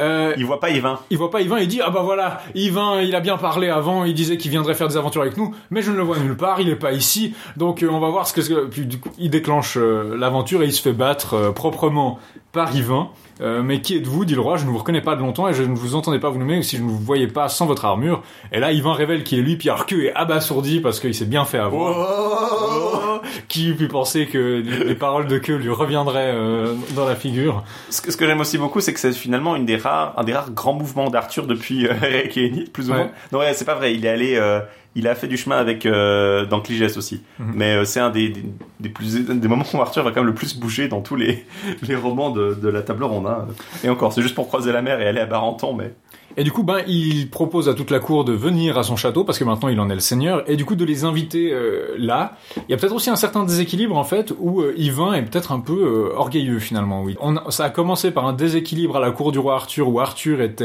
[0.00, 0.98] Euh, Il voit pas Yvain.
[1.10, 4.04] il voit pas Yvain, il dit ah bah voilà, Yvain, il a bien parlé avant,
[4.04, 6.36] il disait qu'il viendrait faire des aventures avec nous, mais je ne le vois nulle
[6.36, 9.10] part, il est pas ici, donc euh, on va voir ce que puis du coup
[9.18, 12.18] il déclenche euh, l'aventure et il se fait battre proprement
[12.50, 13.10] par Yvain.
[13.42, 15.54] Euh, mais qui êtes-vous dit le roi, je ne vous reconnais pas de longtemps et
[15.54, 17.84] je ne vous entendais pas vous nommer si je ne vous voyais pas sans votre
[17.84, 18.22] armure.
[18.52, 21.44] Et là Yvain révèle qu'il est lui, Pierre Que est abasourdi parce qu'il s'est bien
[21.44, 23.20] fait avoir.
[23.48, 27.64] Qui eût pu penser que les paroles de Que lui reviendraient euh, dans la figure?
[27.90, 30.24] Ce que, ce que j'aime aussi beaucoup, c'est que c'est finalement une des rares, un
[30.24, 31.92] des rares grands mouvements d'Arthur depuis euh,
[32.72, 32.98] plus ou Ouais.
[32.98, 33.10] moins.
[33.32, 33.94] Non, ouais, c'est pas vrai.
[33.94, 34.60] Il est allé, euh,
[34.94, 37.22] il a fait du chemin avec euh, dans Cligès aussi.
[37.38, 37.52] Mhm.
[37.54, 38.44] Mais euh, c'est un des, des,
[38.80, 41.44] des plus des moments où Arthur va quand même le plus bouger dans tous les
[41.88, 43.26] les romans de, de la table ronde.
[43.26, 43.46] hein.
[43.84, 45.92] Et encore, c'est juste pour croiser la mer et aller à Barenton, mais
[46.36, 49.24] Et du coup, ben, il propose à toute la cour de venir à son château
[49.24, 51.94] parce que maintenant il en est le seigneur, et du coup de les inviter euh,
[51.98, 52.36] là.
[52.56, 55.52] Il y a peut-être aussi un certain déséquilibre en fait où euh, Yvain est peut-être
[55.52, 55.72] un peu
[56.12, 57.02] euh, orgueilleux finalement.
[57.02, 59.88] Oui, On a- ça a commencé par un déséquilibre à la cour du roi Arthur
[59.88, 60.64] où Arthur était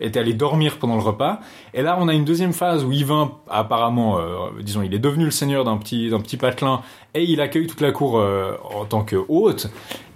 [0.00, 1.40] était allé dormir pendant le repas,
[1.74, 5.24] et là on a une deuxième phase où Yvain apparemment, euh, disons, il est devenu
[5.24, 6.82] le seigneur d'un petit d'un petit patelin
[7.14, 9.68] et il accueille toute la cour euh, en tant que hôte.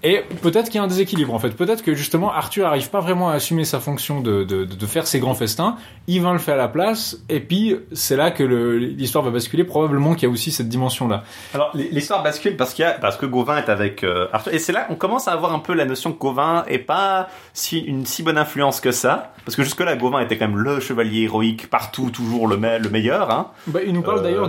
[0.04, 1.50] Et peut-être qu'il y a un déséquilibre en fait.
[1.50, 5.20] Peut-être que justement Arthur arrive pas vraiment à assumer sa fonction de, de, faire ses
[5.20, 5.76] grands festins.
[6.08, 7.18] Yvain le fait à la place.
[7.28, 9.62] Et puis c'est là que l'histoire va basculer.
[9.62, 11.22] Probablement qu'il y a aussi cette dimension là.
[11.54, 14.80] Alors l'histoire bascule parce qu'il parce que Gauvin est avec euh, Arthur et c'est là
[14.82, 18.24] qu'on commence à avoir un peu la notion que Gauvin est pas si une si
[18.24, 21.70] bonne influence que ça parce que jusque là Gauvin était quand même le chevalier héroïque
[21.70, 24.48] partout toujours le, me- le meilleur hein Bah, il nous parle Euh, d'ailleurs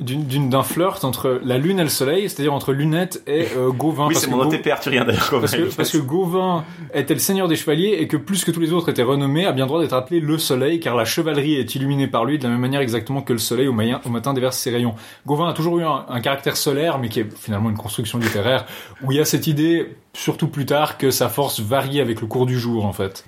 [0.00, 4.06] d'une d'un flirt entre la lune et le soleil, c'est-à-dire entre Lunette et euh, Gauvin.
[4.08, 5.28] oui c'est mon Gau- arthurien d'ailleurs.
[5.40, 6.64] Parce que, parce que Gauvin
[6.94, 9.52] était le seigneur des chevaliers et que plus que tous les autres étaient renommés, a
[9.52, 12.50] bien droit d'être appelé le soleil car la chevalerie est illuminée par lui de la
[12.50, 14.94] même manière exactement que le soleil au matin déverse ses rayons.
[15.26, 18.64] Gauvin a toujours eu un, un caractère solaire mais qui est finalement une construction littéraire
[19.02, 22.26] où il y a cette idée, surtout plus tard, que sa force varie avec le
[22.26, 23.24] cours du jour en fait.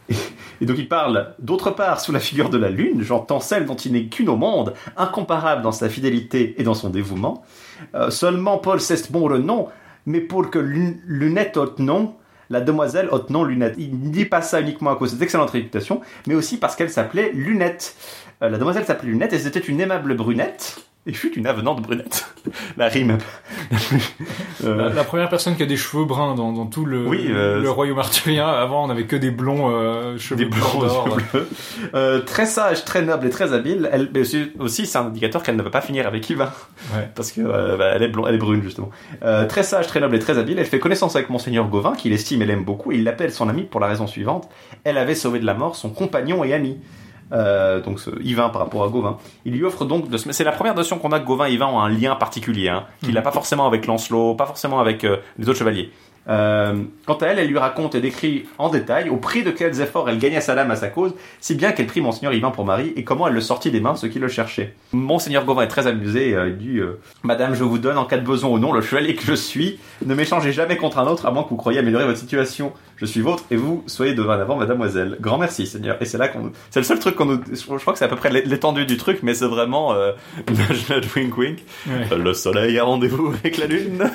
[0.60, 3.76] Et donc il parle d'autre part sous la figure de la lune, j'entends celle dont
[3.76, 7.44] il n'est qu'une au monde, incomparable dans sa fidélité et dans son dévouement.
[7.94, 9.68] Euh, seulement Paul cesse bon le nom,
[10.04, 12.14] mais pour que Lu- Lunette haute nom,
[12.50, 13.76] la demoiselle haute nom Lunette.
[13.78, 16.74] Il ne dit pas ça uniquement à cause de cette excellente réputation, mais aussi parce
[16.74, 17.94] qu'elle s'appelait Lunette.
[18.42, 20.80] Euh, la demoiselle s'appelait Lunette et c'était une aimable brunette.
[21.06, 22.26] Et fut une avenante brunette.
[22.76, 23.16] la rime.
[24.64, 27.26] Euh, La, la première personne qui a des cheveux bruns dans, dans tout le, Oui,
[27.30, 31.48] euh, le royaume arthurien, avant on avait que des blonds euh, cheveux des yeux bleus.
[31.94, 33.88] Euh, très sage, très noble et très habile.
[33.90, 36.52] Elle, mais aussi, aussi, c'est un indicateur qu'elle ne va pas finir avec Yvain.
[36.94, 37.08] Ouais.
[37.14, 38.90] Parce que euh, bah, elle, est blonde, elle est brune justement.
[39.48, 40.58] Très sage, très noble et très habile.
[40.58, 42.92] Elle fait connaissance avec monseigneur Gauvin, qu'il estime et l'aime beaucoup.
[42.92, 44.50] Et il l'appelle son ami pour la raison suivante.
[44.84, 46.78] Elle avait sauvé de la mort son compagnon et ami.
[47.32, 49.18] Euh, donc ce Yvain par rapport à Gauvin.
[49.44, 50.30] Il lui offre donc de se...
[50.32, 52.84] C'est la première notion qu'on a que Gauvin et Yvain ont un lien particulier, hein,
[53.02, 55.90] qu'il n'a pas forcément avec Lancelot, pas forcément avec euh, les autres chevaliers.
[56.28, 56.74] Euh,
[57.06, 60.08] quant à elle, elle lui raconte et décrit en détail au prix de quels efforts
[60.08, 62.92] elle gagnait sa dame à sa cause, si bien qu'elle prit Monseigneur Yvain pour mari
[62.96, 64.74] et comment elle le sortit des mains de ceux qui le cherchaient.
[64.92, 68.18] Monseigneur Gauvin est très amusé, euh, il dit euh, Madame, je vous donne en cas
[68.18, 71.26] de besoin ou non le chevalier que je suis, ne m'échangez jamais contre un autre
[71.26, 72.72] à moins que vous croyiez améliorer votre situation.
[73.00, 75.16] Je suis vôtre et vous soyez dorénavant mademoiselle.
[75.20, 75.96] Grand merci Seigneur.
[76.02, 76.52] Et c'est là qu'on...
[76.70, 77.40] C'est le seul truc qu'on nous...
[77.50, 79.94] Je crois que c'est à peu près l'étendue du truc, mais c'est vraiment...
[79.94, 80.12] Euh,
[81.16, 81.58] wink wink.
[81.86, 82.06] Ouais.
[82.12, 84.10] Euh, Le soleil a rendez-vous avec la lune.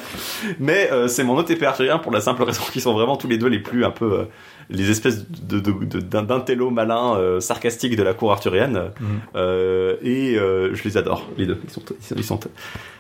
[0.60, 3.38] Mais euh, c'est mon épée arthurien pour la simple raison qu'ils sont vraiment tous les
[3.38, 4.24] deux les plus un peu euh,
[4.70, 8.92] les espèces de, de, de- d'un d'intello malin euh, sarcastique de la cour arthurienne.
[9.00, 9.08] Mhm.
[9.36, 11.60] Euh, et euh, je les adore les deux.
[11.64, 12.40] Ils sont, ils sont, ils sont-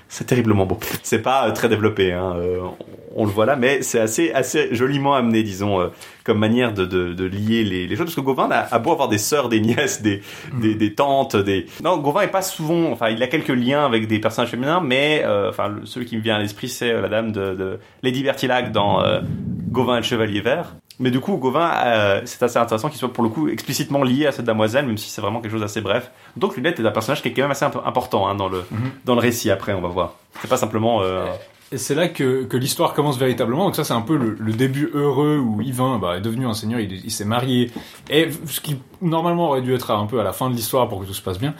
[0.09, 0.79] c'est terriblement beau.
[1.03, 4.31] C'est pas euh, très développé, hein, euh, on, on le voit là, mais c'est assez,
[4.33, 5.87] assez joliment amené, disons, euh,
[6.23, 8.05] comme manière de, de, de lier les, les choses.
[8.05, 10.21] Parce que Gauvin a, a beau avoir des sœurs, des nièces, des,
[10.59, 11.65] des, des tantes, des.
[11.83, 12.91] Non, Gauvin est pas souvent.
[12.91, 16.21] Enfin, il a quelques liens avec des personnages féminins, mais euh, enfin, celui qui me
[16.21, 19.21] vient à l'esprit, c'est la dame de, de Lady Bertilac dans euh,
[19.69, 20.75] Gauvin et le Chevalier Vert.
[20.99, 24.27] Mais du coup, Gauvin, euh, c'est assez intéressant qu'il soit pour le coup explicitement lié
[24.27, 26.09] à cette damoiselle, même si c'est vraiment quelque chose d'assez bref.
[26.37, 28.59] Donc Lunette est un personnage qui est quand même assez imp- important hein, dans le
[28.71, 28.91] Mhm.
[29.03, 29.51] dans le récit.
[29.51, 30.13] Après, on va voir.
[30.41, 31.01] C'est pas simplement.
[31.01, 31.25] euh,
[31.73, 33.65] Et c'est là que, que l'histoire commence véritablement.
[33.65, 36.53] Donc ça, c'est un peu le, le début heureux où Yvain bah, est devenu un
[36.53, 37.71] seigneur, il, il s'est marié.
[38.09, 41.01] Et ce qui normalement aurait dû être un peu à la fin de l'histoire pour
[41.01, 41.55] que tout se passe bien.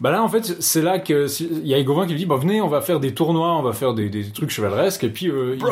[0.00, 2.26] Bah là, en fait, c'est là que si- il y a Gauvin qui lui dit
[2.26, 5.04] bah venez, on va faire des tournois, on va faire des, des trucs chevaleresques.
[5.04, 5.68] Et puis euh, Yvain,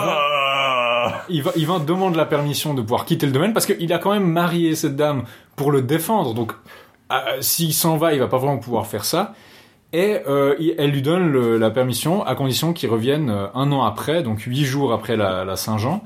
[1.29, 4.27] Yvain, Yvain demande la permission de pouvoir quitter le domaine parce qu'il a quand même
[4.27, 5.25] marié cette dame
[5.57, 6.35] pour le défendre.
[6.35, 6.53] Donc
[7.09, 9.35] ah, s'il s'en va, il va pas vraiment pouvoir faire ça.
[9.93, 14.23] Et euh, elle lui donne la permission à condition qu'il revienne euh, un an après,
[14.23, 16.03] donc huit jours après la, la Saint-Jean.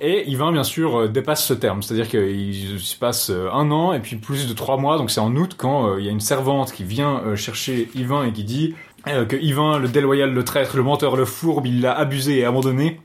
[0.00, 1.82] Et Yvain, bien sûr, euh, dépasse ce terme.
[1.82, 4.96] C'est-à-dire qu'il se passe euh, un an et puis plus de trois mois.
[4.96, 7.90] Donc c'est en août quand euh, il y a une servante qui vient euh, chercher
[7.94, 8.74] Yvain et qui dit
[9.08, 12.44] euh, que Yvain, le déloyal, le traître, le menteur, le fourbe, il l'a abusé et
[12.44, 13.00] abandonné.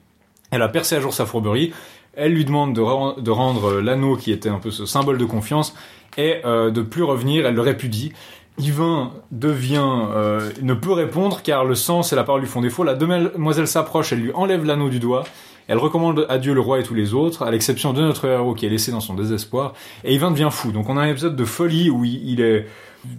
[0.52, 1.74] Elle a percé à jour sa fourberie.
[2.14, 5.18] Elle lui demande de, ren- de rendre euh, l'anneau qui était un peu ce symbole
[5.18, 5.76] de confiance
[6.18, 7.46] et euh, de plus revenir.
[7.46, 8.12] Elle le répudie.
[8.60, 12.84] Yvain devient euh, ne peut répondre car le sens et la parole lui font défaut.
[12.84, 15.26] La demoiselle s'approche, elle lui enlève l'anneau du doigt.
[15.68, 18.54] Elle recommande à Dieu le roi et tous les autres, à l'exception de notre héros
[18.56, 19.74] qui est laissé dans son désespoir.
[20.04, 20.72] Et Yvain devient fou.
[20.72, 22.66] Donc on a un épisode de folie où il, il est,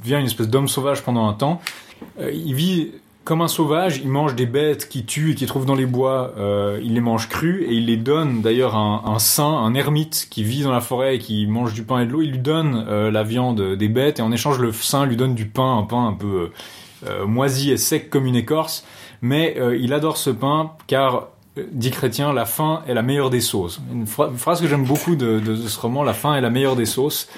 [0.03, 1.61] devient une espèce d'homme sauvage pendant un temps.
[2.21, 2.93] Euh, il vit
[3.29, 6.33] comme un sauvage, il mange des bêtes qu'il tue et qu'il trouve dans les bois,
[6.39, 10.29] euh, il les mange crus et il les donne d'ailleurs à un, saint, un ermite
[10.31, 12.39] qui vit dans la forêt et qui mange du pain et de l'eau, il lui
[12.39, 15.77] donne euh, la viande des bêtes et en échange le saint lui donne du pain,
[15.77, 16.49] un pain un peu
[17.07, 18.87] euh, moisi et sec comme une écorce,
[19.21, 21.27] mais il adore ce pain car
[21.71, 23.79] dit chrétien, la faim est la meilleure des sauces.
[23.93, 26.77] Une, phra- une phrase que j'aime beaucoup de ce roman, la faim est la meilleure
[26.77, 27.29] des sauces.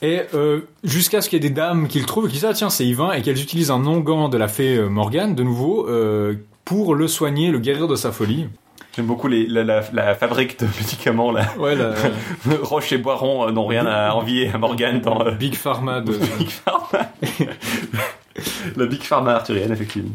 [0.00, 2.44] Et euh, jusqu'à ce qu'il y ait des dames qui le trouvent et qui disent
[2.44, 5.42] ah tiens c'est Yvain et qu'elles utilisent un onguent de la fée euh, Morgane de
[5.42, 6.34] nouveau euh,
[6.64, 8.46] pour le soigner, le guérir de sa folie.
[8.94, 11.46] J'aime beaucoup les, la, la, la fabrique de médicaments là.
[11.58, 11.94] Ouais, la,
[12.62, 16.12] Roche et Boiron euh, n'ont rien à envier à Morgane dans Big Pharma de.
[16.38, 17.10] Big Pharma.
[18.76, 20.10] la Big Pharma arthurienne, effectivement.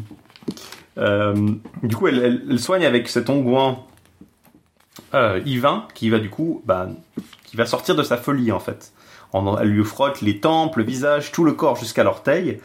[1.82, 3.76] Du coup, elle, elle- elle soigne avec cet onguent
[5.44, 6.88] Yvain, qui va du coup, bah,
[7.44, 8.92] qui va sortir de sa folie en fait.
[9.60, 12.60] Elle lui frotte les tempes, le visage, tout le corps jusqu'à l'orteil,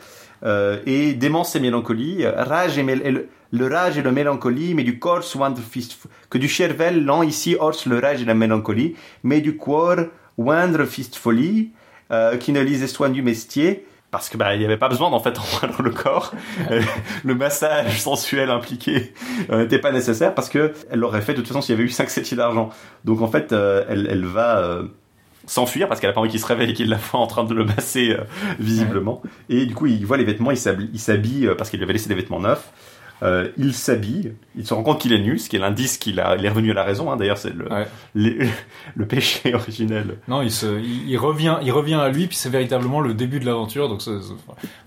[0.45, 5.23] euh, et démence et mélancolie, rage et, le, rage et la mélancolie, mais du corps
[5.23, 5.97] soindre fist,
[6.29, 10.05] que du cervel lent ici orse le rage et la mélancolie, mais du corps
[10.37, 11.71] oindre fist folie,
[12.11, 15.09] euh, qui ne lisait soin du mestier, parce que bah il n'y avait pas besoin
[15.11, 15.37] d'en fait
[15.79, 16.33] en le corps.
[16.71, 16.81] Euh,
[17.23, 19.13] le massage sensuel impliqué
[19.49, 21.89] n'était pas nécessaire parce que elle l'aurait fait de toute façon s'il y avait eu
[21.89, 22.69] 5 septiers d'argent.
[23.05, 24.81] Donc en fait, elle, elle va
[25.49, 27.43] s'enfuir parce qu'elle a pas envie qu'il se réveille et qu'il la voit en train
[27.43, 28.23] de le masser euh,
[28.59, 29.21] visiblement.
[29.49, 31.85] Et du coup, il voit les vêtements, il s'habille, il s'habille euh, parce qu'il lui
[31.85, 32.71] avait laissé des vêtements neufs.
[33.21, 36.19] Euh, il s'habille, il se rend compte qu'il est nu, ce qui est l'indice qu'il
[36.19, 37.11] a, il est revenu à la raison.
[37.11, 37.17] Hein.
[37.17, 37.85] D'ailleurs, c'est le, Ouais.
[38.15, 38.37] les-
[38.95, 40.15] le péché originel.
[40.27, 43.39] Non, il, se, il, il revient, il revient à lui, puis c'est véritablement le début
[43.39, 43.89] de l'aventure.
[43.89, 44.01] Donc,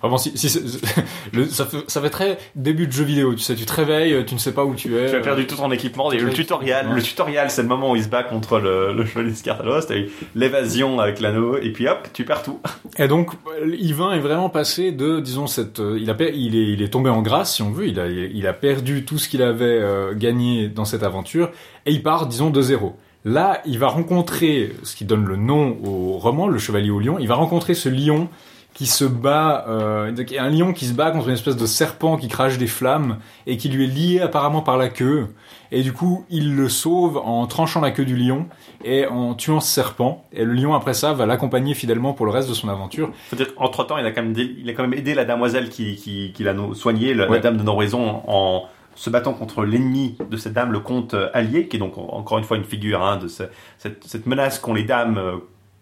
[0.01, 0.63] vraiment, si, si c'est-
[1.33, 3.35] le, ça, fait, ça fait très début de jeu vidéo.
[3.35, 5.11] Tu sais, tu te réveilles, tu ne sais pas où tu es.
[5.11, 6.11] Tu as perdu tout ton équipement.
[6.13, 6.95] Et le tutoriel, Ouais.
[6.97, 9.83] le tutoriel, c'est le moment où il se bat contre le, le chevalier Scartalos.
[9.83, 12.61] T'as eu l'évasion avec l'anneau, et puis hop, tu perds tout.
[12.99, 13.31] Et donc,
[13.61, 16.89] euh, Yvain est vraiment passé de, disons, cette, euh, il a, il est, il est
[16.93, 17.87] tombé en grâce, si on veut.
[17.89, 21.51] Il a, il a perdu tout ce qu'il avait euh, gagné dans cette aventure,
[21.86, 22.97] et il part, disons, de zéro.
[23.24, 27.19] Là, il va rencontrer, ce qui donne le nom au roman, le Chevalier au Lion.
[27.20, 28.28] Il va rencontrer ce lion
[28.74, 32.28] qui se bat, euh, un lion qui se bat contre une espèce de serpent qui
[32.28, 35.28] crache des flammes et qui lui est lié apparemment par la queue.
[35.70, 38.47] Et du coup, il le sauve en tranchant la queue du lion
[38.85, 40.24] et en tuant ce serpent.
[40.32, 43.11] Et le lion, après ça, va l'accompagner fidèlement pour le reste de son aventure.
[43.28, 45.69] Faut dire qu'entre temps, il a quand même, il a quand même aidé la damoiselle
[45.69, 47.40] qui, qui, qui l'a no- soigné, la, Ouais.
[47.40, 51.69] dame de Noraison, en se battant contre l'ennemi de cette dame, le comte euh, allié,
[51.69, 53.44] qui est donc en- encore une fois une figure hein, de ce-
[53.78, 55.36] cette, cette menace qu'ont les dames euh,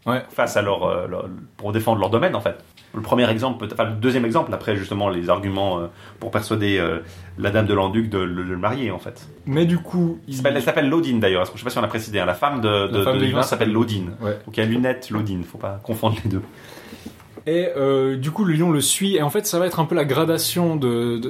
[0.07, 0.23] Ouais.
[0.31, 2.57] face à leur, leur- pour défendre leur domaine en fait.
[2.93, 5.87] Le premier exemple, enfin le deuxième exemple, après justement les arguments euh,
[6.19, 6.99] pour persuader euh,
[7.39, 9.29] la dame de Landuc de, le- marier en fait.
[9.47, 10.37] Mais du coup, Elle il...
[10.37, 12.61] s'appelle- Elle s'appelle Laudine d'ailleurs, je sais pas si on l'a précisé, hein, la femme
[12.61, 13.05] de, de, de
[13.45, 14.11] s'appelle Laudine.
[14.21, 14.39] Ouais.
[14.45, 16.43] Donc il y a lunette, Laudine, faut pas confondre les deux.
[17.47, 19.87] Et euh, du coup, le lion le suit, et en fait, ça va être un
[19.87, 21.21] peu la gradation de...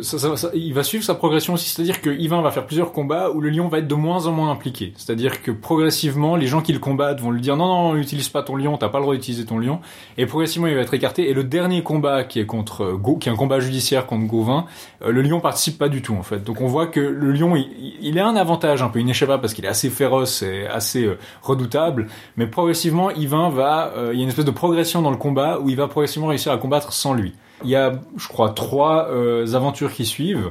[0.55, 3.49] il va suivre sa progression aussi, c'est-à-dire que Yvain va faire plusieurs combats où le
[3.49, 4.93] lion va être de moins en moins impliqué.
[4.97, 8.43] C'est-à-dire que progressivement, les gens qui le combattent vont lui dire non, non, utilise pas
[8.43, 9.81] ton lion, t'as pas le droit d'utiliser ton lion,
[10.19, 11.31] et progressivement, il va être écarté.
[11.31, 14.27] Et le dernier combat qui est contre euh, Go, qui est un combat judiciaire contre
[14.27, 14.67] Gauvin,
[15.03, 16.43] euh, le lion participe pas du tout en fait.
[16.43, 19.65] Donc on voit que le lion, il, a un avantage un peu inéchappable parce qu'il
[19.65, 21.09] est assez féroce et assez
[21.43, 25.59] redoutable, mais progressivement, Yvain va, il y a une espèce de progression dans le combat
[25.61, 27.35] où il va progressivement réussir à combattre sans lui.
[27.63, 30.51] Il y a, je crois, trois euh, aventures qui suivent.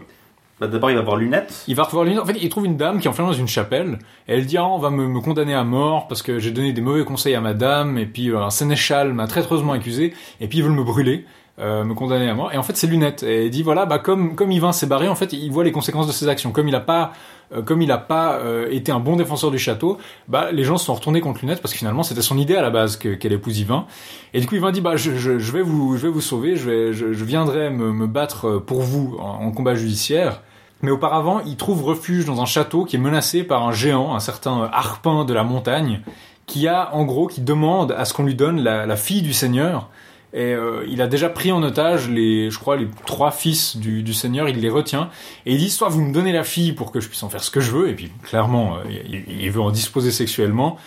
[0.60, 1.64] Bah, D'abord il va voir lunette.
[1.68, 2.18] Il va revoir lui.
[2.20, 3.98] En fait, il trouve une dame qui est enfermée dans une chapelle.
[4.28, 6.72] Et elle dit, ah, on va me, me condamner à mort parce que j'ai donné
[6.74, 7.98] des mauvais conseils à madame.
[7.98, 10.14] Et puis euh, un sénéchal m'a traîtreusement accusé.
[10.40, 11.26] Et puis ils veulent me brûler.
[11.60, 12.54] euh, me condamner à mort.
[12.54, 13.24] Et en fait, c'est Lunette.
[13.24, 15.72] Et il dit voilà, bah comme comme Yvain s'est barré, en fait, il voit les
[15.72, 16.52] conséquences de ses actions.
[16.52, 17.12] Comme il a pas
[17.54, 19.98] euh, comme il a pas euh, été un bon défenseur du château,
[20.28, 22.62] bah les gens se sont retournés contre Lunette parce que finalement c'était son idée à
[22.62, 23.86] la base que qu'elle épouse Yvain.
[24.34, 26.56] Et du coup, Yvain dit bah je, je, je vais vous je vais vous sauver,
[26.56, 30.42] je vais je, je viendrai me, me battre pour vous en, en combat judiciaire.
[30.82, 34.22] Mais auparavant, il trouve refuge dans un château qui est menacé par un géant, un
[34.22, 36.02] certain Harpin de la montagne,
[36.46, 39.34] qui a en gros qui demande à ce qu'on lui donne la, la fille du
[39.34, 39.90] seigneur.
[40.32, 44.04] Et euh, il a déjà pris en otage les, je crois, les trois fils du,
[44.04, 44.48] du seigneur.
[44.48, 45.10] Il les retient
[45.48, 47.44] et il dit soit vous me donnez la fille pour que je puisse en faire
[47.44, 47.90] ce que je veux.
[47.90, 50.78] Et puis clairement, euh, il, il veut en disposer sexuellement.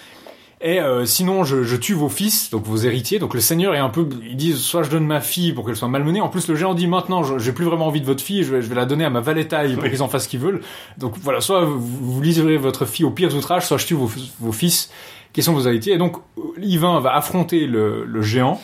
[0.65, 3.19] Et euh, sinon, je, je tue vos fils, donc vos héritiers.
[3.19, 5.75] Donc le seigneur est un peu, il dit soit je donne ma fille pour qu'elle
[5.75, 6.21] soit malmenée.
[6.21, 8.55] En plus, le géant dit maintenant, je- j'ai plus vraiment envie de votre fille, je
[8.55, 9.91] vais, je vais la donner à ma valetaille pour Oui.
[9.91, 10.61] qu'ils en fassent ce qu'ils veulent.
[10.99, 14.09] Donc voilà, soit vous, vous livrez votre fille au pire outrage, soit je tue vos,
[14.39, 14.93] vos fils
[15.33, 15.95] qui sont vos héritiers.
[15.95, 16.19] Et donc
[16.61, 18.61] Yvain va affronter le, le géant.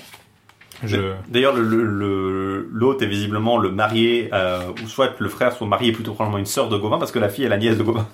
[0.84, 0.96] Je...
[1.28, 5.66] D'ailleurs, le- le- le- l'hôte est visiblement le marié, euh, ou soit le frère, soit
[5.66, 7.82] marié plutôt probablement une sœur de Gauvin, parce que la fille est la nièce de
[7.82, 8.06] Gauvin.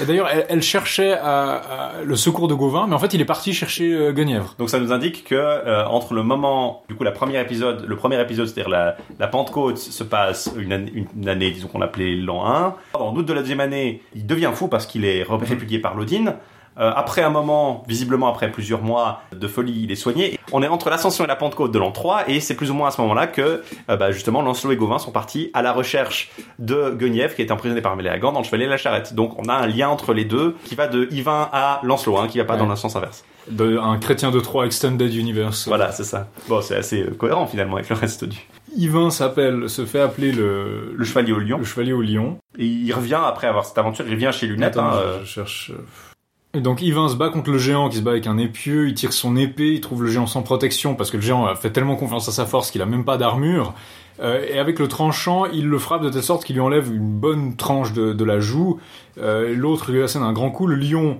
[0.00, 3.20] Et d'ailleurs, elle, elle cherchait à- à le secours de Gauvin, mais en fait, il
[3.20, 4.54] est parti chercher euh, Guenièvre.
[4.58, 7.96] Donc ça nous indique que euh, entre le moment, du coup, la première épisode, le
[7.96, 12.14] premier épisode, c'est-à-dire la, la Pentecôte, se passe une année, une année, disons qu'on l'appelait
[12.14, 12.74] l'an 1.
[12.94, 16.34] En août de la deuxième année, il devient fou parce qu'il est répudié par l'Odine.
[16.78, 20.38] Euh, après un moment, visiblement après plusieurs mois de folie, il est soigné.
[20.52, 22.88] On est entre l'ascension et la Pentecôte de l'an 3, et c'est plus ou moins
[22.88, 26.30] à ce moment-là que, euh, bah, justement, Lancelot et Gauvin sont partis à la recherche
[26.58, 29.14] de Guenièvre, qui est emprisonné par Méléagant dans le Chevalier de la Charrette.
[29.14, 32.28] Donc on a un lien entre les deux qui va de Yvain à Lancelot, hein,
[32.28, 32.58] qui va pas Ouais.
[32.60, 33.24] dans le sens inverse.
[33.50, 35.68] De, un chrétien de Troyes Extended Universe.
[35.68, 36.28] Voilà, c'est ça.
[36.48, 38.36] Bon, c'est assez euh, cohérent finalement avec le reste du.
[38.76, 41.56] Yvain s'appelle, se fait appeler le, Le Chevalier au Lion.
[41.58, 42.38] le chevalier au lion.
[42.58, 44.76] Et il revient après avoir cette aventure, il revient chez Lunette.
[44.76, 45.72] Attends, hein, je- euh, je cherche.
[46.60, 49.12] Donc Yvain se bat contre le géant qui se bat avec un épieu, il tire
[49.12, 52.28] son épée, il trouve le géant sans protection parce que le géant fait tellement confiance
[52.28, 53.74] à sa force qu'il a même pas d'armure.
[54.20, 57.10] Euh, et avec le tranchant, il le frappe de telle sorte qu'il lui enlève une
[57.10, 58.78] bonne tranche de, de la joue.
[59.18, 60.66] Euh, L'autre lui assène un grand coup.
[60.66, 61.18] Le lion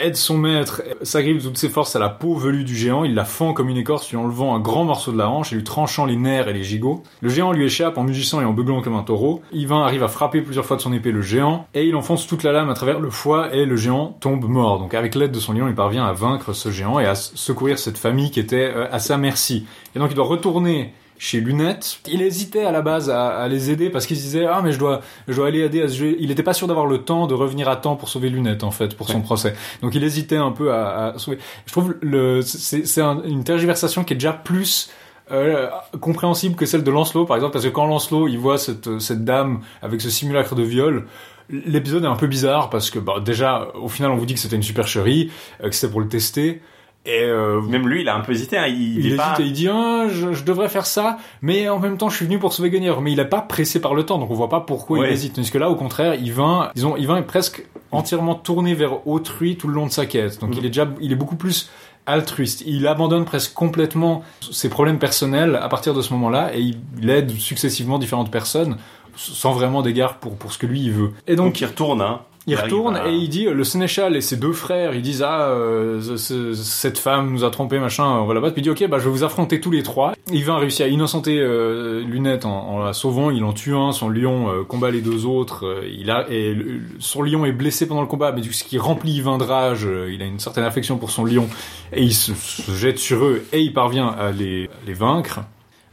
[0.00, 3.14] aide son maître, s'agrippe de toutes ses forces à la peau velue du géant, il
[3.14, 5.64] la fend comme une écorce, lui enlevant un grand morceau de la hanche et lui
[5.64, 7.02] tranchant les nerfs et les gigots.
[7.20, 9.42] Le géant lui échappe en mugissant et en beuglant comme un taureau.
[9.52, 12.42] Yvain arrive à frapper plusieurs fois de son épée le géant, et il enfonce toute
[12.42, 14.78] la lame à travers le foie, et le géant tombe mort.
[14.78, 17.78] Donc avec l'aide de son lion, il parvient à vaincre ce géant et à secourir
[17.78, 19.66] cette famille qui était euh, à sa merci.
[19.94, 21.98] Et donc il doit retourner chez Lunette.
[22.08, 24.72] Il hésitait à la base à, à les aider parce qu'il se disait ah mais
[24.72, 26.16] je dois je dois aller aider à ce jeu.
[26.18, 28.70] Il n'était pas sûr d'avoir le temps de revenir à temps pour sauver Lunette en
[28.70, 29.54] fait pour son procès.
[29.82, 31.38] Donc il hésitait un peu à, à sauver.
[31.66, 34.90] Je trouve le c'est c'est un- une tergiversation qui est déjà plus
[35.32, 35.68] euh,
[36.00, 39.24] compréhensible que celle de Lancelot par exemple parce que quand Lancelot il voit cette cette
[39.24, 41.06] dame avec ce simulacre de viol
[41.48, 44.40] l'épisode est un peu bizarre parce que bah, déjà au final on vous dit que
[44.40, 45.30] c'était une supercherie
[45.62, 46.60] euh, que c'était pour le tester
[47.06, 48.56] et euh, Même lui, il a un peu hésité.
[48.56, 48.66] hein.
[48.66, 49.36] Il, il, hésite pas.
[49.38, 52.24] et il dit ah, je, je devrais faire ça, mais en même temps je suis
[52.24, 53.00] venu pour sauver Guenièvre.
[53.00, 55.08] Mais il a pas pressé par le temps, donc on voit pas pourquoi Ouais.
[55.10, 55.34] il hésite.
[55.34, 59.68] Tandis que là, au contraire, Yvain, disons, Yvain est presque entièrement tourné vers autrui tout
[59.68, 60.40] le long de sa quête.
[60.40, 60.56] Donc Mhm.
[60.58, 61.70] il est déjà, il est beaucoup plus
[62.06, 62.62] altruiste.
[62.66, 67.30] Il abandonne presque complètement ses problèmes personnels à partir de ce moment-là et il aide
[67.32, 68.76] successivement différentes personnes
[69.16, 71.12] sans vraiment d'égard pour pour ce que lui il veut.
[71.26, 72.02] Et Donc donc il retourne.
[72.02, 72.20] Hein.
[72.46, 75.22] Il retourne à- et il dit euh, le sénéchal et ses deux frères ils disent
[75.22, 78.54] ah euh, ce- ce- cette femme nous a trompé machin on va la battre.
[78.54, 80.12] Puis il dit ok bah je vais vous affronter tous les trois.
[80.30, 83.30] Yvain réussit à innocenter euh, Lunette en, en la sauvant.
[83.30, 86.52] Il en tue un son lion euh, combat les deux autres euh, il a et
[86.54, 89.38] le- son lion est blessé pendant le combat mais du coup, ce qui remplit Yvain
[89.38, 91.48] de rage euh, il a une certaine affection pour son lion
[91.92, 95.40] et il se, se jette sur eux et il parvient à les, à les vaincre.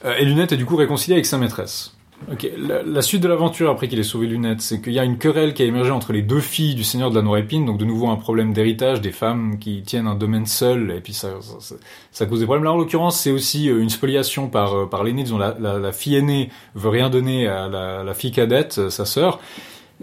[0.04, 1.96] Euh, et Lunette est du coup réconciliée avec sa maîtresse
[2.30, 5.18] Ok, la, suite de l'aventure après qu'il ait sauvé Lunette, c'est qu'il y a une
[5.18, 7.84] querelle qui a émergé entre les deux filles du seigneur de la Noirépine, donc de
[7.86, 11.76] nouveau un problème d'héritage des femmes qui tiennent un domaine seul, et puis ça, ça,
[12.12, 12.64] ça- cause des problèmes.
[12.64, 15.80] Là, en l'occurrence, c'est aussi euh, une spoliation par, euh, par l'aîné, disons la, la,
[15.80, 19.40] la fille aînée veut rien donner à la, la fille cadette, euh, sa sœur,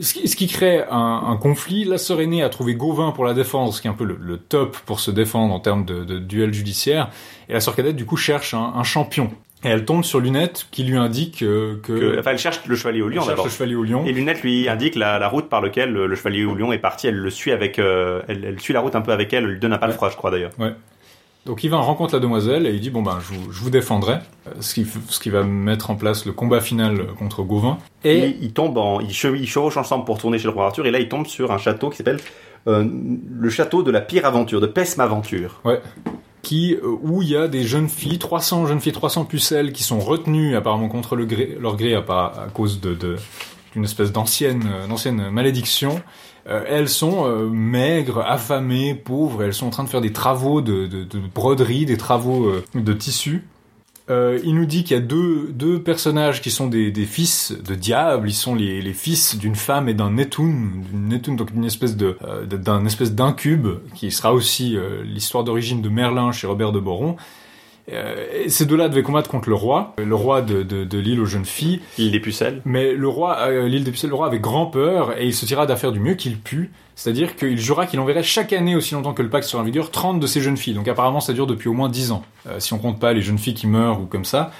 [0.00, 1.84] ce qui, ce qui crée un, un conflit.
[1.84, 4.18] La sœur aînée a trouvé Gauvin pour la défendre, ce qui est un peu le,
[4.20, 7.10] le top pour se défendre en termes de, de duel judiciaire,
[7.48, 9.30] et la sœur cadette, du coup, cherche un, un champion.
[9.64, 12.76] Et elle tombe sur Lunette qui lui indique euh, que, que- enfin, elle cherche le
[12.76, 13.46] chevalier au lion d'abord.
[13.46, 14.04] le chevalier au lion.
[14.06, 16.78] Et Lunette lui indique la, la route par laquelle le, le chevalier au lion est
[16.78, 17.08] parti.
[17.08, 19.44] Elle le suit avec, euh, elle, elle suit la route un peu avec elle.
[19.44, 20.52] Elle lui donne un pas de froid, je crois d'ailleurs.
[21.46, 24.14] Donc Yvain rencontre la demoiselle et il dit bon ben je vous, je vous défendrai,
[24.46, 27.78] euh, ce qui, ce qui va mettre en place le combat final contre Gauvin.
[28.04, 30.86] Et Et il tombe en, il, ils chevauchent ensemble pour tourner chez le roi Arthur.
[30.86, 32.20] Et là, il tombe sur un château qui s'appelle
[32.68, 32.84] euh,
[33.40, 35.60] le château de la pire aventure, de Pesme Aventure.
[36.42, 39.82] Qui euh, où il y a des jeunes filles, 300 jeunes filles, 300 pucelles qui
[39.82, 46.00] sont retenues apparemment contre le gré, leur gré à, cause d'une espèce d'ancienne euh, malédiction.
[46.48, 49.42] Euh, elles sont maigres, affamées, pauvres.
[49.42, 52.92] Elles sont en train de faire des travaux de, de, de broderie, des travaux de
[52.94, 53.44] tissu.
[54.10, 57.52] Euh, il nous dit qu'il y a deux, deux personnages qui sont des, des fils
[57.52, 58.28] de diable.
[58.28, 60.54] Ils sont les, les fils d'une femme et d'un Netun,
[60.92, 65.82] Netun, donc d'une espèce de euh, d'un espèce d'incube qui sera aussi euh, l'histoire d'origine
[65.82, 67.16] de Merlin chez Robert de Boron.
[67.92, 71.26] Euh, ces deux-là devaient combattre contre le roi, le roi de, de, de l'île aux
[71.26, 71.80] jeunes filles.
[71.96, 72.60] Il des pucelles.
[72.64, 75.46] Mais le roi, euh, l'île des Pucelles, le roi avait grand peur et il se
[75.46, 76.70] tira d'affaire du mieux qu'il put.
[76.94, 79.90] C'est-à-dire qu'il jura qu'il enverrait chaque année, aussi longtemps que le pacte sera en vigueur,
[79.90, 80.74] 30 de ces jeunes filles.
[80.74, 82.24] Donc apparemment, ça dure depuis au moins 10 ans.
[82.46, 84.50] Euh, si on compte pas les jeunes filles qui meurent ou comme ça.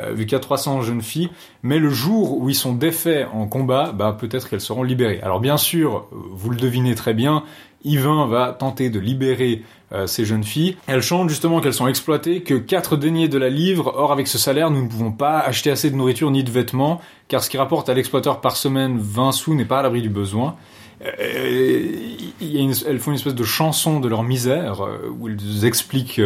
[0.00, 1.28] Euh, vu qu'il y a 300 jeunes filles.
[1.62, 5.20] Mais le jour où ils sont défaits en combat, bah, peut-être qu'elles seront libérées.
[5.22, 7.44] Alors bien sûr, vous le devinez très bien,
[7.84, 9.62] Yvain va tenter de libérer
[9.92, 10.76] euh, ces jeunes filles.
[10.86, 13.92] Elles chantent justement qu'elles sont exploitées, que quatre deniers de la livre.
[13.96, 17.00] Or, avec ce salaire, nous ne pouvons pas acheter assez de nourriture ni de vêtements,
[17.28, 20.08] car ce qui rapporte à l'exploiteur par semaine 20 sous n'est pas à l'abri du
[20.08, 20.56] besoin.
[21.04, 21.92] Euh,
[22.40, 26.20] elles font une espèce de chanson de leur misère, euh, où elles expliquent...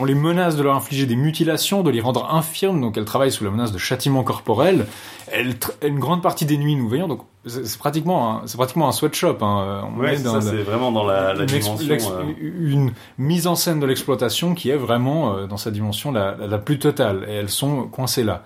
[0.00, 3.30] on les menace de leur infliger des mutilations, de les rendre infirmes, donc elles travaillent
[3.32, 4.86] sous la menace de châtiments corporels.
[5.32, 5.54] Elles
[5.86, 9.36] une grande partie des nuits, nous veillons, donc c'est pratiquement, c'est pratiquement un sweatshop.
[9.42, 9.82] Hein.
[9.94, 12.12] On Ouais, est c'est dans ça, c'est vraiment dans la, la une, ex- dimension.
[12.18, 12.22] euh,
[12.60, 16.46] une mise en scène de l'exploitation qui est vraiment euh, dans sa dimension la, la,
[16.46, 18.42] la plus totale et elles sont coincées là.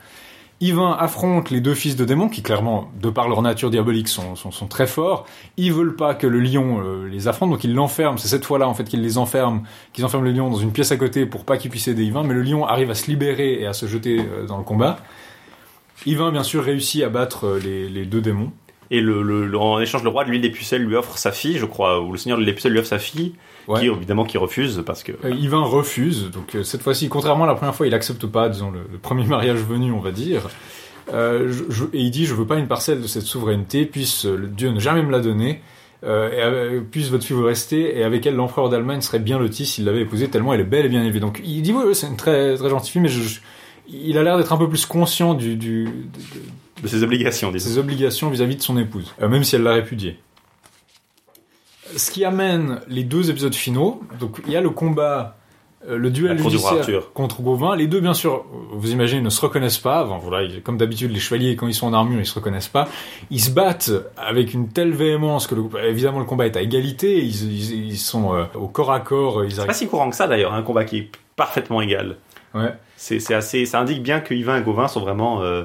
[0.60, 4.36] Yvain affronte les deux fils de démons qui clairement, de par leur nature diabolique, sont,
[4.36, 5.26] sont, sont très forts.
[5.56, 8.16] Ils veulent pas que le lion euh, les affronte, donc ils l'enferment.
[8.16, 9.62] C'est cette fois-là en fait qu'ils les enferment,
[9.92, 12.22] qu'ils enferment le lion dans une pièce à côté pour pas qu'il puisse aider Yvain.
[12.22, 14.98] Mais le lion arrive à se libérer et à se jeter euh, dans le combat.
[16.06, 18.52] Yvain bien sûr réussit à battre euh, les, les deux démons.
[18.90, 21.32] Et le, le- le- en échange, le roi de l'huile des pucelles lui offre sa
[21.32, 23.32] fille, je crois, ou le seigneur des pucelles lui offre sa fille,
[23.66, 23.80] Ouais.
[23.80, 27.46] qui évidemment qui refuse parce que Euh, Yvain refuse, donc euh, cette fois-ci, contrairement à
[27.46, 30.50] la première fois, il accepte pas, disons, le, le premier mariage venu, on va dire.
[31.12, 34.26] Euh, je- je- et il dit, je veux pas une parcelle de cette souveraineté, puisse
[34.26, 35.62] Dieu ne jamais me la donner,
[36.04, 39.64] euh, et puisse votre fille vous rester, et avec elle, l'empereur d'Allemagne serait bien loti
[39.64, 41.20] s'il l'avait épousée, tellement elle est belle et bien élevée.
[41.20, 43.40] Donc il dit, oui, oui, c'est une très, très gentille fille, mais je, je-
[43.88, 45.88] il a l'air d'être un peu plus conscient du, du,
[46.84, 47.68] de- ses obligations, disons.
[47.70, 50.18] ses obligations vis-à-vis de son épouse, euh, même si elle l'a répudié.
[51.96, 55.36] Ce qui amène les deux épisodes finaux, donc il y a le combat,
[55.88, 57.76] euh, le duel judiciaire contre Gauvin.
[57.76, 60.02] Les deux, bien sûr, vous imaginez, ne se reconnaissent pas.
[60.04, 62.88] Voilà, comme d'habitude, les chevaliers, quand ils sont en armure, ils se reconnaissent pas.
[63.30, 67.18] Ils se battent avec une telle véhémence que, le- évidemment, le combat est à égalité.
[67.22, 69.42] Ils, ils- ils sont euh, au corps à corps.
[69.48, 72.16] C'est arrivent pas si courant que ça d'ailleurs, un combat qui est parfaitement égal.
[72.54, 72.72] Ouais.
[72.96, 75.64] C'est c'est assez, ça indique bien que Yvain et Gauvin sont vraiment euh,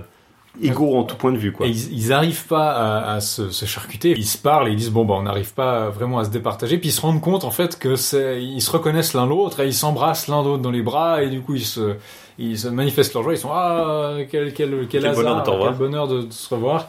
[0.61, 1.67] égaux en tout point de vue, quoi.
[1.67, 4.13] Et ils, ils arrivent pas à, à se, se charcuter.
[4.17, 6.77] Ils se parlent et ils disent bon bah on n'arrive pas vraiment à se départager.
[6.77, 9.67] Puis ils se rendent compte en fait que c'est ils se reconnaissent l'un l'autre et
[9.67, 11.95] ils s'embrassent l'un l'autre dans les bras et du coup ils se
[12.37, 13.33] ils se manifestent leur joie.
[13.33, 16.53] Ils sont ah quel quel quel, Quel hasard, bonheur de quel bonheur de, de se
[16.53, 16.87] revoir.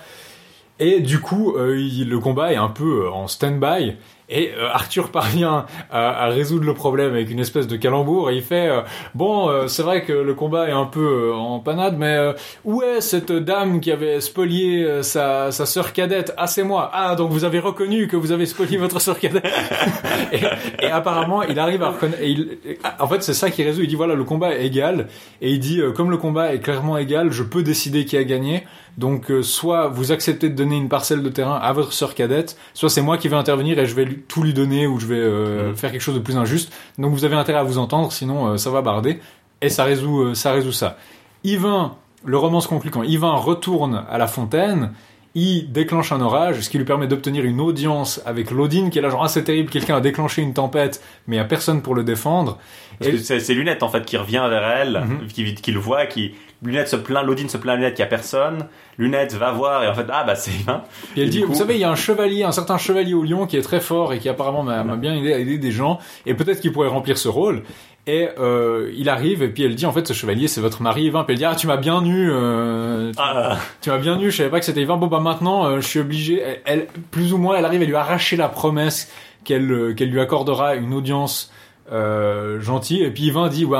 [0.78, 3.96] Et du coup euh, il- le combat est un peu en stand-by.
[4.30, 8.36] Et euh, Arthur parvient à, à résoudre le problème avec une espèce de calembour et
[8.36, 8.80] il fait euh,
[9.14, 11.00] bon euh, c'est vrai que le combat est un peu
[11.30, 12.32] euh, en panade mais euh,
[12.64, 16.32] où est cette dame qui avait spolié sa, sa sœur cadette?
[16.36, 16.90] Ah, c'est moi.
[16.92, 19.44] Ah, donc vous avez reconnu que vous avez spolié votre sœur cadette.
[20.32, 20.40] et,
[20.84, 22.22] et apparemment, il arrive à reconnaître.
[22.22, 22.58] il-
[22.98, 23.82] en fait, c'est ça qui résout.
[23.82, 25.08] Il dit voilà, le combat est égal.
[25.40, 28.64] Et il dit comme le combat est clairement égal, je peux décider qui a gagné.
[28.98, 32.56] Donc, euh, soit vous acceptez de donner une parcelle de terrain à votre sœur cadette,
[32.74, 35.06] soit c'est moi qui vais intervenir et je vais lui- tout lui donner ou je
[35.06, 35.76] vais euh, Mhm.
[35.76, 36.72] faire quelque chose de plus injuste.
[36.98, 39.20] Donc, vous avez intérêt à vous entendre, sinon euh, ça va barder.
[39.62, 40.96] Et ça résout, ça résout ça.
[41.44, 44.92] Yvain, le roman se conclut quand Yvain retourne à la fontaine,
[45.34, 49.02] il déclenche un orage, ce qui lui permet d'obtenir une audience avec Lodine, qui est
[49.02, 51.82] là genre, ah, c'est terrible, quelqu'un a déclenché une tempête, mais il y a personne
[51.82, 52.58] pour le défendre.
[52.98, 55.28] Parce Et- que c'est c'est Lunette en fait qui revient vers elle, Mhm.
[55.28, 58.06] qui, qui le voit, qui Lunette se plaint, Lodine se plaint à Lunette qu'il y
[58.06, 58.66] a personne.
[58.98, 60.82] Lunette va voir et en fait ah bah c'est Yvain.
[61.16, 63.22] Et elle Et dit, vous savez, il y a un chevalier, un certain chevalier au
[63.24, 65.98] lion qui est très fort et qui apparemment m'a bien aidé à aider des gens,
[66.26, 67.62] et peut-être qu'il pourrait remplir ce rôle.
[68.06, 71.04] Et euh, il arrive, et puis elle dit, en fait, ce chevalier, c'est votre mari
[71.04, 71.22] Yvain.
[71.24, 74.30] Puis elle dit, ah, tu m'as bien eu, euh, tu, Ah, tu m'as bien eu,
[74.30, 74.96] je savais pas que c'était Yvain.
[74.96, 76.40] Bon, bah maintenant, euh, je suis obligé.
[76.42, 79.12] Elle, elle- plus ou moins, elle arrive à lui arracher la promesse
[79.44, 81.52] qu'elle euh, qu'elle lui accordera une audience
[81.92, 83.02] euh, gentille.
[83.02, 83.78] Et puis Yvain dit, ouais,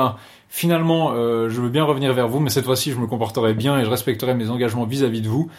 [0.49, 3.79] finalement, euh, je veux bien revenir vers vous, mais cette fois-ci, je me comporterai bien
[3.79, 5.49] et je respecterai mes engagements vis-à-vis de vous.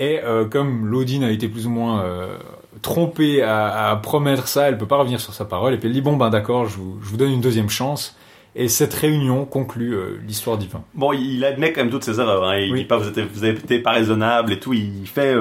[0.00, 2.36] Et euh, comme Lodine a été plus ou moins euh,
[2.82, 5.74] trompée à, à promettre ça, elle peut pas revenir sur sa parole.
[5.74, 8.16] Et puis elle dit bon ben d'accord, je vous, je vous donne une deuxième chance.
[8.54, 10.82] Et cette réunion conclut euh, l'histoire d'Yvain.
[10.94, 12.44] Bon, il admet quand même toutes ses erreurs.
[12.44, 12.58] Hein.
[12.58, 12.78] Il Oui.
[12.80, 14.72] dit pas vous, êtes, vous avez été pas raisonnable et tout.
[14.72, 15.34] Il fait,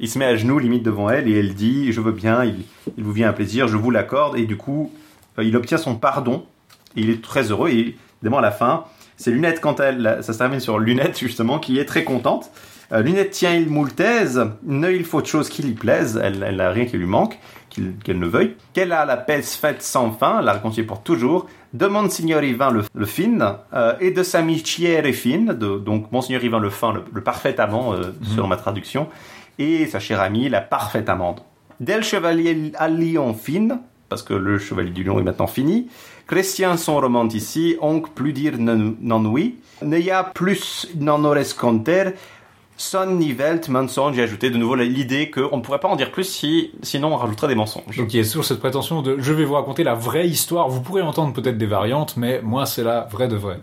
[0.00, 2.42] il se met à genoux limite devant elle et elle dit je veux bien.
[2.44, 2.54] Il,
[2.96, 4.90] il vous vient un plaisir, je vous l'accorde et du coup
[5.38, 6.46] il obtient son pardon.
[6.96, 8.84] Et il est très heureux et évidemment à la fin
[9.20, 12.50] c'est Lunette quand elle, ça se termine sur Lunette justement qui est très contente.
[12.90, 16.18] Euh, Lunette tient il moultaise, ne il faut de choses qui lui plaisent.
[16.22, 17.38] Elle, elle a rien qui lui manque,
[17.68, 18.56] qu'elle ne veuille.
[18.72, 21.46] Qu'elle a la paix faite sans fin, la réconcilier pour toujours.
[21.74, 26.42] De Monseigneur Yvain le, le fin, euh, et de sa michière fine, de, donc Monseigneur
[26.42, 29.06] Yvain le fin, le, le parfait amant, euh, selon ma traduction,
[29.58, 31.44] et sa chère amie, la parfaite amante.
[31.78, 33.80] Del chevalier à lion fine,
[34.10, 35.88] parce que le chevalier du lion est maintenant fini.
[36.26, 39.56] Chrétien son roman ici, onc plus dire n'en n'en oui.
[39.82, 42.10] Ne y a plus n'en aurait compter.
[42.76, 46.24] Son nivelt mensonge, j'ai ajouté de nouveau l'idée qu'on ne pourrait pas en dire plus
[46.24, 47.96] si, sinon on rajouterait des mensonges.
[47.96, 50.68] Donc il y a toujours cette prétention de je vais vous raconter la vraie histoire.
[50.68, 53.60] Vous pourrez entendre peut-être des variantes, mais moi c'est la vraie de vraie.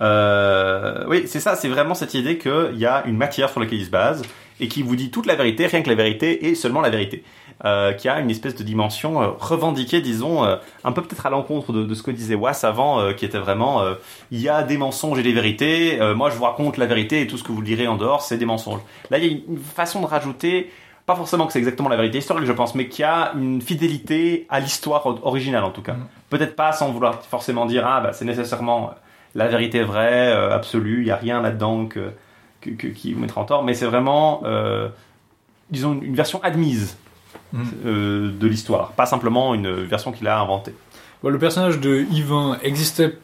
[0.00, 3.78] Euh, oui, c'est ça, c'est vraiment cette idée qu'il y a une matière sur laquelle
[3.78, 4.22] il se base
[4.60, 7.24] et qui vous dit toute la vérité, rien que la vérité et seulement la vérité.
[7.64, 11.30] Euh, qui a une espèce de dimension euh, revendiquée, disons, euh, un peu peut-être à
[11.30, 13.94] l'encontre de, de ce que disait Wass avant, euh, qui était vraiment, euh,
[14.32, 17.20] il y a des mensonges et des vérités, euh, moi je vous raconte la vérité
[17.20, 18.80] et tout ce que vous direz en dehors, c'est des mensonges.
[19.08, 20.72] Là, il y a une façon de rajouter,
[21.06, 23.62] pas forcément que c'est exactement la vérité historique, je pense, mais qu'il y a une
[23.62, 25.92] fidélité à l'histoire originale en tout cas.
[25.92, 26.06] Mhm.
[26.30, 28.94] Peut-être pas sans vouloir forcément dire, ah bah c'est nécessairement
[29.36, 32.10] la vérité vraie, euh, absolue, il n'y a rien là-dedans que,
[32.64, 34.88] que- que- qui vous mettra en tort, mais c'est vraiment, euh,
[35.70, 36.96] disons, une version admise
[37.52, 37.64] Mhm.
[37.86, 40.74] euh, de l'histoire, pas simplement une version qu'il a inventée.
[41.22, 43.16] Bon, le personnage de Yvain existait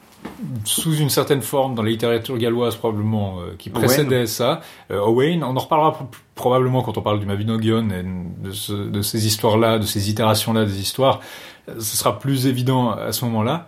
[0.64, 4.60] sous une certaine forme dans la littérature galloise probablement euh, qui précédait ça.
[4.90, 5.98] Euh, Owain, on en reparlera
[6.34, 8.04] probablement quand on parle du Mabinogion et
[8.46, 11.20] de, ce- de ces histoires-là, de ces itérations-là des histoires.
[11.66, 13.66] Ce sera plus évident à ce moment-là.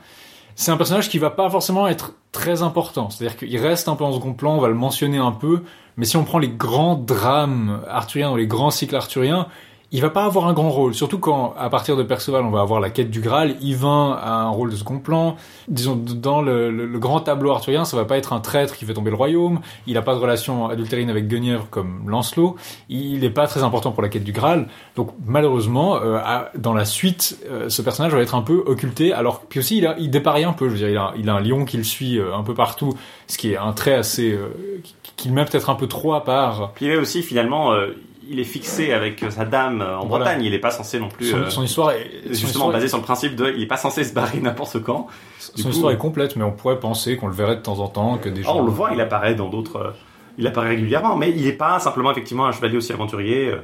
[0.55, 3.11] C'est un personnage qui va pas forcément être très important.
[3.11, 5.63] C'est-à-dire qu'il reste un peu en second plan, on va le mentionner un peu,
[5.97, 9.47] mais si on prend les grands drames arthuriens ou les grands cycles arthuriens,
[9.95, 12.63] il va pas avoir un grand rôle, surtout quand, à partir de Perceval, on va
[12.63, 13.57] avoir la quête du Graal.
[13.61, 15.37] Yvain a un rôle de second plan.
[15.69, 18.87] Disons, dans le, le- le grand tableau arthurien, ça va pas être un traître qui
[18.87, 19.61] fait tomber le royaume.
[19.87, 22.57] Il a pas de relation adultérine avec Guenièvre comme Lancelot.
[22.89, 24.67] Il est pas très important pour la quête du Graal.
[24.97, 29.13] Donc, malheureusement, euh, à- dans la suite, euh, ce personnage va être un peu occulté.
[29.13, 30.69] Alors, puis aussi, il, a, il dépareille un peu.
[30.69, 32.55] Je veux dire, il a, il a un lion qui le suit euh, un peu
[32.55, 32.95] partout,
[33.27, 34.49] ce qui est un trait assez, euh,
[34.83, 36.73] qui, qui le met peut-être un peu trop à part.
[36.75, 37.89] Puis il est aussi finalement, euh,
[38.31, 40.25] il est fixé avec sa dame en Voilà.
[40.25, 41.27] Bretagne, il n'est pas censé non plus...
[41.31, 43.61] Son, euh, son histoire est, son Justement histoire est- basé sur le principe de, il
[43.61, 45.07] n'est pas censé se barrer n'importe quand.
[45.39, 47.89] Son coup, histoire est complète, mais on pourrait penser qu'on le verrait de temps en
[47.89, 48.59] temps, que des Ah, gens...
[48.61, 49.91] on le voit, il apparaît dans d'autres, euh,
[50.39, 53.49] il apparaît régulièrement, mais il n'est pas simplement effectivement un chevalier aussi aventurier.
[53.49, 53.57] euh,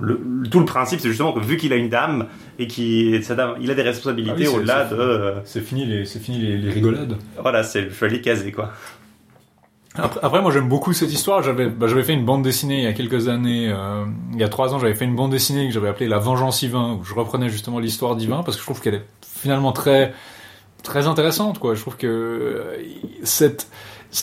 [0.00, 2.26] le, le- tout le principe, c'est justement que vu qu'il a une dame
[2.60, 5.34] et qu'il sa dame, il a des responsabilités Ah oui, au-delà de.
[5.44, 7.16] C'est fini les, c'est fini les, les rigolades.
[7.40, 8.70] voilà, c'est le chevalier casé, quoi.
[9.96, 11.42] Après, moi j'aime beaucoup cette histoire.
[11.42, 14.44] J'avais, bah, j'avais fait une bande dessinée il y a quelques années, euh, il y
[14.44, 17.04] a trois ans, j'avais fait une bande dessinée que j'avais appelée La Vengeance Yvain, où
[17.04, 20.14] je reprenais justement l'histoire d'Yvain parce que je trouve qu'elle est finalement très,
[20.84, 21.58] très intéressante.
[21.58, 21.74] Quoi.
[21.74, 22.76] Je trouve que euh,
[23.24, 23.68] cette,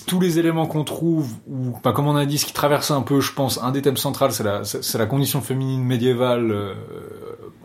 [0.06, 3.02] tous les éléments qu'on trouve, ou bah, comme on a dit, ce qui traverse un
[3.02, 6.74] peu, je pense, un des thèmes centraux, c'est la, c'est la condition féminine médiévale, euh,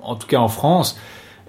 [0.03, 0.99] en tout cas en France.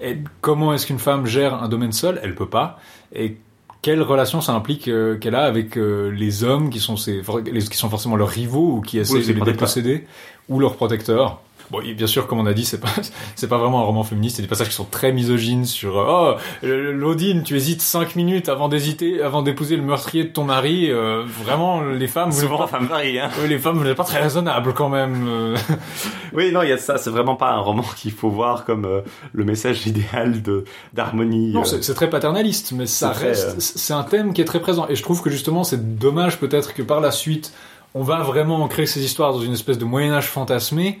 [0.00, 2.78] Et comment est-ce qu'une femme gère un domaine seul Elle peut pas.
[3.12, 3.38] Et
[3.84, 7.20] quelle relation ça implique euh, qu'elle a avec euh, les hommes qui sont ses,
[7.52, 10.06] les- qui sont forcément leurs rivaux ou qui essaient de les déposséder
[10.48, 11.40] ou leurs protecteurs.
[11.74, 12.88] Bon, et bien sûr, comme on a dit, c'est pas
[13.34, 14.38] c'est pas vraiment un roman féministe.
[14.38, 17.82] Il y a des passages qui sont très misogynes sur euh, oh Laudine, tu hésites
[17.82, 20.90] cinq minutes avant d'hésiter, avant d'épouser le meurtrier de ton mari.
[20.90, 23.28] Euh, vraiment, les femmes, Souvent, n'êtes femme varie, hein.
[23.28, 25.26] pas, oui, les femmes, vous n'êtes pas très raisonnables quand même.
[25.28, 25.56] euh.
[26.32, 26.96] Oui, non, il y a ça.
[26.98, 29.00] C'est vraiment pas un roman qu'il faut voir comme euh,
[29.32, 31.52] le message idéal de d'harmonie.
[31.52, 31.64] Non, euh.
[31.64, 33.60] c'est c'est très paternaliste, mais ça c'est reste.
[33.60, 34.86] C'est un thème qui est très présent.
[34.88, 37.52] Et je trouve que justement, c'est dommage peut-être que par la suite,
[37.94, 41.00] on va vraiment ancrer ces histoires dans une espèce de Moyen-Âge fantasmé.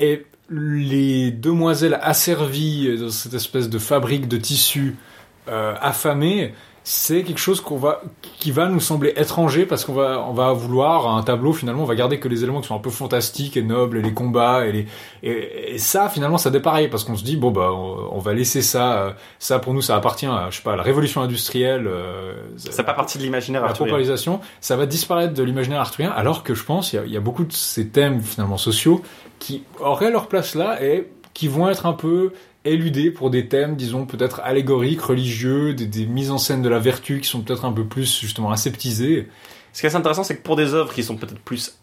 [0.00, 4.96] Et les demoiselles asservies dans cette espèce de fabrique de tissus
[5.48, 6.52] euh, affamés,
[6.82, 8.00] c'est quelque chose qu'on va,
[8.38, 11.86] qui va nous sembler étranger parce qu'on va, on va vouloir un tableau finalement, on
[11.86, 14.66] va garder que les éléments qui sont un peu fantastiques et nobles et les combats
[14.66, 14.86] et les,
[15.22, 18.32] et, et ça finalement ça dépareille parce qu'on se dit bon bah on, on va
[18.32, 21.20] laisser ça, euh, ça pour nous ça appartient à je sais pas à la révolution
[21.20, 23.86] industrielle, euh, Ça fait pas partie de l'imaginaire la arthurien.
[23.86, 27.12] popularisation, ça va disparaître de l'imaginaire arthurien, alors que je pense il y a, il
[27.12, 29.02] y a beaucoup de ces thèmes finalement sociaux
[29.40, 32.32] qui auraient leur place là et qui vont être un peu
[32.64, 36.78] éludés pour des thèmes, disons peut-être allégoriques, religieux, des, des mises en scène de la
[36.78, 39.28] vertu qui sont peut-être un peu plus justement aseptisées.
[39.72, 41.78] Ce qui est assez intéressant, c'est que pour des œuvres qui sont peut-être plus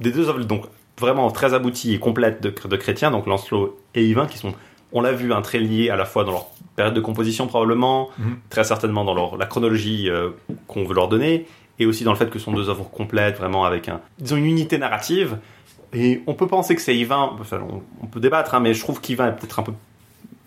[0.00, 0.64] des deux œuvres donc
[0.98, 4.52] vraiment très abouties et complètes de, de chrétiens, donc Lancelot et Yvain, qui sont,
[4.92, 6.46] on l'a vu, un très liés à la fois dans leur
[6.76, 8.38] période de composition probablement, Mhm.
[8.50, 10.30] très certainement dans leur, la chronologie euh,
[10.66, 11.46] qu'on veut leur donner,
[11.78, 14.36] et aussi dans le fait que ce sont deux œuvres complètes, vraiment avec un, disons
[14.36, 15.38] une unité narrative.
[15.92, 17.36] Et on peut penser que c'est Yvain,
[18.02, 19.72] on, peut débattre, hein, mais je trouve qu'Yvain est peut-être un peu,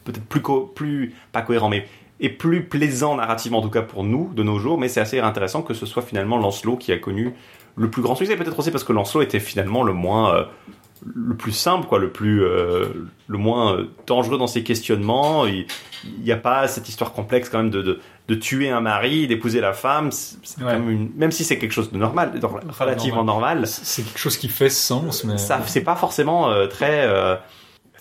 [0.05, 0.25] peut-être
[0.73, 1.85] plus, pas cohérent, mais
[2.21, 5.19] est plus plaisant narrativement, en tout cas pour nous, de nos jours, mais c'est assez
[5.19, 7.33] intéressant que ce soit finalement Lancelot qui a connu
[7.75, 10.43] le plus grand succès, peut-être aussi parce que Lancelot était finalement le moins, euh,
[11.15, 12.85] le plus simple, quoi, le plus, euh,
[13.27, 15.45] le moins euh, dangereux dans ses questionnements.
[15.45, 15.65] Il
[16.23, 19.59] n'y a pas cette histoire complexe quand même de, de, de tuer un mari, d'épouser
[19.61, 20.71] la femme, c'est c'est Ouais.
[20.73, 24.19] quand même une- même si c'est quelque chose de normal, de relativement normal, C'est quelque
[24.19, 27.35] chose qui fait sens, mais ça c'est pas forcément euh, très euh,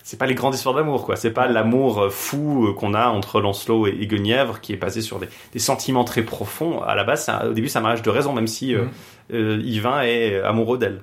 [0.05, 1.15] c'est pas les grandes histoires d'amour quoi.
[1.15, 5.01] C'est pas l'amour euh, fou qu'on a entre Lancelot et, et Guenièvre qui est basé
[5.01, 6.81] sur des, des sentiments très profonds.
[6.81, 10.41] À la base au début c'est un mariage de raison même si euh, Yvain est
[10.41, 11.01] amoureux d'elle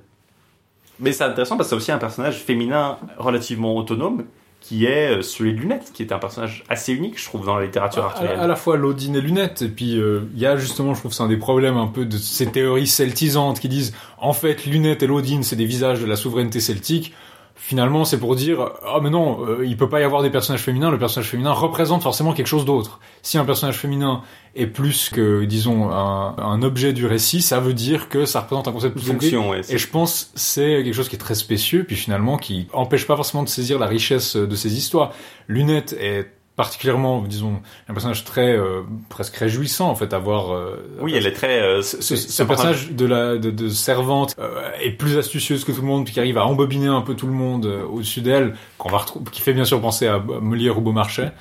[1.00, 4.24] mais c'est intéressant parce que c'est aussi un personnage féminin relativement autonome
[4.60, 7.56] qui est euh, celui de Lunette qui est un personnage assez unique je trouve dans
[7.56, 10.46] la littérature à, arthurienne à la fois Laudine et Lunette, et puis euh, il y
[10.46, 13.68] a justement, je trouve, c'est un des problèmes un peu de ces théories celtisantes qui
[13.68, 17.14] disent en fait Lunette et Laudine c'est des visages de la souveraineté celtique.
[17.62, 20.62] Finalement, c'est pour dire ah mais non, euh, il peut pas y avoir des personnages
[20.62, 20.90] féminins.
[20.90, 23.00] Le personnage féminin représente forcément quelque chose d'autre.
[23.20, 24.22] Si un personnage féminin
[24.54, 28.66] est plus que disons un, un objet du récit, ça veut dire que ça représente
[28.66, 31.84] un concept plus fonction ouais, Et je pense c'est quelque chose qui est très spécieux,
[31.84, 35.12] puis finalement qui empêche pas forcément de saisir la richesse de ces histoires.
[35.46, 40.52] Lunette est particulièrement, disons, un personnage très euh, presque réjouissant en fait à voir.
[40.54, 44.70] euh, oui elle est très euh, ce, personnage- personnage de la de, de servante euh,
[44.80, 47.26] est plus astucieuse que tout le monde, puis qui arrive à embobiner un peu tout
[47.26, 50.76] le monde euh, au-dessus d'elle, qu'on va retrouver, qui fait bien sûr penser à Molière
[50.78, 51.32] ou Beaumarchais.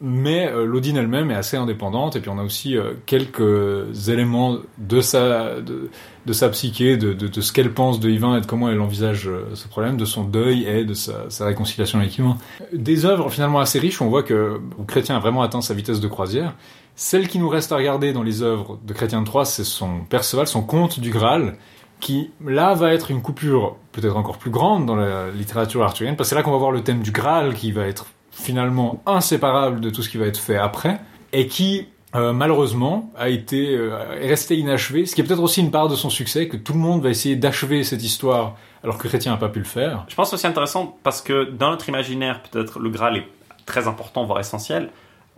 [0.00, 5.00] Mais euh, elle-même est assez indépendante, et puis on a aussi euh, quelques éléments de
[5.00, 5.88] sa de,
[6.26, 8.80] de sa psyché, de, de, de ce qu'elle pense de Yvain et de comment elle
[8.82, 12.36] envisage euh, ce problème, de son deuil et de sa, sa réconciliation avec Yvain.
[12.74, 15.72] Des œuvres finalement assez riches, où on voit que où Chrétien a vraiment atteint sa
[15.72, 16.54] vitesse de croisière.
[16.94, 20.00] Celle qui nous reste à regarder dans les œuvres de Chrétien de Troyes, c'est son
[20.10, 21.56] Perceval, son conte du Graal,
[22.00, 26.28] qui là va être une coupure peut-être encore plus grande dans la littérature arthurienne, parce
[26.28, 28.06] que c'est là qu'on va voir le thème du Graal qui va être
[28.36, 31.00] finalement inséparable de tout ce qui va être fait après,
[31.32, 35.60] et qui euh, malheureusement a été euh, est resté inachevé, ce qui est peut-être aussi
[35.60, 38.98] une part de son succès, que tout le monde va essayer d'achever cette histoire alors
[38.98, 40.04] que Chrétien n'a pas pu le faire.
[40.08, 43.26] Je pense aussi intéressant parce que dans notre imaginaire, peut-être le Graal est
[43.64, 44.90] très important, voire essentiel.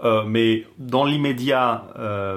[0.05, 1.85] Euh, mais dans l'immédiat,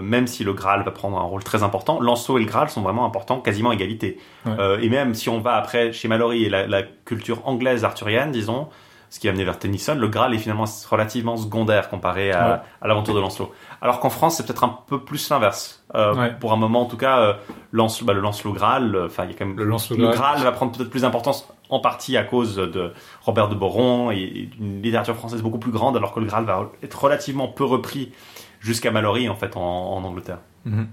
[0.01, 2.81] même si le Graal va prendre un rôle très important, Lancelot et le Graal sont
[2.81, 4.17] vraiment importants, quasiment à égalité.
[4.45, 4.53] Ouais.
[4.81, 8.67] Et même si on va après chez Mallory et la, la culture anglaise arthurienne, disons,
[9.11, 12.57] ce qui a amené vers Tennyson, le Graal est finalement relativement secondaire comparé à, Ouais.
[12.81, 13.53] à l'aventure de Lancelot.
[13.81, 15.83] Alors qu'en France, c'est peut-être un peu plus l'inverse.
[15.95, 16.33] Euh, Ouais.
[16.39, 17.33] Pour un moment, en tout cas, euh,
[17.73, 20.07] Lance, bah, le Lancelot Graal, euh, enfin, il y a quand même Le Lancelot le
[20.13, 20.41] Graal.
[20.41, 24.81] Va prendre peut-être plus d'importance en partie à cause de Robert de Boron et, d'une
[24.81, 28.13] littérature française beaucoup plus grande, alors que le Graal va être relativement peu repris
[28.61, 30.39] jusqu'à Mallory en fait en, en Angleterre.
[30.65, 30.88] Mhm.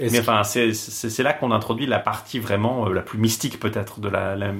[0.00, 4.08] Mais enfin, c'est- là qu'on introduit la partie vraiment euh, la plus mystique peut-être de
[4.08, 4.52] la, la-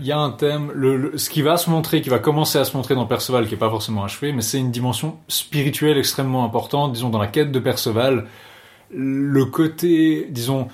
[0.00, 2.58] Il y a un thème, le, le- ce qui va se montrer, qui va commencer
[2.58, 5.98] à se montrer dans Perceval, qui est pas forcément achevé, mais c'est une dimension spirituelle
[5.98, 8.26] extrêmement importante, disons, dans la quête de Perceval.
[8.90, 10.68] Le côté, disons,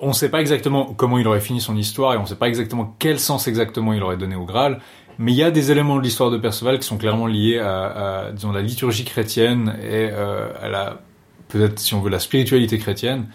[0.00, 2.34] on ne sait pas exactement comment il aurait fini son histoire et on ne sait
[2.36, 4.80] pas exactement quel sens exactement il aurait donné au Graal,
[5.18, 7.84] mais il y a des éléments de l'histoire de Perceval qui sont clairement liés à,
[8.26, 11.00] à, disons, la liturgie chrétienne et euh, à la,
[11.48, 13.28] peut-être, si on veut, la spiritualité chrétienne,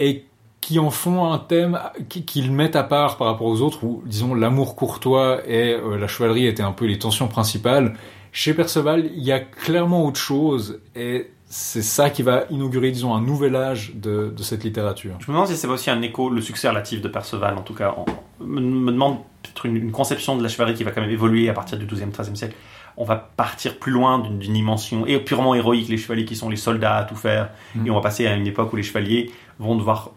[0.00, 0.24] et
[0.62, 1.78] qui en font un thème
[2.08, 5.74] qui, qui le mettent à part par rapport aux autres où disons l'amour courtois et
[5.74, 7.94] euh, la chevalerie étaient un peu les tensions principales
[8.32, 13.12] chez Perceval il y a clairement autre chose et c'est ça qui va inaugurer disons
[13.14, 16.30] un nouvel âge de, de cette littérature Je me demande si c'est aussi un écho,
[16.30, 17.94] le succès relatif de Perceval, en tout cas.
[18.40, 21.10] On me, me demande peut-être une, une conception de la chevalerie qui va quand même
[21.10, 22.54] évoluer à partir du 12e, 13e siècle.
[22.96, 26.96] On va partir plus loin d'une dimension purement héroïque, les chevaliers qui sont les soldats
[26.96, 27.86] à tout faire, Mhm.
[27.86, 30.12] et on va passer à une époque où les chevaliers vont devoir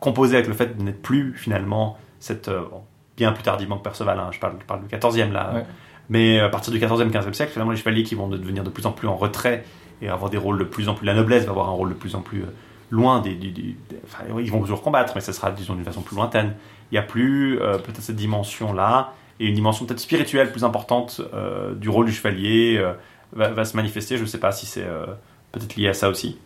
[0.00, 2.48] composer avec le fait de n'être plus finalement cette.
[2.48, 2.82] euh, bon,
[3.16, 5.52] bien plus tardivement que Perceval, hein, je, parle, je parle du 14e là.
[5.54, 5.64] Ouais.
[6.08, 8.86] Mais à partir du 14e, 15e siècle, finalement, les chevaliers qui vont devenir de plus
[8.86, 9.62] en plus en retrait
[10.02, 11.04] et avoir des rôles de plus en plus.
[11.06, 12.46] La noblesse va avoir un rôle de plus en plus euh,
[12.90, 13.34] loin des.
[13.34, 16.54] des- enfin, ils vont toujours combattre, mais ce sera, disons, d'une façon plus lointaine.
[16.90, 21.20] Il n'y a plus euh, peut-être cette dimension-là, et une dimension peut-être spirituelle plus importante
[21.34, 22.92] euh, du rôle du chevalier euh,
[23.32, 24.16] va, va se manifester.
[24.16, 25.06] Je ne sais pas si c'est euh,
[25.52, 26.38] peut-être lié à ça aussi.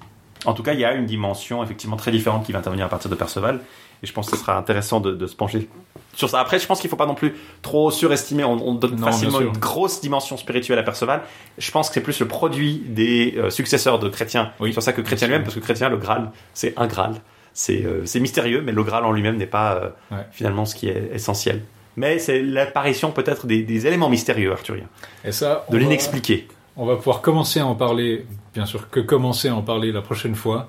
[0.45, 2.89] En tout cas, il y a une dimension effectivement très différente qui va intervenir à
[2.89, 3.61] partir de Perceval,
[4.03, 5.69] et je pense que ce sera intéressant de, de se pencher
[6.15, 6.41] sur ça.
[6.41, 8.45] Après, je pense qu'il ne faut pas non plus trop surestimer.
[8.45, 11.23] On, on donne Non, facilement une grosse dimension spirituelle à Perceval.
[11.59, 14.53] Je pense que c'est plus le produit des euh, successeurs de Chrétien.
[14.61, 14.73] Oui.
[14.73, 17.15] Sur ça que Chrétien lui-même, parce que Chrétien, le Graal, c'est un Graal.
[17.55, 20.27] C'est euh, mystérieux, mais le Graal en lui-même n'est pas euh, Ouais.
[20.33, 21.63] finalement ce qui est essentiel.
[21.97, 24.89] Mais c'est l'apparition peut-être des, des éléments mystérieux arthuriens,
[25.25, 26.49] et ça de va- l'inexpliqué.
[26.77, 30.01] on va pouvoir commencer à en parler bien sûr que commencer à en parler la
[30.03, 30.69] prochaine fois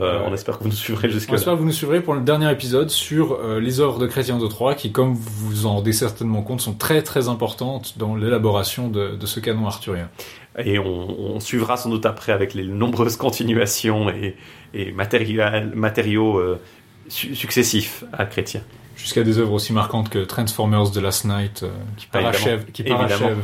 [0.00, 2.14] Euh, on espère que vous nous suivrez jusque On espère que vous nous suivrez pour
[2.14, 5.74] le dernier épisode sur euh, les œuvres de Chrétien de Troyes qui, comme vous en
[5.76, 10.08] rendez certainement compte, sont très très importantes dans l'élaboration de, de ce canon arthurien.
[10.58, 14.34] Et on, on suivra sans doute après avec les nombreuses continuations et,
[15.74, 16.60] matériaux euh,
[17.08, 18.62] su- successifs à Chrétien.
[18.96, 21.64] Jusqu'à des œuvres aussi marquantes que Transformers The Last Night
[21.96, 23.06] qui Ah, parachève, qui évidemment.
[23.06, 23.38] parachève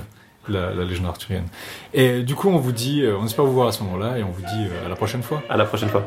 [0.49, 1.47] la, la légende arthurienne.
[1.95, 4.23] Et du coup, on vous dit, euh, on espère vous voir à ce moment-là et
[4.23, 5.43] on vous dit euh, à la prochaine fois.
[5.49, 6.07] À la prochaine fois.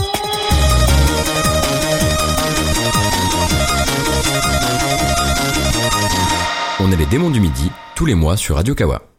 [6.83, 9.10] On est les démons du midi, tous les mois sur Radio Kawa.